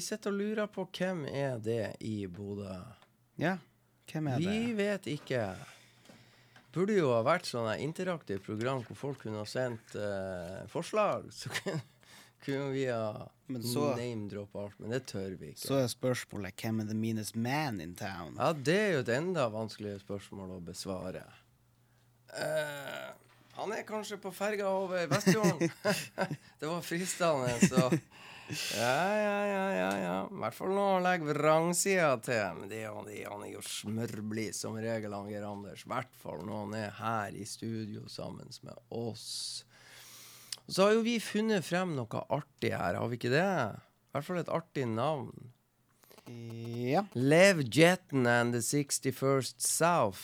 Vi 0.00 0.04
sitter 0.06 0.32
og 0.32 0.38
lurer 0.40 0.68
på 0.72 0.86
hvem 0.96 1.26
er 1.28 1.58
det 1.60 1.98
i 2.08 2.24
Bodø. 2.24 2.72
Ja, 3.36 3.58
hvem 4.08 4.30
er 4.32 4.40
det? 4.40 4.48
Vi 4.48 4.72
vet 4.78 5.08
ikke. 5.12 5.42
Burde 6.72 6.94
jo 6.96 7.10
ha 7.12 7.18
vært 7.26 7.50
sånne 7.50 7.74
interaktive 7.84 8.40
program 8.46 8.80
hvor 8.86 8.96
folk 8.96 9.20
kunne 9.26 9.42
ha 9.42 9.48
sendt 9.48 9.92
uh, 10.00 10.62
forslag. 10.72 11.26
Så 11.36 11.52
kunne, 11.58 11.82
kunne 12.40 12.70
vi 12.72 12.86
ha 12.88 13.26
name-droppa 13.50 14.62
alt, 14.64 14.78
men 14.80 14.94
det 14.96 15.02
tør 15.10 15.36
vi 15.36 15.52
ikke. 15.52 15.66
Så 15.66 15.82
er 15.82 15.92
spørsmålet 15.92 16.56
hvem 16.64 16.80
er 16.80 16.88
the 16.88 16.96
meanest 16.96 17.36
man 17.36 17.82
in 17.84 17.92
town? 17.98 18.38
Ja, 18.40 18.54
det 18.56 18.78
er 18.80 18.94
jo 18.94 19.04
et 19.04 19.12
enda 19.18 19.50
vanskeligere 19.52 20.00
spørsmål 20.00 20.56
å 20.56 20.62
besvare. 20.64 21.26
Uh, 22.32 23.10
han 23.60 23.76
er 23.76 23.84
kanskje 23.84 24.16
på 24.22 24.32
ferga 24.32 24.72
over 24.72 25.12
Vestfjorden. 25.12 25.76
det 26.62 26.72
var 26.72 26.80
fristende, 26.88 27.52
så 27.68 27.90
Ja, 28.76 28.96
ja, 29.16 29.36
ja, 29.46 29.64
ja. 29.76 29.90
ja. 30.02 30.14
I 30.30 30.38
hvert 30.42 30.56
fall 30.56 30.72
når 30.74 30.92
han 30.96 31.04
legger 31.06 31.30
vrangsida 31.38 32.10
til. 32.24 32.42
Men 32.58 32.68
det 32.72 32.82
er 32.84 32.94
han, 32.94 33.06
det 33.06 33.18
er- 33.22 33.30
han 33.30 33.44
er 33.46 33.52
jo 33.54 33.62
smørblid 33.66 34.54
som 34.56 34.74
regel, 34.80 35.12
han 35.14 35.28
Geir 35.30 35.46
Anders. 35.48 35.84
I 35.86 35.90
hvert 35.92 36.14
fall 36.22 36.42
når 36.46 36.64
han 36.64 36.74
er 36.80 36.90
her 36.98 37.36
i 37.38 37.44
studio 37.48 38.06
sammen 38.10 38.48
med 38.66 38.74
oss. 38.90 39.64
Og 40.66 40.74
så 40.74 40.84
har 40.86 40.92
jo 40.94 41.02
vi 41.06 41.16
funnet 41.22 41.64
frem 41.66 41.96
noe 41.96 42.24
artig 42.30 42.70
her, 42.76 42.94
har 43.00 43.08
vi 43.10 43.16
ikke 43.18 43.32
det? 43.32 43.46
I 43.46 44.12
hvert 44.14 44.26
fall 44.26 44.38
et 44.42 44.52
artig 44.54 44.84
navn. 44.90 45.32
Ja. 46.30 47.02
Lev 47.14 47.64
Jetten 47.74 48.26
and 48.30 48.52
the 48.54 48.60
61st 48.62 49.58
South. 49.66 50.20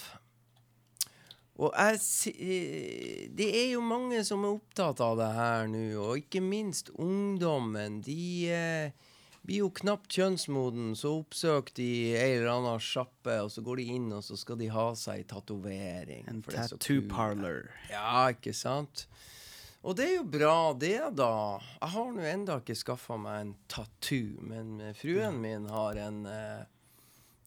Og 1.56 1.72
jeg 1.72 3.32
Det 3.36 3.48
er 3.48 3.70
jo 3.72 3.80
mange 3.84 4.22
som 4.28 4.44
er 4.44 4.56
opptatt 4.58 5.00
av 5.00 5.16
det 5.20 5.28
her 5.36 5.68
nå, 5.72 5.84
og 6.02 6.20
ikke 6.20 6.42
minst 6.44 6.90
ungdommen. 6.92 8.02
De 8.04 8.50
eh, 8.52 9.06
blir 9.46 9.62
jo 9.62 9.70
knapt 9.80 10.10
kjønnsmoden, 10.12 10.92
så 10.98 11.14
oppsøker 11.22 11.78
de 11.78 11.88
ei 12.18 12.34
eller 12.36 12.50
annen 12.56 12.82
sjappe, 12.82 13.38
og 13.44 13.48
så 13.54 13.64
går 13.64 13.80
de 13.80 13.88
inn, 13.96 14.10
og 14.12 14.24
så 14.26 14.36
skal 14.36 14.60
de 14.60 14.68
ha 14.74 14.90
seg 14.98 15.24
tatovering. 15.30 16.26
En 16.28 16.44
tattoo 16.44 17.06
parlor. 17.08 17.70
Ja, 17.92 18.28
ikke 18.34 18.52
sant? 18.56 19.06
Og 19.86 19.94
det 19.96 20.08
er 20.10 20.14
jo 20.16 20.28
bra, 20.28 20.74
det, 20.74 20.98
da. 21.14 21.32
Jeg 21.78 21.92
har 21.94 22.08
nå 22.12 22.24
enda 22.26 22.60
ikke 22.60 22.76
skaffa 22.76 23.16
meg 23.22 23.42
en 23.44 23.52
tattoo, 23.70 24.42
men 24.50 24.80
fruen 24.98 25.38
min 25.40 25.68
har 25.70 26.00
en 26.04 26.24
eh, 26.26 26.64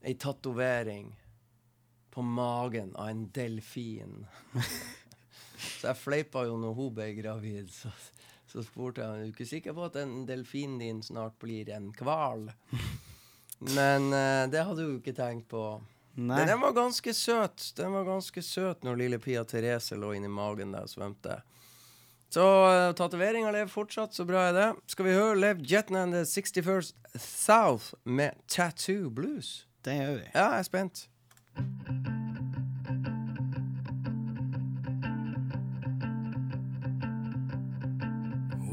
ei 0.08 0.16
tatovering 0.16 1.12
på 2.12 2.22
magen 2.22 2.96
av 2.96 3.10
en 3.10 3.26
delfin. 3.36 4.26
så 5.80 5.92
jeg 5.92 6.00
fleipa 6.00 6.46
jo 6.48 6.58
når 6.62 6.74
hun 6.78 6.96
ble 6.98 7.12
gravid. 7.20 7.70
Så, 7.74 7.92
så 8.50 8.64
spurte 8.66 9.04
jeg 9.04 9.10
er 9.10 9.28
du 9.28 9.34
ikke 9.34 9.50
sikker 9.50 9.78
på 9.78 9.86
at 9.90 10.00
den 10.00 10.24
delfinen 10.30 10.80
din 10.82 11.04
snart 11.06 11.38
blir 11.42 11.70
en 11.76 11.92
hval. 12.00 12.50
Men 13.76 14.12
uh, 14.14 14.48
det 14.52 14.64
hadde 14.64 14.88
hun 14.88 15.00
ikke 15.00 15.16
tenkt 15.18 15.50
på. 15.52 15.64
Nei. 16.20 16.42
Den 16.48 16.60
var 16.62 16.74
ganske 16.76 17.14
søt. 17.14 17.72
Den 17.78 17.94
var 17.96 18.08
ganske 18.08 18.42
søt 18.44 18.84
når 18.84 19.00
lille 19.04 19.20
Pia 19.24 19.46
Therese 19.48 19.96
lå 20.00 20.14
inni 20.18 20.32
magen 20.32 20.74
der 20.76 20.88
og 20.88 20.92
svømte. 20.92 21.42
Så 22.30 22.44
uh, 22.46 22.92
tatoveringa 22.94 23.52
lever 23.52 23.72
fortsatt, 23.74 24.14
så 24.14 24.26
bra 24.30 24.50
er 24.50 24.58
det. 24.58 24.68
Skal 24.94 25.08
vi 25.08 25.16
høre 25.18 25.38
Lev 25.40 25.64
Jetton 25.66 25.98
and 25.98 26.14
the 26.14 26.26
61st 26.28 26.94
South 27.18 27.94
med 28.04 28.38
Tattoo 28.48 29.10
Blues? 29.10 29.66
Det 29.86 29.96
gjør 29.98 30.14
vi. 30.20 30.28
Ja, 30.36 30.50
jeg 30.52 30.60
er 30.60 30.68
spent. 30.68 31.08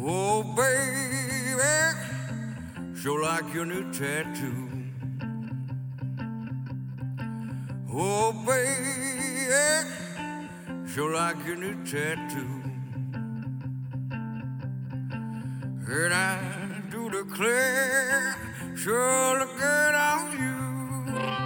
Oh, 0.08 0.44
baby, 0.54 1.56
sure 2.94 3.22
like 3.22 3.52
your 3.52 3.66
new 3.66 3.92
tattoo. 3.92 4.68
Oh, 7.92 8.32
baby, 8.46 9.06
sure 10.88 11.12
like 11.12 11.44
your 11.44 11.56
new 11.56 11.74
tattoo. 11.84 12.62
And 15.88 16.14
I 16.14 16.82
do 16.90 17.10
declare, 17.10 18.36
sure 18.76 19.38
look 19.40 19.56
good 19.58 19.94
on 19.94 20.32
you. 20.38 21.45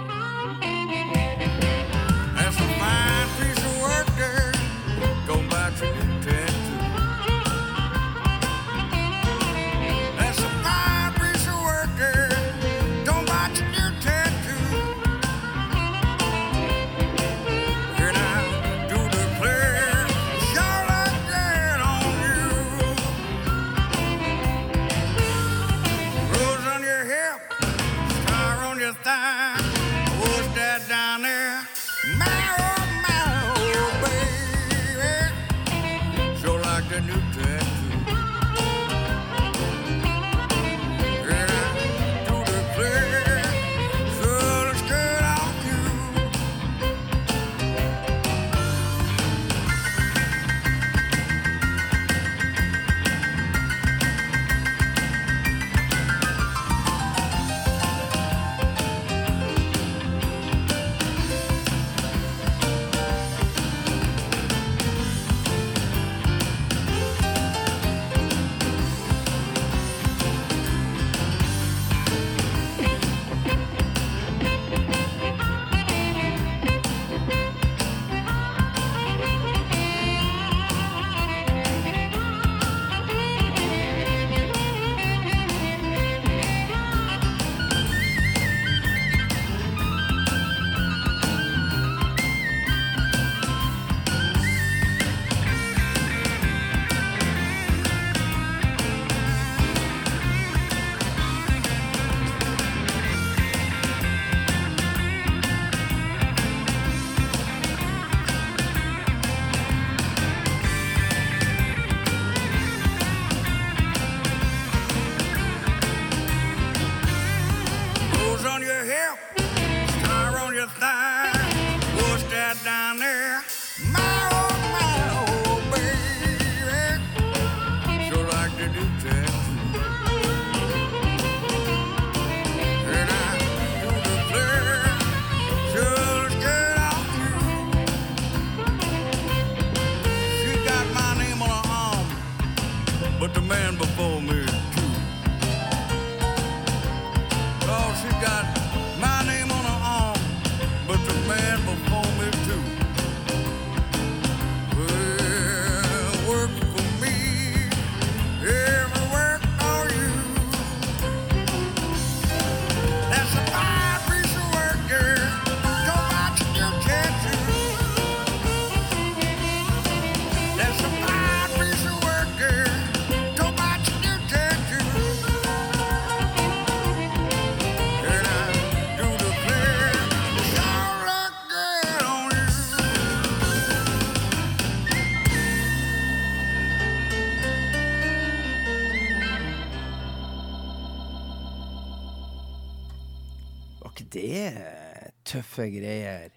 Tøffe 195.51 195.67
greier? 195.71 196.31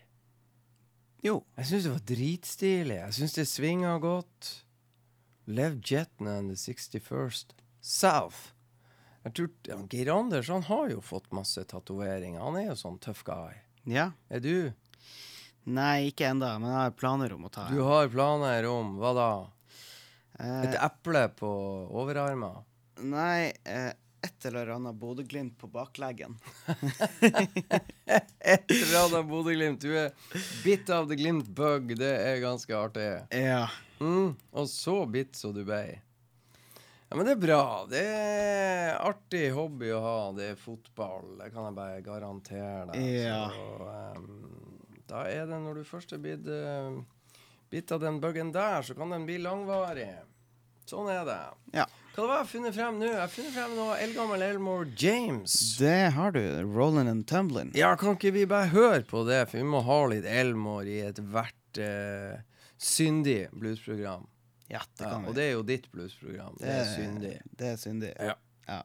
Jo. 1.24 1.45
Jeg 1.57 1.66
syns 1.69 1.85
det 1.86 1.93
var 1.93 2.05
dritstilig. 2.09 2.97
Jeg 2.99 3.15
syns 3.16 3.35
det 3.39 3.47
svinga 3.49 3.95
godt. 4.03 4.49
Lev 5.47 5.78
Jetna 5.85 6.39
and 6.41 6.51
the 6.51 6.57
61st 6.57 7.55
South. 7.81 8.51
Jeg 9.24 9.35
tror, 9.35 9.51
ja, 9.69 9.77
Geir 9.89 10.11
Anders 10.12 10.49
han 10.53 10.62
har 10.66 10.91
jo 10.91 11.01
fått 11.01 11.31
masse 11.32 11.62
tatoveringer. 11.65 12.43
Han 12.45 12.59
er 12.61 12.66
jo 12.73 12.77
sånn 12.77 12.99
tøff 13.01 13.23
guy. 13.24 13.55
Ja. 13.89 14.11
Er 14.28 14.41
du? 14.45 14.73
Nei, 15.65 16.11
ikke 16.11 16.28
ennå, 16.28 16.51
men 16.61 16.69
jeg 16.69 16.77
har 16.82 16.97
planer 16.99 17.32
om 17.32 17.47
å 17.47 17.51
ta 17.53 17.69
Du 17.73 17.78
har 17.86 18.11
planer 18.12 18.66
om 18.69 18.99
hva 19.01 19.15
da? 19.16 19.28
Eh, 20.36 20.65
Et 20.69 20.77
eple 20.77 21.23
på 21.39 21.49
overarmen? 21.89 22.65
Nei, 23.01 23.53
eh, 23.65 23.93
et 24.24 24.46
eller 24.48 24.72
annet 24.74 24.96
Bodø-Glimt 24.96 25.59
på 25.60 25.68
bakleggen. 25.68 26.38
Et 28.40 28.70
eller 28.70 28.98
annet 29.02 29.28
Bodø-Glimt. 29.28 29.84
Du 29.84 29.92
er 29.98 30.14
bitt 30.64 30.90
av 30.90 31.09
the 31.10 31.18
Glimt 31.20 31.48
bug. 31.52 31.92
Det 31.98 32.12
er 32.16 32.40
ganske 32.44 32.76
artig. 32.78 33.06
Ja. 33.36 33.66
Mm, 34.01 34.34
og 34.56 34.68
så 34.72 35.02
bitt 35.06 35.36
så 35.36 35.52
du 35.52 35.62
ble. 35.66 35.82
Ja, 37.09 37.16
men 37.16 37.28
det 37.28 37.34
er 37.36 37.42
bra. 37.44 37.64
Det 37.90 38.01
er 38.02 38.94
artig 39.05 39.44
hobby 39.55 39.92
å 39.94 40.01
ha. 40.02 40.18
Det 40.36 40.48
er 40.55 40.60
fotball. 40.60 41.36
Det 41.42 41.51
kan 41.52 41.68
jeg 41.68 41.76
bare 41.76 42.05
garantere 42.06 42.86
deg. 42.92 43.05
Ja. 43.26 43.42
Så, 43.52 43.90
ehm, 43.92 45.02
da 45.10 45.26
er 45.30 45.44
det 45.51 45.60
når 45.62 45.82
du 45.82 45.84
først 45.88 46.16
er 46.16 46.22
blitt 46.24 46.48
uh, 46.48 46.96
bitt 47.70 47.92
av 47.92 48.01
den 48.02 48.22
buggen 48.24 48.55
der, 48.56 48.80
så 48.82 48.96
kan 48.96 49.12
den 49.12 49.28
bli 49.28 49.36
langvarig. 49.42 50.10
Sånn 50.88 51.12
er 51.12 51.28
det. 51.28 51.42
Ja. 51.76 51.86
Hva 52.15 52.28
var 52.28 52.36
jeg 52.45 52.47
funnet 52.53 52.74
frem 52.77 52.99
nå? 53.01 53.07
Jeg 53.11 53.19
har 53.19 53.31
funnet 53.32 53.55
frem 53.57 53.73
noe 53.74 53.95
eldgammel 53.99 54.43
Elmore 54.47 54.85
James. 55.01 55.55
Det 55.81 56.12
har 56.15 56.31
du. 56.36 56.39
Rollin' 56.62 57.11
and 57.11 57.24
tumblin'. 57.27 57.73
Ja, 57.74 57.97
kan 57.99 58.15
ikke 58.15 58.31
vi 58.36 58.45
bare 58.47 58.70
høre 58.70 59.03
på 59.03 59.24
det, 59.27 59.41
for 59.51 59.59
vi 59.59 59.66
må 59.66 59.81
ha 59.82 59.97
litt 60.12 60.28
Elmore 60.31 60.86
i 60.86 61.01
ethvert 61.09 61.81
uh, 61.82 62.39
syndig 62.78 63.49
bluesprogram. 63.51 64.28
Ja, 64.70 64.85
det 64.95 65.05
Ja, 65.09 65.11
kan 65.11 65.27
og 65.27 65.35
det 65.35 65.49
er 65.49 65.53
jo 65.57 65.66
ditt 65.66 65.91
bluesprogram. 65.91 66.55
Det 66.62 66.70
er 66.70 66.86
syndig. 66.95 67.35
Det 67.51 67.73
er 67.74 67.82
syndig. 67.82 68.15
Ja. 68.23 68.39
ja. 68.70 68.82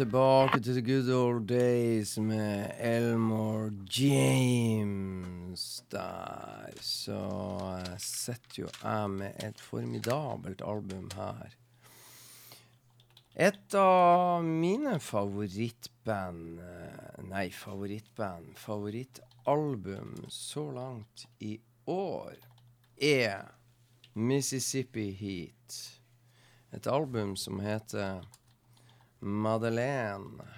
Tilbake 0.00 0.60
til 0.64 0.78
the 0.78 0.82
good 0.82 1.08
old 1.12 1.48
days 1.48 2.18
med 2.18 2.70
Elmore 2.80 3.70
James 3.98 5.84
der. 5.92 6.72
Så 6.80 7.18
eh, 7.74 7.98
sitter 7.98 8.62
jo 8.62 8.68
jeg 8.82 9.10
med 9.10 9.44
et 9.44 9.60
formidabelt 9.60 10.62
album 10.64 11.10
her. 11.16 11.52
Et 13.36 13.76
av 13.76 14.40
mine 14.44 14.96
favorittband 15.04 16.64
eh, 16.64 17.20
Nei, 17.28 17.50
favorittband. 17.52 18.56
Favorittalbum 18.56 20.16
så 20.32 20.70
langt 20.70 21.28
i 21.44 21.58
år 21.86 22.40
er 22.96 23.52
Mississippi 24.14 25.10
Heat. 25.12 25.80
Et 26.72 26.86
album 26.86 27.36
som 27.36 27.60
heter 27.60 28.24
Madeleine. 29.20 30.48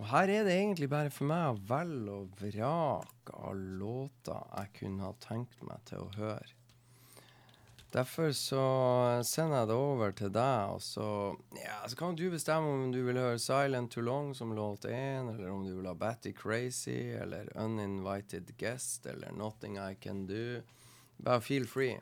Og 0.00 0.06
her 0.08 0.30
er 0.32 0.46
det 0.46 0.54
egentlig 0.56 0.88
bare 0.88 1.10
for 1.12 1.28
meg 1.28 1.50
å 1.50 1.58
velge 1.68 2.14
og 2.14 2.38
vrake 2.40 3.34
av 3.36 3.58
låter 3.58 4.46
jeg 4.56 4.72
kunne 4.78 5.04
ha 5.04 5.12
tenkt 5.20 5.60
meg 5.66 5.82
til 5.90 6.06
å 6.06 6.14
høre. 6.16 6.56
Derfor 7.90 8.30
så 8.38 8.64
sender 9.26 9.64
jeg 9.64 9.68
det 9.68 9.76
over 9.76 10.12
til 10.14 10.30
deg, 10.30 10.74
og 10.76 10.82
så, 10.84 11.06
ja, 11.58 11.80
så 11.90 11.98
kan 11.98 12.14
du 12.14 12.28
bestemme 12.30 12.70
om 12.70 12.92
du 12.94 13.00
vil 13.02 13.18
høre 13.18 13.40
Silent 13.42 13.90
Too 13.90 14.04
Long 14.06 14.30
som 14.38 14.54
låt 14.54 14.86
én, 14.86 15.26
eller 15.32 15.50
om 15.50 15.64
du 15.66 15.72
vil 15.74 15.88
ha 15.90 15.96
Batty 15.98 16.30
Crazy, 16.38 17.10
eller 17.18 17.50
Uninvited 17.58 18.54
Guest, 18.62 19.10
eller 19.10 19.34
Nothing 19.34 19.80
I 19.82 19.96
Can 19.98 20.22
Do. 20.30 20.62
Bare 21.18 21.42
feel 21.42 21.66
free. 21.66 21.98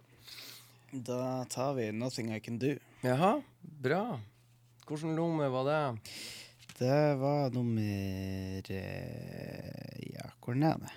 Da 0.92 1.44
tar 1.48 1.74
vi 1.74 1.90
'Nothing 1.90 2.36
I 2.36 2.40
Can 2.40 2.58
Do'. 2.58 2.78
Jaha, 3.00 3.42
bra. 3.60 4.20
Hvilken 4.88 5.14
nummer 5.16 5.48
var 5.52 5.64
det? 5.68 6.00
Det 6.78 7.14
var 7.20 7.50
nummer 7.50 8.70
eh, 8.70 10.12
Ja, 10.14 10.30
hvor 10.40 10.54
det? 10.54 10.92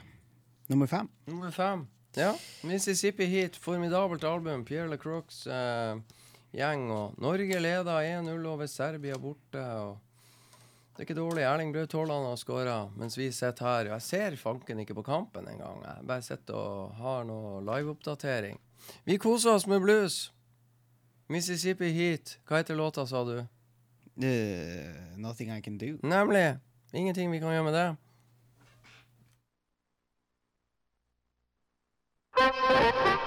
Nummer 0.67 0.87
fem. 0.87 1.09
Nummer 1.25 1.51
fem. 1.51 1.87
Ja. 2.15 2.35
Mississippi 2.63 3.25
Heat, 3.25 3.55
formidabelt 3.55 4.23
album. 4.23 4.65
Pierre 4.65 4.87
LaCroix 4.87 5.47
eh, 5.47 5.99
gjeng. 6.55 6.87
Og 6.91 7.19
Norge 7.19 7.59
leda 7.59 7.99
1-0 8.03 8.47
over 8.47 8.67
Serbia 8.67 9.17
borte. 9.19 9.59
og 9.59 9.97
Det 10.95 11.03
er 11.03 11.07
ikke 11.09 11.19
dårlig. 11.19 11.43
Erling 11.43 11.73
Braut 11.75 11.93
Haaland 11.93 12.27
har 12.29 12.39
skåra 12.39 12.77
mens 12.95 13.17
vi 13.17 13.31
sitter 13.31 13.65
her. 13.67 13.91
Jeg 13.95 14.01
ser 14.07 14.35
fanken 14.39 14.79
ikke 14.79 14.95
på 14.95 15.03
kampen 15.07 15.47
engang. 15.51 15.83
Jeg 15.83 16.07
bare 16.07 16.21
sitter 16.21 16.55
og 16.55 16.93
har 16.99 17.23
noe 17.27 17.59
liveoppdatering. 17.67 18.59
Vi 19.03 19.17
koser 19.19 19.57
oss 19.57 19.67
med 19.67 19.83
blues. 19.83 20.29
Mississippi 21.31 21.91
Heat. 21.95 22.37
Hva 22.47 22.59
heter 22.59 22.75
låta, 22.79 23.07
sa 23.07 23.23
du? 23.27 23.41
Uh, 24.17 25.17
nothing 25.17 25.51
I 25.51 25.61
can 25.61 25.77
do. 25.77 25.97
Nemlig. 26.03 26.57
Ingenting 26.93 27.31
vi 27.31 27.39
kan 27.39 27.49
gjøre 27.49 27.63
med 27.63 27.73
det. 27.73 27.95
Thank 32.41 33.15
you. 33.15 33.20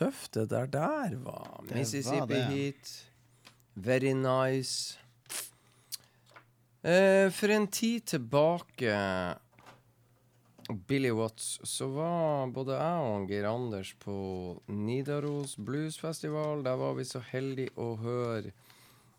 Tøft 0.00 0.34
det 0.38 0.48
der 0.50 0.66
der 0.72 1.14
var. 1.24 1.60
Mississippi 1.70 2.40
var. 2.40 2.50
Heat. 2.54 2.96
Very 3.74 4.12
nice. 4.16 4.98
Eh, 6.82 7.28
for 7.30 7.52
en 7.52 7.66
tid 7.68 8.06
tilbake, 8.06 8.94
Billy 10.86 11.10
Watts, 11.10 11.58
så 11.64 11.88
var 11.92 12.46
både 12.54 12.78
jeg 12.78 13.10
og 13.10 13.28
Geir 13.28 13.48
Anders 13.50 13.92
på 14.00 14.14
Nidaros 14.68 15.56
Bluesfestival. 15.56 16.64
Der 16.64 16.78
var 16.80 16.94
vi 16.96 17.04
så 17.04 17.20
heldige 17.32 17.74
å 17.76 17.94
høre 18.00 18.54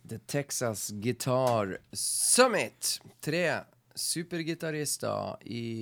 The 0.07 0.17
Texas 0.27 0.89
Guitar 1.03 1.77
Summit. 1.93 2.97
Tre 3.21 3.43
supergitarister 3.95 5.37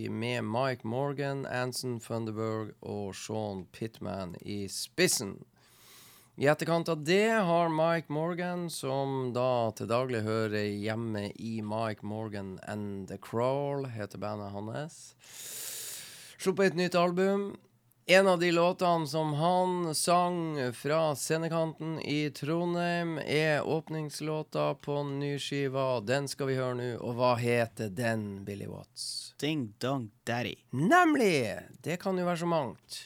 med 0.10 0.44
Mike 0.44 0.88
Morgan, 0.88 1.45
Anson 1.45 1.99
Funderburg 1.99 2.73
og 2.81 3.15
Sean 3.15 3.65
Pittman 3.72 4.36
i 4.41 4.68
spissen. 4.69 5.38
I 6.40 6.48
etterkant 6.48 6.88
av 6.88 7.02
det 7.03 7.31
har 7.44 7.68
Mike 7.68 8.14
Morgan, 8.15 8.69
som 8.72 9.34
da 9.36 9.72
til 9.76 9.90
daglig 9.91 10.22
hører 10.23 10.69
hjemme 10.72 11.26
i 11.36 11.57
Mike 11.60 12.06
Morgan 12.07 12.53
and 12.64 13.10
The 13.10 13.18
Crawl, 13.19 13.90
heter 13.91 14.22
bandet 14.23 14.53
hans, 14.56 15.02
sluppet 16.40 16.72
et 16.72 16.80
nytt 16.80 16.95
album. 16.95 17.57
En 18.11 18.27
av 18.27 18.40
de 18.40 18.52
låtene 18.52 19.07
som 19.07 19.34
han 19.34 19.95
sang 19.95 20.57
fra 20.73 21.15
scenekanten 21.15 21.99
i 22.02 22.31
Trondheim, 22.31 23.19
er 23.19 23.61
åpningslåta 23.61 24.73
på 24.73 25.03
nyskiva. 25.03 25.99
Den 25.99 26.26
skal 26.27 26.49
vi 26.49 26.56
høre 26.57 26.73
nå. 26.80 26.88
Og 27.06 27.19
hva 27.19 27.36
heter 27.38 27.94
den, 27.94 28.41
Billy 28.48 28.65
Watts? 28.65 29.36
Ding 29.38 29.76
Dong 29.77 30.10
Daddy. 30.26 30.56
Nemlig! 30.73 31.60
Det 31.86 31.99
kan 32.02 32.18
jo 32.18 32.26
være 32.26 32.41
så 32.41 32.49
mangt. 32.49 32.98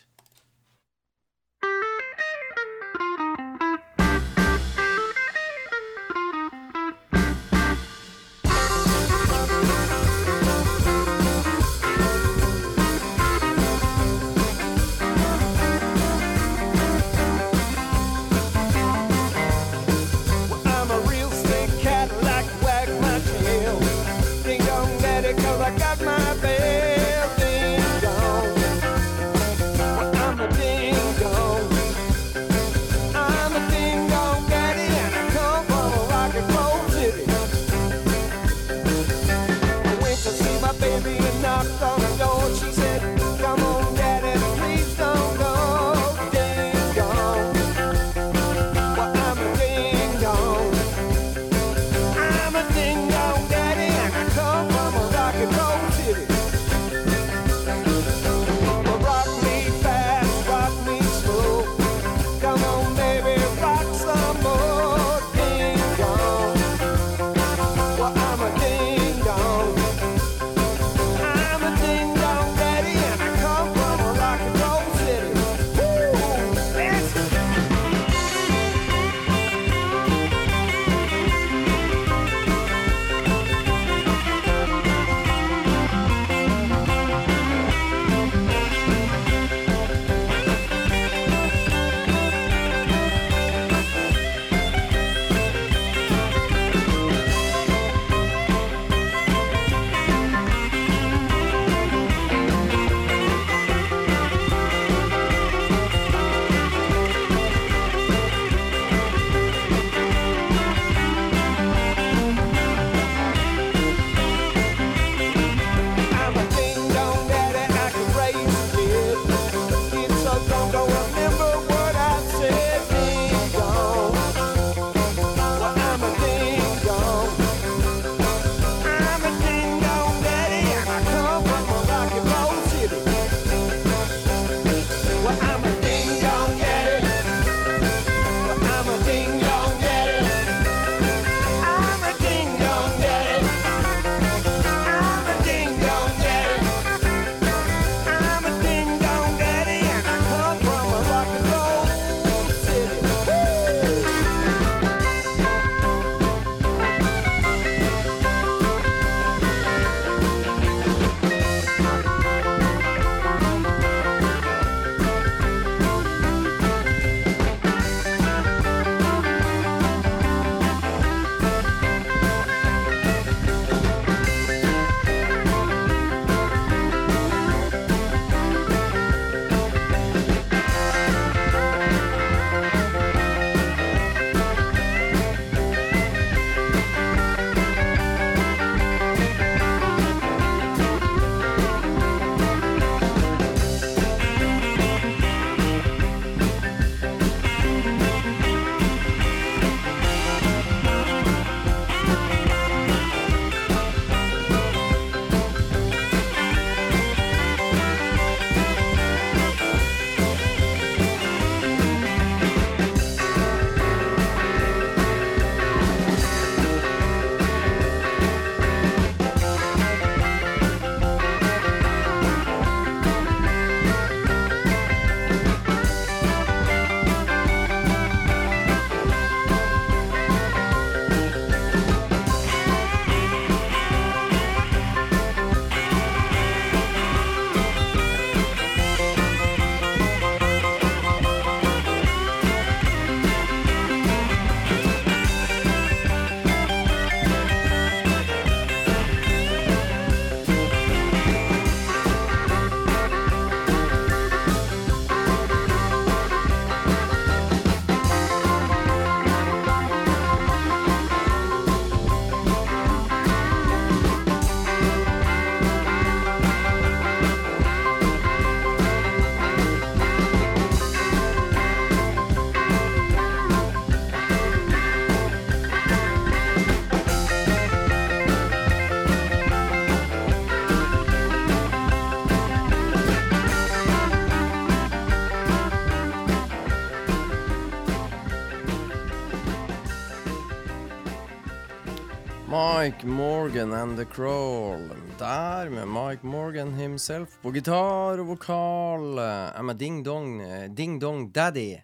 Mike 292.83 293.07
Morgan 293.07 293.73
and 293.73 293.97
The 293.97 294.05
Crawl. 294.05 294.89
Der 295.19 295.69
med 295.69 295.87
Mike 295.87 296.25
Morgan 296.27 296.73
himself 296.73 297.37
på 297.41 297.51
gitar 297.51 298.19
og 298.19 298.27
vokal. 298.27 299.19
I'm 299.55 299.71
a 299.71 299.73
ding 299.73 300.03
dong, 300.03 300.41
ding 300.75 300.99
dong 300.99 301.31
daddy. 301.31 301.79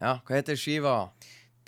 Ja, 0.00 0.20
hva 0.24 0.38
heter 0.38 0.56
skiva? 0.56 1.10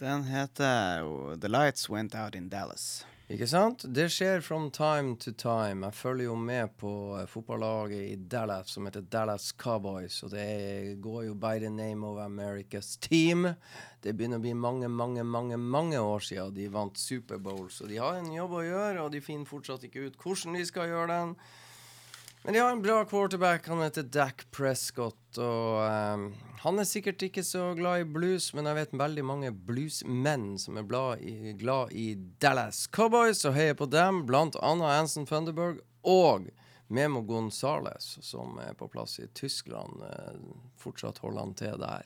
Den 0.00 0.24
heter 0.24 1.36
The 1.40 1.48
Lights 1.48 1.90
Went 1.90 2.14
Out 2.14 2.34
in 2.34 2.48
Dallas. 2.48 3.04
Ikke 3.28 3.46
sant? 3.48 3.84
Det 3.88 4.10
skjer 4.12 4.40
from 4.40 4.70
time 4.70 5.16
to 5.16 5.32
time. 5.32 5.86
Jeg 5.86 5.94
følger 5.94 6.24
jo 6.24 6.34
med 6.36 6.72
på 6.80 6.90
fotballaget 7.28 8.02
i 8.12 8.16
Dallas 8.16 8.74
som 8.76 8.84
heter 8.84 9.04
Dallas 9.12 9.52
Cowboys. 9.56 10.22
Og 10.22 10.30
det 10.30 10.98
går 11.00 11.22
jo 11.30 11.34
by 11.34 11.58
the 11.60 11.70
name 11.70 12.04
of 12.04 12.16
America's 12.20 12.98
team. 13.00 13.46
Det 14.04 14.12
begynner 14.12 14.36
å 14.36 14.44
bli 14.44 14.52
mange, 14.52 14.88
mange, 14.92 15.22
mange 15.24 15.56
mange 15.56 15.96
år 15.96 16.20
siden 16.26 16.52
de 16.52 16.68
vant 16.68 16.98
Superbowl. 17.00 17.70
Så 17.72 17.88
de 17.88 17.96
har 18.02 18.18
en 18.18 18.32
jobb 18.34 18.58
å 18.58 18.64
gjøre, 18.66 19.04
og 19.06 19.14
de 19.14 19.22
finner 19.24 19.48
fortsatt 19.48 19.86
ikke 19.88 20.10
ut 20.10 20.18
hvordan 20.20 20.58
de 20.58 20.64
skal 20.68 20.90
gjøre 20.90 21.14
den. 21.14 21.36
Men 22.44 22.52
de 22.52 22.60
har 22.60 22.74
en 22.74 22.82
bra 22.84 22.98
quarterback. 23.08 23.70
Han 23.72 23.80
heter 23.80 24.04
Dac 24.04 24.44
Prescott. 24.52 25.38
Og 25.40 25.78
um, 25.80 26.26
han 26.60 26.80
er 26.82 26.88
sikkert 26.88 27.24
ikke 27.24 27.44
så 27.46 27.70
glad 27.78 28.02
i 28.02 28.10
blues, 28.18 28.50
men 28.52 28.68
jeg 28.68 28.76
vet 28.82 28.92
veldig 29.00 29.24
mange 29.24 29.52
bluesmenn 29.70 30.50
som 30.60 30.76
er 30.76 30.84
glad 30.90 31.24
i, 31.24 31.54
glad 31.56 31.96
i 31.96 32.10
Dallas 32.44 32.84
Cowboys 32.92 33.40
og 33.48 33.56
heier 33.56 33.80
på 33.80 33.88
dem, 33.88 34.26
blant 34.28 34.60
annet 34.60 34.92
Anson 34.98 35.24
Funderburg 35.30 35.80
og 36.04 36.50
Memo 36.92 37.24
Gonzales, 37.24 38.18
som 38.20 38.60
er 38.60 38.76
på 38.76 38.90
plass 38.92 39.16
i 39.24 39.30
Tyskland. 39.32 40.04
eh, 40.04 40.36
Fortsatt 40.76 41.24
holder 41.24 41.46
han 41.46 41.56
til 41.56 41.80
der. 41.80 42.04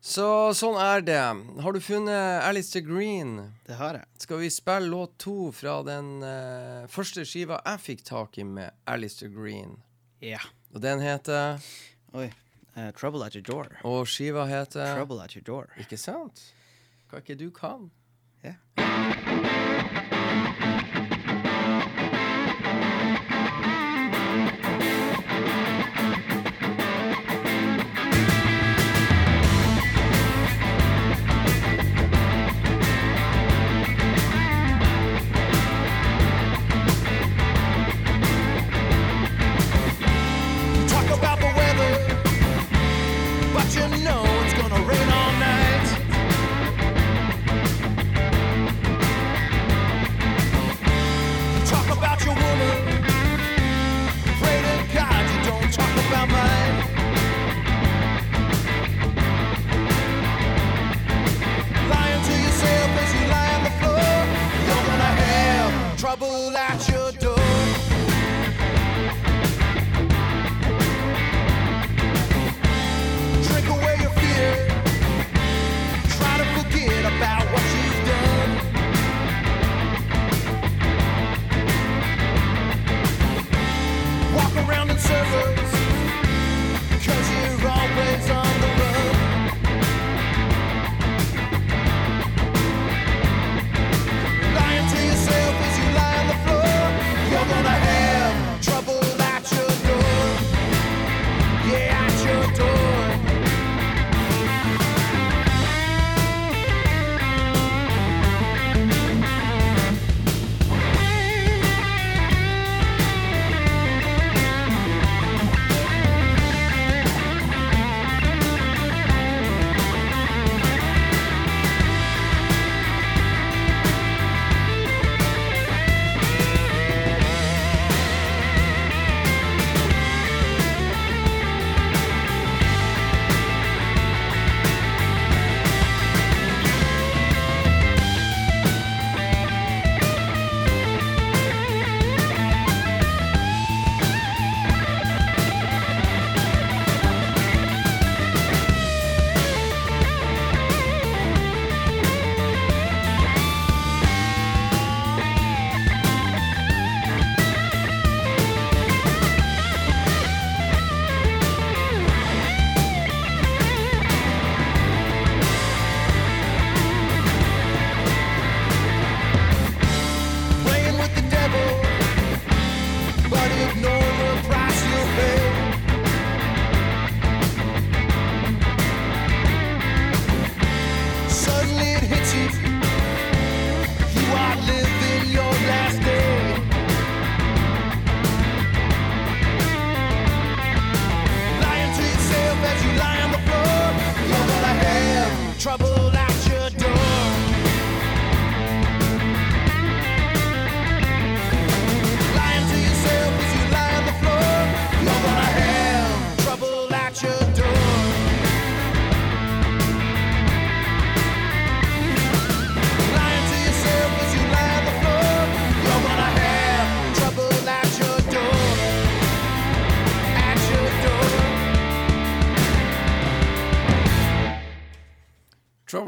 Så 0.00 0.26
sånn 0.56 0.78
er 0.80 1.02
det. 1.04 1.20
Har 1.60 1.76
du 1.76 1.80
funnet 1.84 2.40
Alistair 2.46 2.80
Green? 2.86 3.34
Det 3.66 3.76
har 3.76 3.98
jeg. 3.98 4.08
Skal 4.24 4.40
vi 4.40 4.48
spille 4.52 4.88
låt 4.88 5.18
to 5.20 5.50
fra 5.52 5.82
den 5.84 6.24
uh, 6.24 6.88
første 6.88 7.26
skiva 7.28 7.60
jeg 7.66 7.84
fikk 7.84 8.06
tak 8.08 8.40
i 8.40 8.46
med 8.48 8.72
Alistair 8.88 9.28
Green? 9.34 9.76
Ja. 10.24 10.40
Og 10.72 10.80
den 10.80 11.04
heter 11.04 11.60
Oi. 12.16 12.30
Uh, 12.72 12.88
Trouble 12.96 13.26
at 13.26 13.36
your 13.36 13.44
door. 13.44 13.76
Og 13.84 14.08
skiva 14.08 14.48
heter 14.48 14.96
Trouble 14.96 15.20
at 15.20 15.36
your 15.36 15.44
door. 15.44 15.68
Ikke 15.76 16.00
sant? 16.00 16.48
Hva 17.12 17.20
ikke 17.20 17.36
du 17.36 17.50
kan? 17.52 17.90
Ja. 18.40 18.56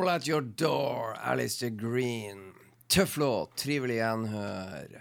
Trouble 0.02 0.16
at 0.16 0.26
Your 0.26 0.40
Door, 0.40 1.16
Alistair 1.22 1.70
Green. 1.70 2.52
Tøff 2.90 3.12
låt, 3.16 3.52
trivelig 3.56 4.00
gjenhør. 4.00 4.96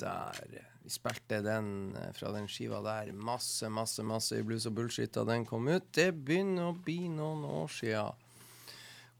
Der. 0.00 0.38
Vi 0.80 0.92
spilte 0.94 1.42
den 1.44 1.66
eh, 2.00 2.14
fra 2.16 2.30
den 2.32 2.48
skiva 2.48 2.78
der. 2.80 3.10
Masse, 3.12 3.68
masse, 3.68 4.00
masse 4.08 4.38
i 4.40 4.46
blues 4.46 4.64
og 4.70 4.72
bullshit 4.78 5.12
da 5.12 5.26
den 5.28 5.44
kom 5.44 5.68
ut. 5.68 5.90
Det 5.92 6.14
begynner 6.16 6.70
å 6.70 6.78
bli 6.86 7.10
noen 7.12 7.44
år 7.44 7.68
sia. 7.76 8.06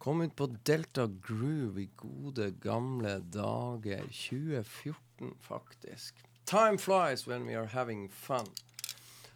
Kom 0.00 0.24
ut 0.24 0.32
på 0.32 0.48
Delta 0.64 1.04
Groove 1.28 1.84
i 1.84 1.88
gode, 2.00 2.54
gamle 2.64 3.18
dager. 3.36 4.08
2014, 4.08 5.36
faktisk. 5.44 6.24
Time 6.48 6.80
flies 6.80 7.28
when 7.28 7.44
we 7.44 7.52
are 7.52 7.68
having 7.76 8.08
fun. 8.08 8.48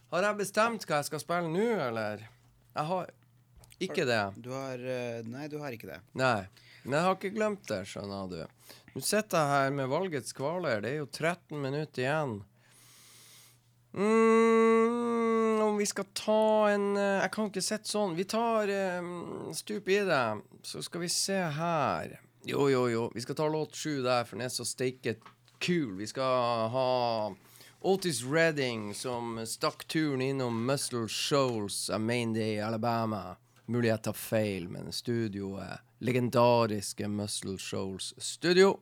Har 0.09 0.25
jeg 0.25 0.41
bestemt 0.41 0.89
hva 0.89 1.03
jeg 1.03 1.13
skal 1.13 1.27
spille 1.29 1.53
nå, 1.53 1.73
eller? 1.93 2.31
Jeg 2.73 2.93
har 2.95 3.17
ikke 3.81 4.05
det. 4.09 4.23
Du 4.37 4.51
har 4.55 4.79
eh, 4.79 5.25
Nei, 5.27 5.49
du 5.49 5.59
har 5.63 5.75
ikke 5.75 5.91
det. 5.91 6.01
Nei, 6.19 6.45
men 6.85 6.99
jeg 6.99 7.07
har 7.07 7.19
ikke 7.19 7.35
glemt 7.35 7.67
det, 7.71 7.83
skjønner 7.89 8.31
du. 8.31 8.41
Nå 8.95 9.03
sitter 9.07 9.39
jeg 9.39 9.53
her 9.55 9.75
med 9.75 9.91
valgets 9.93 10.35
kvaler. 10.37 10.83
Det 10.83 10.95
er 10.95 10.99
jo 11.01 11.09
13 11.09 11.61
minutter 11.63 12.05
igjen. 12.05 12.39
Mm, 13.91 15.61
om 15.67 15.77
vi 15.79 15.87
skal 15.87 16.07
ta 16.15 16.71
en 16.71 16.97
eh, 16.97 17.23
Jeg 17.25 17.33
kan 17.35 17.51
ikke 17.51 17.65
sitte 17.65 17.91
sånn. 17.91 18.17
Vi 18.19 18.27
tar 18.31 18.71
um, 19.03 19.51
stup 19.57 19.91
i 19.91 20.01
det. 20.07 20.25
Så 20.67 20.83
skal 20.87 21.05
vi 21.07 21.11
se 21.13 21.39
her. 21.59 22.19
Jo, 22.47 22.69
jo, 22.73 22.87
jo. 22.89 23.05
Vi 23.15 23.23
skal 23.25 23.37
ta 23.39 23.49
låt 23.49 23.77
sju 23.77 24.01
der, 24.03 24.25
for 24.25 24.39
den 24.39 24.47
er 24.47 24.55
så 24.55 24.65
steiket 24.65 25.25
kul. 25.61 25.97
Vi 25.99 26.09
skal 26.09 26.71
ha 26.73 26.89
Otis 27.81 28.23
Redding 28.25 28.95
som 28.95 29.39
stakk 29.47 29.85
turen 29.89 30.21
innom 30.25 30.67
Muscle 30.67 31.09
Shoals 31.09 31.91
av 31.91 32.01
Main 32.01 32.33
Day 32.33 32.57
i 32.57 32.61
Alabama. 32.61 33.37
Mulig 33.71 33.93
jeg 33.93 34.03
tar 34.03 34.17
feil, 34.19 34.67
men 34.67 34.91
studioet 34.91 35.85
Legendariske 36.03 37.07
Muscle 37.09 37.55
Shoals 37.59 38.15
studio. 38.19 38.81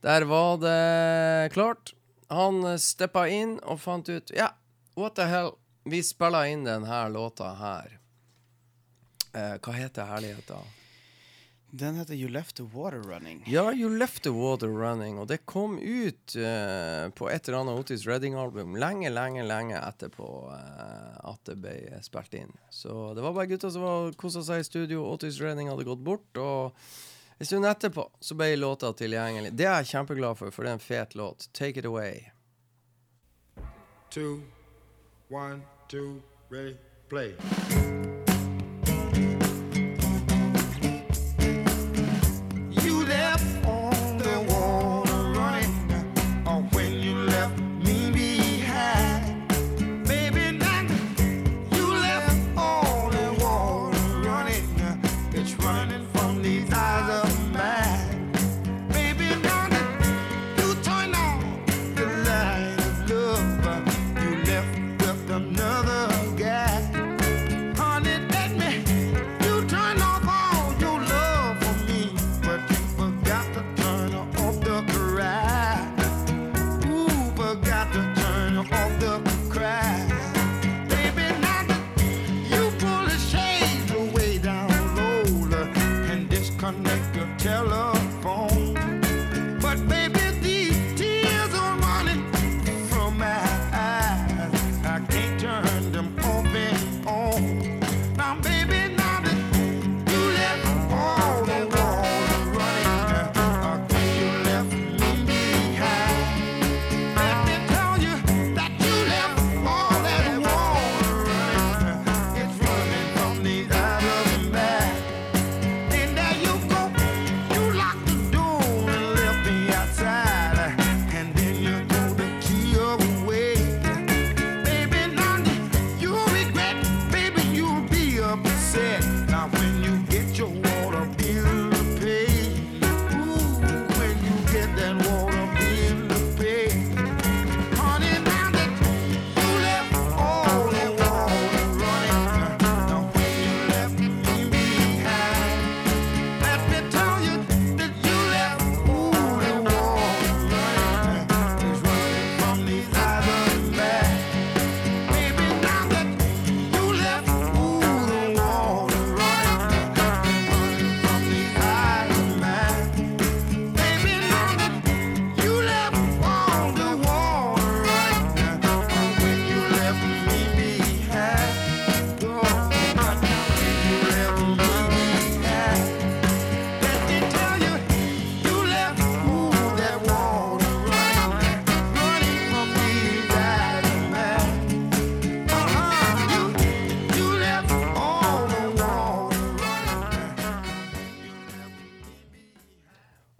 Der 0.00 0.24
var 0.24 0.56
det 0.62 1.52
klart. 1.52 1.92
Han 2.32 2.64
eh, 2.64 2.78
steppa 2.80 3.26
inn 3.28 3.58
og 3.62 3.80
fant 3.82 4.08
ut 4.08 4.32
Ja, 4.34 4.48
what 4.96 5.18
the 5.20 5.26
hell? 5.28 5.52
Vi 5.84 6.00
spiller 6.02 6.48
inn 6.50 6.64
denne 6.66 7.02
låta 7.12 7.52
her. 7.60 7.98
Eh, 9.36 9.54
hva 9.60 9.76
heter 9.76 10.08
herligheten? 10.08 10.75
Den 11.76 11.98
heter 12.00 12.14
You 12.16 12.28
Left 12.32 12.56
the 12.56 12.64
Water 12.72 13.02
Running. 13.02 13.42
Ja, 13.46 13.72
You 13.72 13.90
Left 13.98 14.22
the 14.24 14.32
Water 14.32 14.68
Running, 14.72 15.18
og 15.20 15.28
det 15.28 15.42
kom 15.44 15.78
ut 15.78 16.36
uh, 16.40 17.08
på 17.12 17.28
et 17.30 17.48
eller 17.48 17.58
annet 17.60 17.80
Otis 17.82 18.06
Redding-album 18.08 18.78
lenge, 18.80 19.10
lenge, 19.12 19.44
lenge 19.44 19.76
etterpå 19.76 20.28
uh, 20.48 21.18
at 21.32 21.42
det 21.50 21.58
ble 21.60 22.00
spilt 22.06 22.38
inn. 22.38 22.54
Så 22.72 23.12
det 23.16 23.24
var 23.24 23.36
bare 23.36 23.50
gutter 23.50 23.74
som 23.74 23.84
var 23.84 24.16
kosa 24.16 24.44
seg 24.46 24.62
i 24.64 24.68
studio. 24.70 25.04
Otis 25.10 25.40
Redding 25.44 25.68
hadde 25.68 25.84
gått 25.88 26.04
bort, 26.06 26.40
og 26.40 26.72
en 27.36 27.50
stund 27.50 27.68
etterpå 27.68 28.08
så 28.24 28.38
ble 28.38 28.54
låta 28.56 28.94
tilgjengelig. 28.96 29.52
Det 29.52 29.68
er 29.68 29.82
jeg 29.82 29.92
kjempeglad 29.96 30.40
for, 30.40 30.54
for 30.54 30.64
det 30.64 30.72
er 30.72 30.80
en 30.80 30.88
fet 30.88 31.20
låt. 31.20 31.50
Take 31.52 31.84
it 31.84 31.84
away. 31.84 32.30
two, 34.16 34.42
one, 35.28 35.62
two, 35.88 36.22
ready, 36.48 36.78
play. 37.10 37.34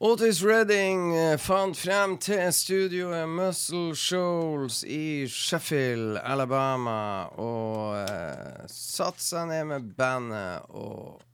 Otis 0.07 0.43
Redding 0.45 1.17
eh, 1.17 1.37
fant 1.41 1.75
frem 1.75 2.13
til 2.23 2.53
studioet 2.55 3.27
Muscle 3.27 3.97
Shoals 3.99 4.85
i 4.87 5.27
Sheffield, 5.27 6.21
Alabama, 6.21 7.27
og 7.43 7.97
eh, 8.05 8.69
satte 8.71 9.25
seg 9.25 9.49
ned 9.51 9.65
med 9.73 9.89
bandet 9.99 10.69
og 10.79 11.25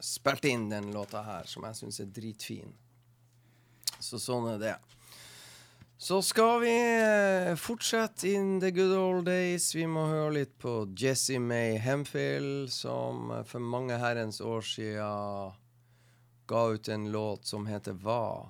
spilte 0.00 0.48
inn 0.48 0.64
den 0.70 0.88
låta 0.94 1.26
her, 1.26 1.44
som 1.50 1.66
jeg 1.68 1.76
syns 1.82 2.00
er 2.06 2.08
dritfin. 2.16 2.72
Så 4.00 4.22
sånn 4.22 4.48
er 4.54 4.64
det. 4.64 4.74
Så 6.00 6.22
skal 6.24 6.64
vi 6.64 6.72
eh, 6.72 7.52
fortsette 7.60 8.32
in 8.32 8.56
the 8.64 8.72
good 8.72 8.96
old 8.96 9.28
days. 9.28 9.74
Vi 9.76 9.84
må 9.84 10.06
høre 10.08 10.38
litt 10.38 10.56
på 10.62 10.86
Jesse 10.96 11.36
May 11.36 11.76
Hemfield, 11.84 12.72
som 12.72 13.28
eh, 13.42 13.44
for 13.44 13.60
mange 13.60 14.00
herrens 14.00 14.40
år 14.40 14.64
siden 14.72 15.64
ga 16.46 16.68
ut 16.74 16.88
en 16.88 17.10
låt 17.12 17.46
som 17.46 17.66
heter 17.66 17.92
Hva? 17.92 18.48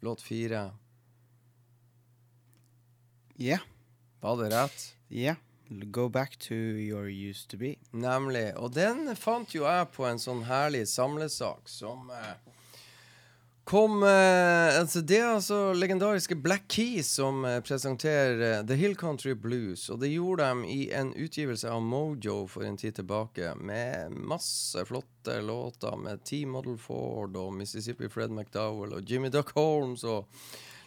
Låt 0.00 0.22
fire. 0.22 0.70
Ja. 3.36 3.58
Var 4.20 4.36
det 4.42 4.50
rett? 4.50 4.96
Ja. 5.08 5.34
Go 5.68 6.08
back 6.08 6.36
to 6.36 6.54
your 6.54 7.08
used 7.08 7.50
to 7.50 7.56
be. 7.56 7.74
Nemlig. 7.90 8.56
Og 8.56 8.74
den 8.74 9.16
fant 9.16 9.54
jo 9.54 9.64
jeg 9.64 9.88
på 9.94 10.04
en 10.08 10.20
sånn 10.20 10.42
herlig 10.48 10.84
samlesak 10.90 11.70
som 11.70 12.10
eh, 12.12 12.51
kom 13.64 14.02
eh, 14.02 14.80
altså 14.80 15.00
Det 15.00 15.18
er 15.18 15.34
altså 15.34 15.72
legendariske 15.72 16.36
Black 16.36 16.64
Keys 16.68 17.10
som 17.16 17.44
eh, 17.44 17.60
presenterer 17.64 18.40
eh, 18.46 18.66
The 18.66 18.76
Hill 18.76 18.96
Country 18.96 19.34
Blues. 19.34 19.88
Og 19.88 20.00
det 20.00 20.12
gjorde 20.12 20.48
de 20.50 20.68
i 20.72 20.90
en 20.94 21.14
utgivelse 21.14 21.70
av 21.70 21.82
Mojo 21.82 22.46
for 22.50 22.66
en 22.66 22.76
tid 22.76 22.98
tilbake, 22.98 23.54
med 23.56 24.12
masse 24.12 24.84
flotte 24.88 25.40
låter 25.40 25.96
med 25.96 26.24
T. 26.24 26.44
Model 26.46 26.78
Ford 26.78 27.36
og 27.36 27.54
Mississippi 27.54 28.08
Fred 28.08 28.30
McDowell 28.30 28.94
og 28.98 29.10
Jimmy 29.10 29.30
Duck 29.32 29.54
Holmes 29.54 30.04
og 30.04 30.28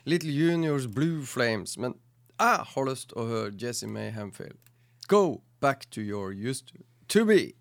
Little 0.06 0.32
Juniors 0.32 0.88
Blue 0.88 1.26
Flames. 1.26 1.78
Men 1.78 1.96
jeg 2.40 2.66
har 2.76 2.90
lyst 2.90 3.10
til 3.10 3.22
å 3.22 3.30
høre 3.30 3.56
Jesse 3.62 3.88
May 3.88 4.12
Hemfield. 4.12 4.60
Go 5.08 5.42
back 5.62 5.90
to 5.92 6.02
your 6.02 6.32
used 6.32 6.76
to 7.08 7.26
be. 7.26 7.54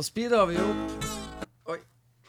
Da 0.00 0.04
speeda 0.04 0.46
vi 0.46 0.56
opp. 0.56 1.04
Oi. 1.68 1.78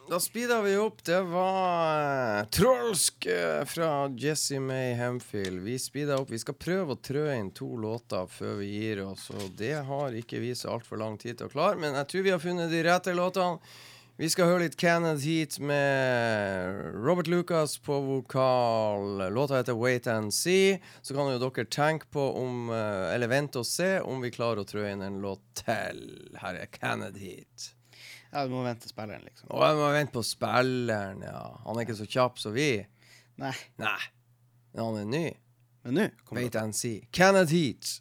Da 0.09 0.19
speeda 0.19 0.61
vi 0.61 0.77
opp. 0.77 1.03
Det 1.03 1.21
var 1.21 2.39
eh, 2.39 2.45
trolsk 2.45 3.25
eh, 3.25 3.63
fra 3.65 4.09
Jesse 4.09 4.59
May 4.59 4.91
Hemfield. 4.93 5.61
Vi 5.63 5.77
speeda 5.79 6.17
opp. 6.19 6.33
Vi 6.33 6.39
skal 6.39 6.57
prøve 6.59 6.97
å 6.97 6.99
trø 6.99 7.29
inn 7.31 7.53
to 7.55 7.69
låter 7.79 8.27
før 8.27 8.57
vi 8.59 8.67
gir 8.73 9.05
oss, 9.05 9.29
og 9.31 9.55
det 9.55 9.77
har 9.87 10.17
ikke 10.19 10.41
vi 10.43 10.51
så 10.51 10.73
altfor 10.73 10.99
lang 10.99 11.15
tid 11.21 11.39
til 11.39 11.47
å 11.47 11.53
klare, 11.53 11.79
men 11.79 11.95
jeg 11.95 12.11
tror 12.11 12.27
vi 12.27 12.33
har 12.35 12.43
funnet 12.43 12.75
de 12.75 12.83
rette 12.89 13.15
låtene. 13.15 13.71
Vi 14.21 14.27
skal 14.29 14.45
høre 14.45 14.67
litt 14.67 14.75
Kenneth 14.77 15.23
Heat 15.25 15.55
med 15.65 16.91
Robert 16.93 17.25
Lucas 17.25 17.79
på 17.81 17.95
vokal. 18.05 19.17
Låta 19.33 19.55
heter 19.57 19.73
Wait 19.73 20.05
and 20.07 20.29
See. 20.33 20.75
Så 21.01 21.15
kan 21.17 21.31
jo 21.31 21.39
dere 21.41 21.65
tenke 21.65 22.05
på 22.13 22.27
om 22.37 22.69
eh, 22.69 23.15
Eller 23.15 23.31
vente 23.31 23.63
og 23.63 23.65
se 23.65 23.95
om 24.05 24.21
vi 24.21 24.29
klarer 24.29 24.61
å 24.61 24.67
trø 24.69 24.83
inn 24.91 25.01
en 25.01 25.17
låt 25.23 25.41
til. 25.63 26.03
Her 26.37 26.59
er 26.61 26.69
Kenneth 26.69 27.17
Heat. 27.17 27.71
Ja, 28.29 28.45
du 28.45 28.53
må 28.53 28.61
vente 28.61 28.85
på 28.85 28.93
spilleren, 28.93 29.25
liksom. 29.25 29.49
Å, 29.49 29.63
jeg 29.65 29.79
må 29.81 29.89
vente 29.97 30.17
på 30.19 30.25
spilleren, 30.29 31.25
ja. 31.25 31.43
Han 31.65 31.81
er 31.81 31.89
ikke 31.89 31.97
så 32.03 32.09
kjapp 32.19 32.37
som 32.43 32.53
vi. 32.53 32.69
Nei. 33.41 33.55
Nei. 33.81 33.99
Men 34.75 34.83
han 34.85 35.01
er 35.01 35.11
ny. 35.15 35.25
Men 35.81 35.97
nå 35.97 36.09
Wait 36.37 36.61
and 36.61 36.77
see. 36.77 37.07
Kenneth 37.09 37.57
Heat. 37.57 37.97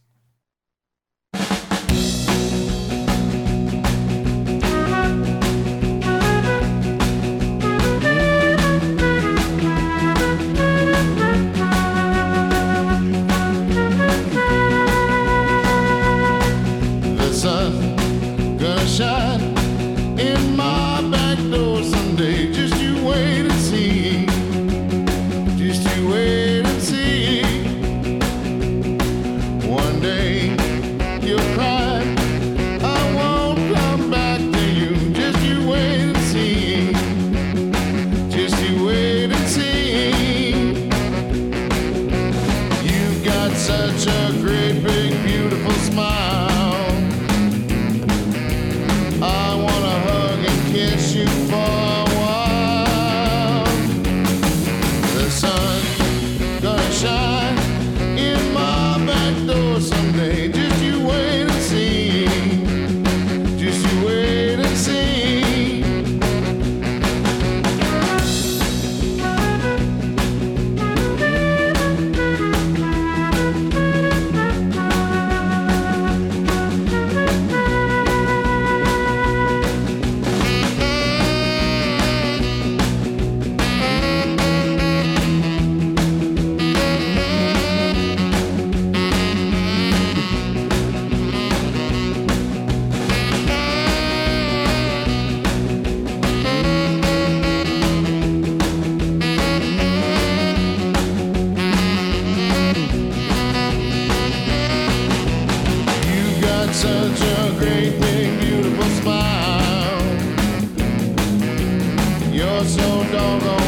dog 113.12 113.59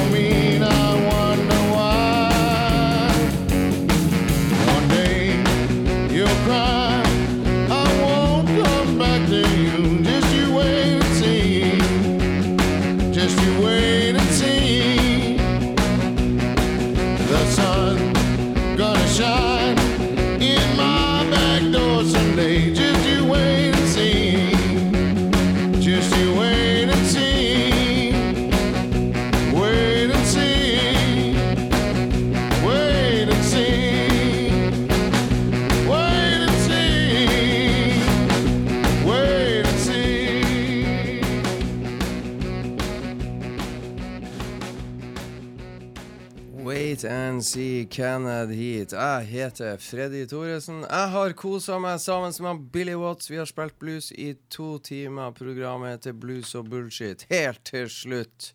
Kenneth 47.91 48.53
Heat. 48.53 48.93
Jeg 48.93 49.27
heter 49.31 49.77
Freddy 49.83 50.25
Thoresen. 50.31 50.83
Jeg 50.85 51.09
har 51.15 51.33
kosa 51.39 51.79
meg 51.83 51.99
sammen 52.03 52.33
med 52.45 52.69
Billy 52.75 52.95
Watts. 52.99 53.31
Vi 53.31 53.37
har 53.41 53.47
spilt 53.51 53.79
blues 53.83 54.13
i 54.13 54.35
to 54.53 54.79
timer. 54.79 55.33
Programmet 55.37 55.97
heter 55.99 56.13
Blues 56.13 56.55
og 56.59 56.69
bullshit. 56.73 57.27
Helt 57.31 57.65
til 57.69 57.89
slutt, 57.93 58.53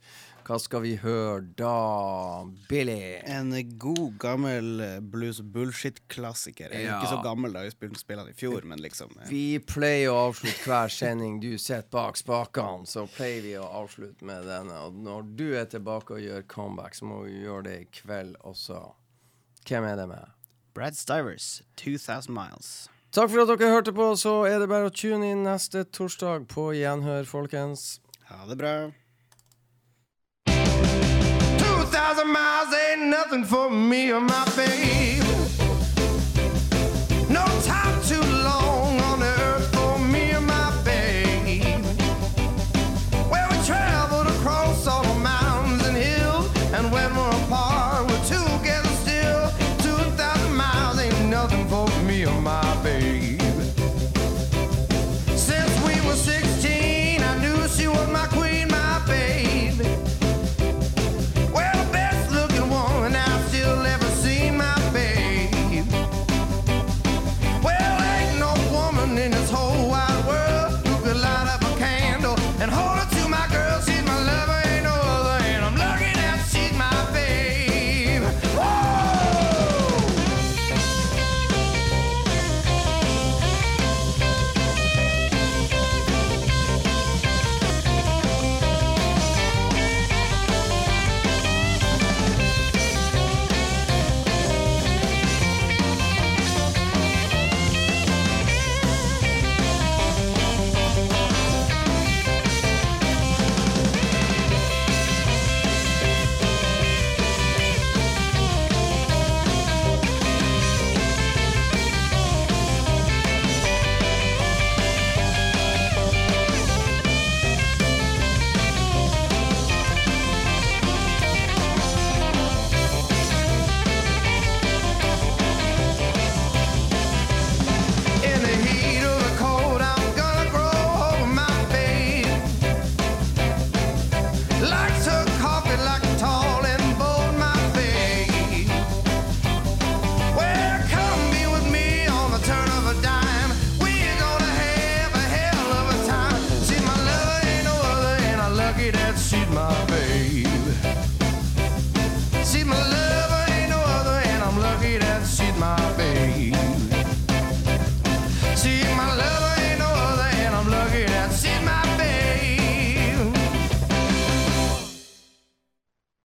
hva 0.48 0.56
skal 0.64 0.80
vi 0.86 0.94
høre 1.02 1.42
da, 1.60 2.46
Billy? 2.70 3.18
En 3.28 3.50
god, 3.78 4.14
gammel 4.22 4.80
eh, 4.80 5.00
blues 5.04 5.42
bullshit-klassiker. 5.44 6.72
Er 6.72 6.86
Ja. 6.86 7.00
ikke 7.02 7.10
så 7.18 7.24
gammel 7.24 7.52
da, 7.54 7.64
Vi 7.68 7.74
spilte 7.74 8.00
spilte 8.00 8.24
den 8.24 8.32
i 8.32 8.38
fjor, 8.40 8.64
men 8.64 8.80
liksom 8.80 9.12
ja. 9.18 9.28
Vi 9.28 9.60
pleier 9.60 10.10
å 10.14 10.30
avslutte 10.30 10.64
hver 10.70 10.88
sending 10.94 11.42
du 11.44 11.58
sitter 11.58 11.90
bak 11.92 12.16
spakene, 12.16 12.88
så 12.88 13.04
pleier 13.12 13.42
vi 13.44 13.58
å 13.60 13.68
avslutte 13.84 14.24
med 14.24 14.46
denne. 14.48 14.78
Og 14.88 14.94
når 14.96 15.36
du 15.36 15.50
er 15.60 15.66
tilbake 15.66 16.16
og 16.16 16.24
gjør 16.24 16.48
comeback, 16.48 16.96
så 16.96 17.06
må 17.10 17.26
vi 17.26 17.42
gjøre 17.44 17.64
det 17.68 17.76
i 17.82 17.90
kveld 18.02 18.38
også. 18.48 18.80
Hvem 19.68 19.84
er 19.84 19.96
det 19.96 20.08
med? 20.08 20.24
Brad 20.76 20.94
Stivers, 20.94 21.62
2000 21.78 22.34
Miles. 22.34 22.90
Takk 23.12 23.30
for 23.30 23.42
at 23.42 23.60
dere 23.60 23.70
hørte 23.70 23.94
på. 23.94 24.16
Så 24.16 24.44
er 24.46 24.60
det 24.60 24.70
bare 24.70 24.88
å 24.88 24.94
tune 24.94 25.32
inn 25.32 25.44
neste 25.44 25.84
torsdag 25.84 26.48
på 26.52 26.70
gjenhør, 26.78 27.26
folkens. 27.26 28.00
Ha 28.30 28.46
det 28.50 28.58
bra. 28.60 28.76
2,000 30.48 32.28
miles 32.28 32.74
ain't 32.76 33.10
nothing 33.10 33.44
for 33.46 33.70
me 33.70 34.12
or 34.12 34.22
my 34.22 34.46
babe. 34.56 35.26
No 37.30 37.46
time 37.66 38.47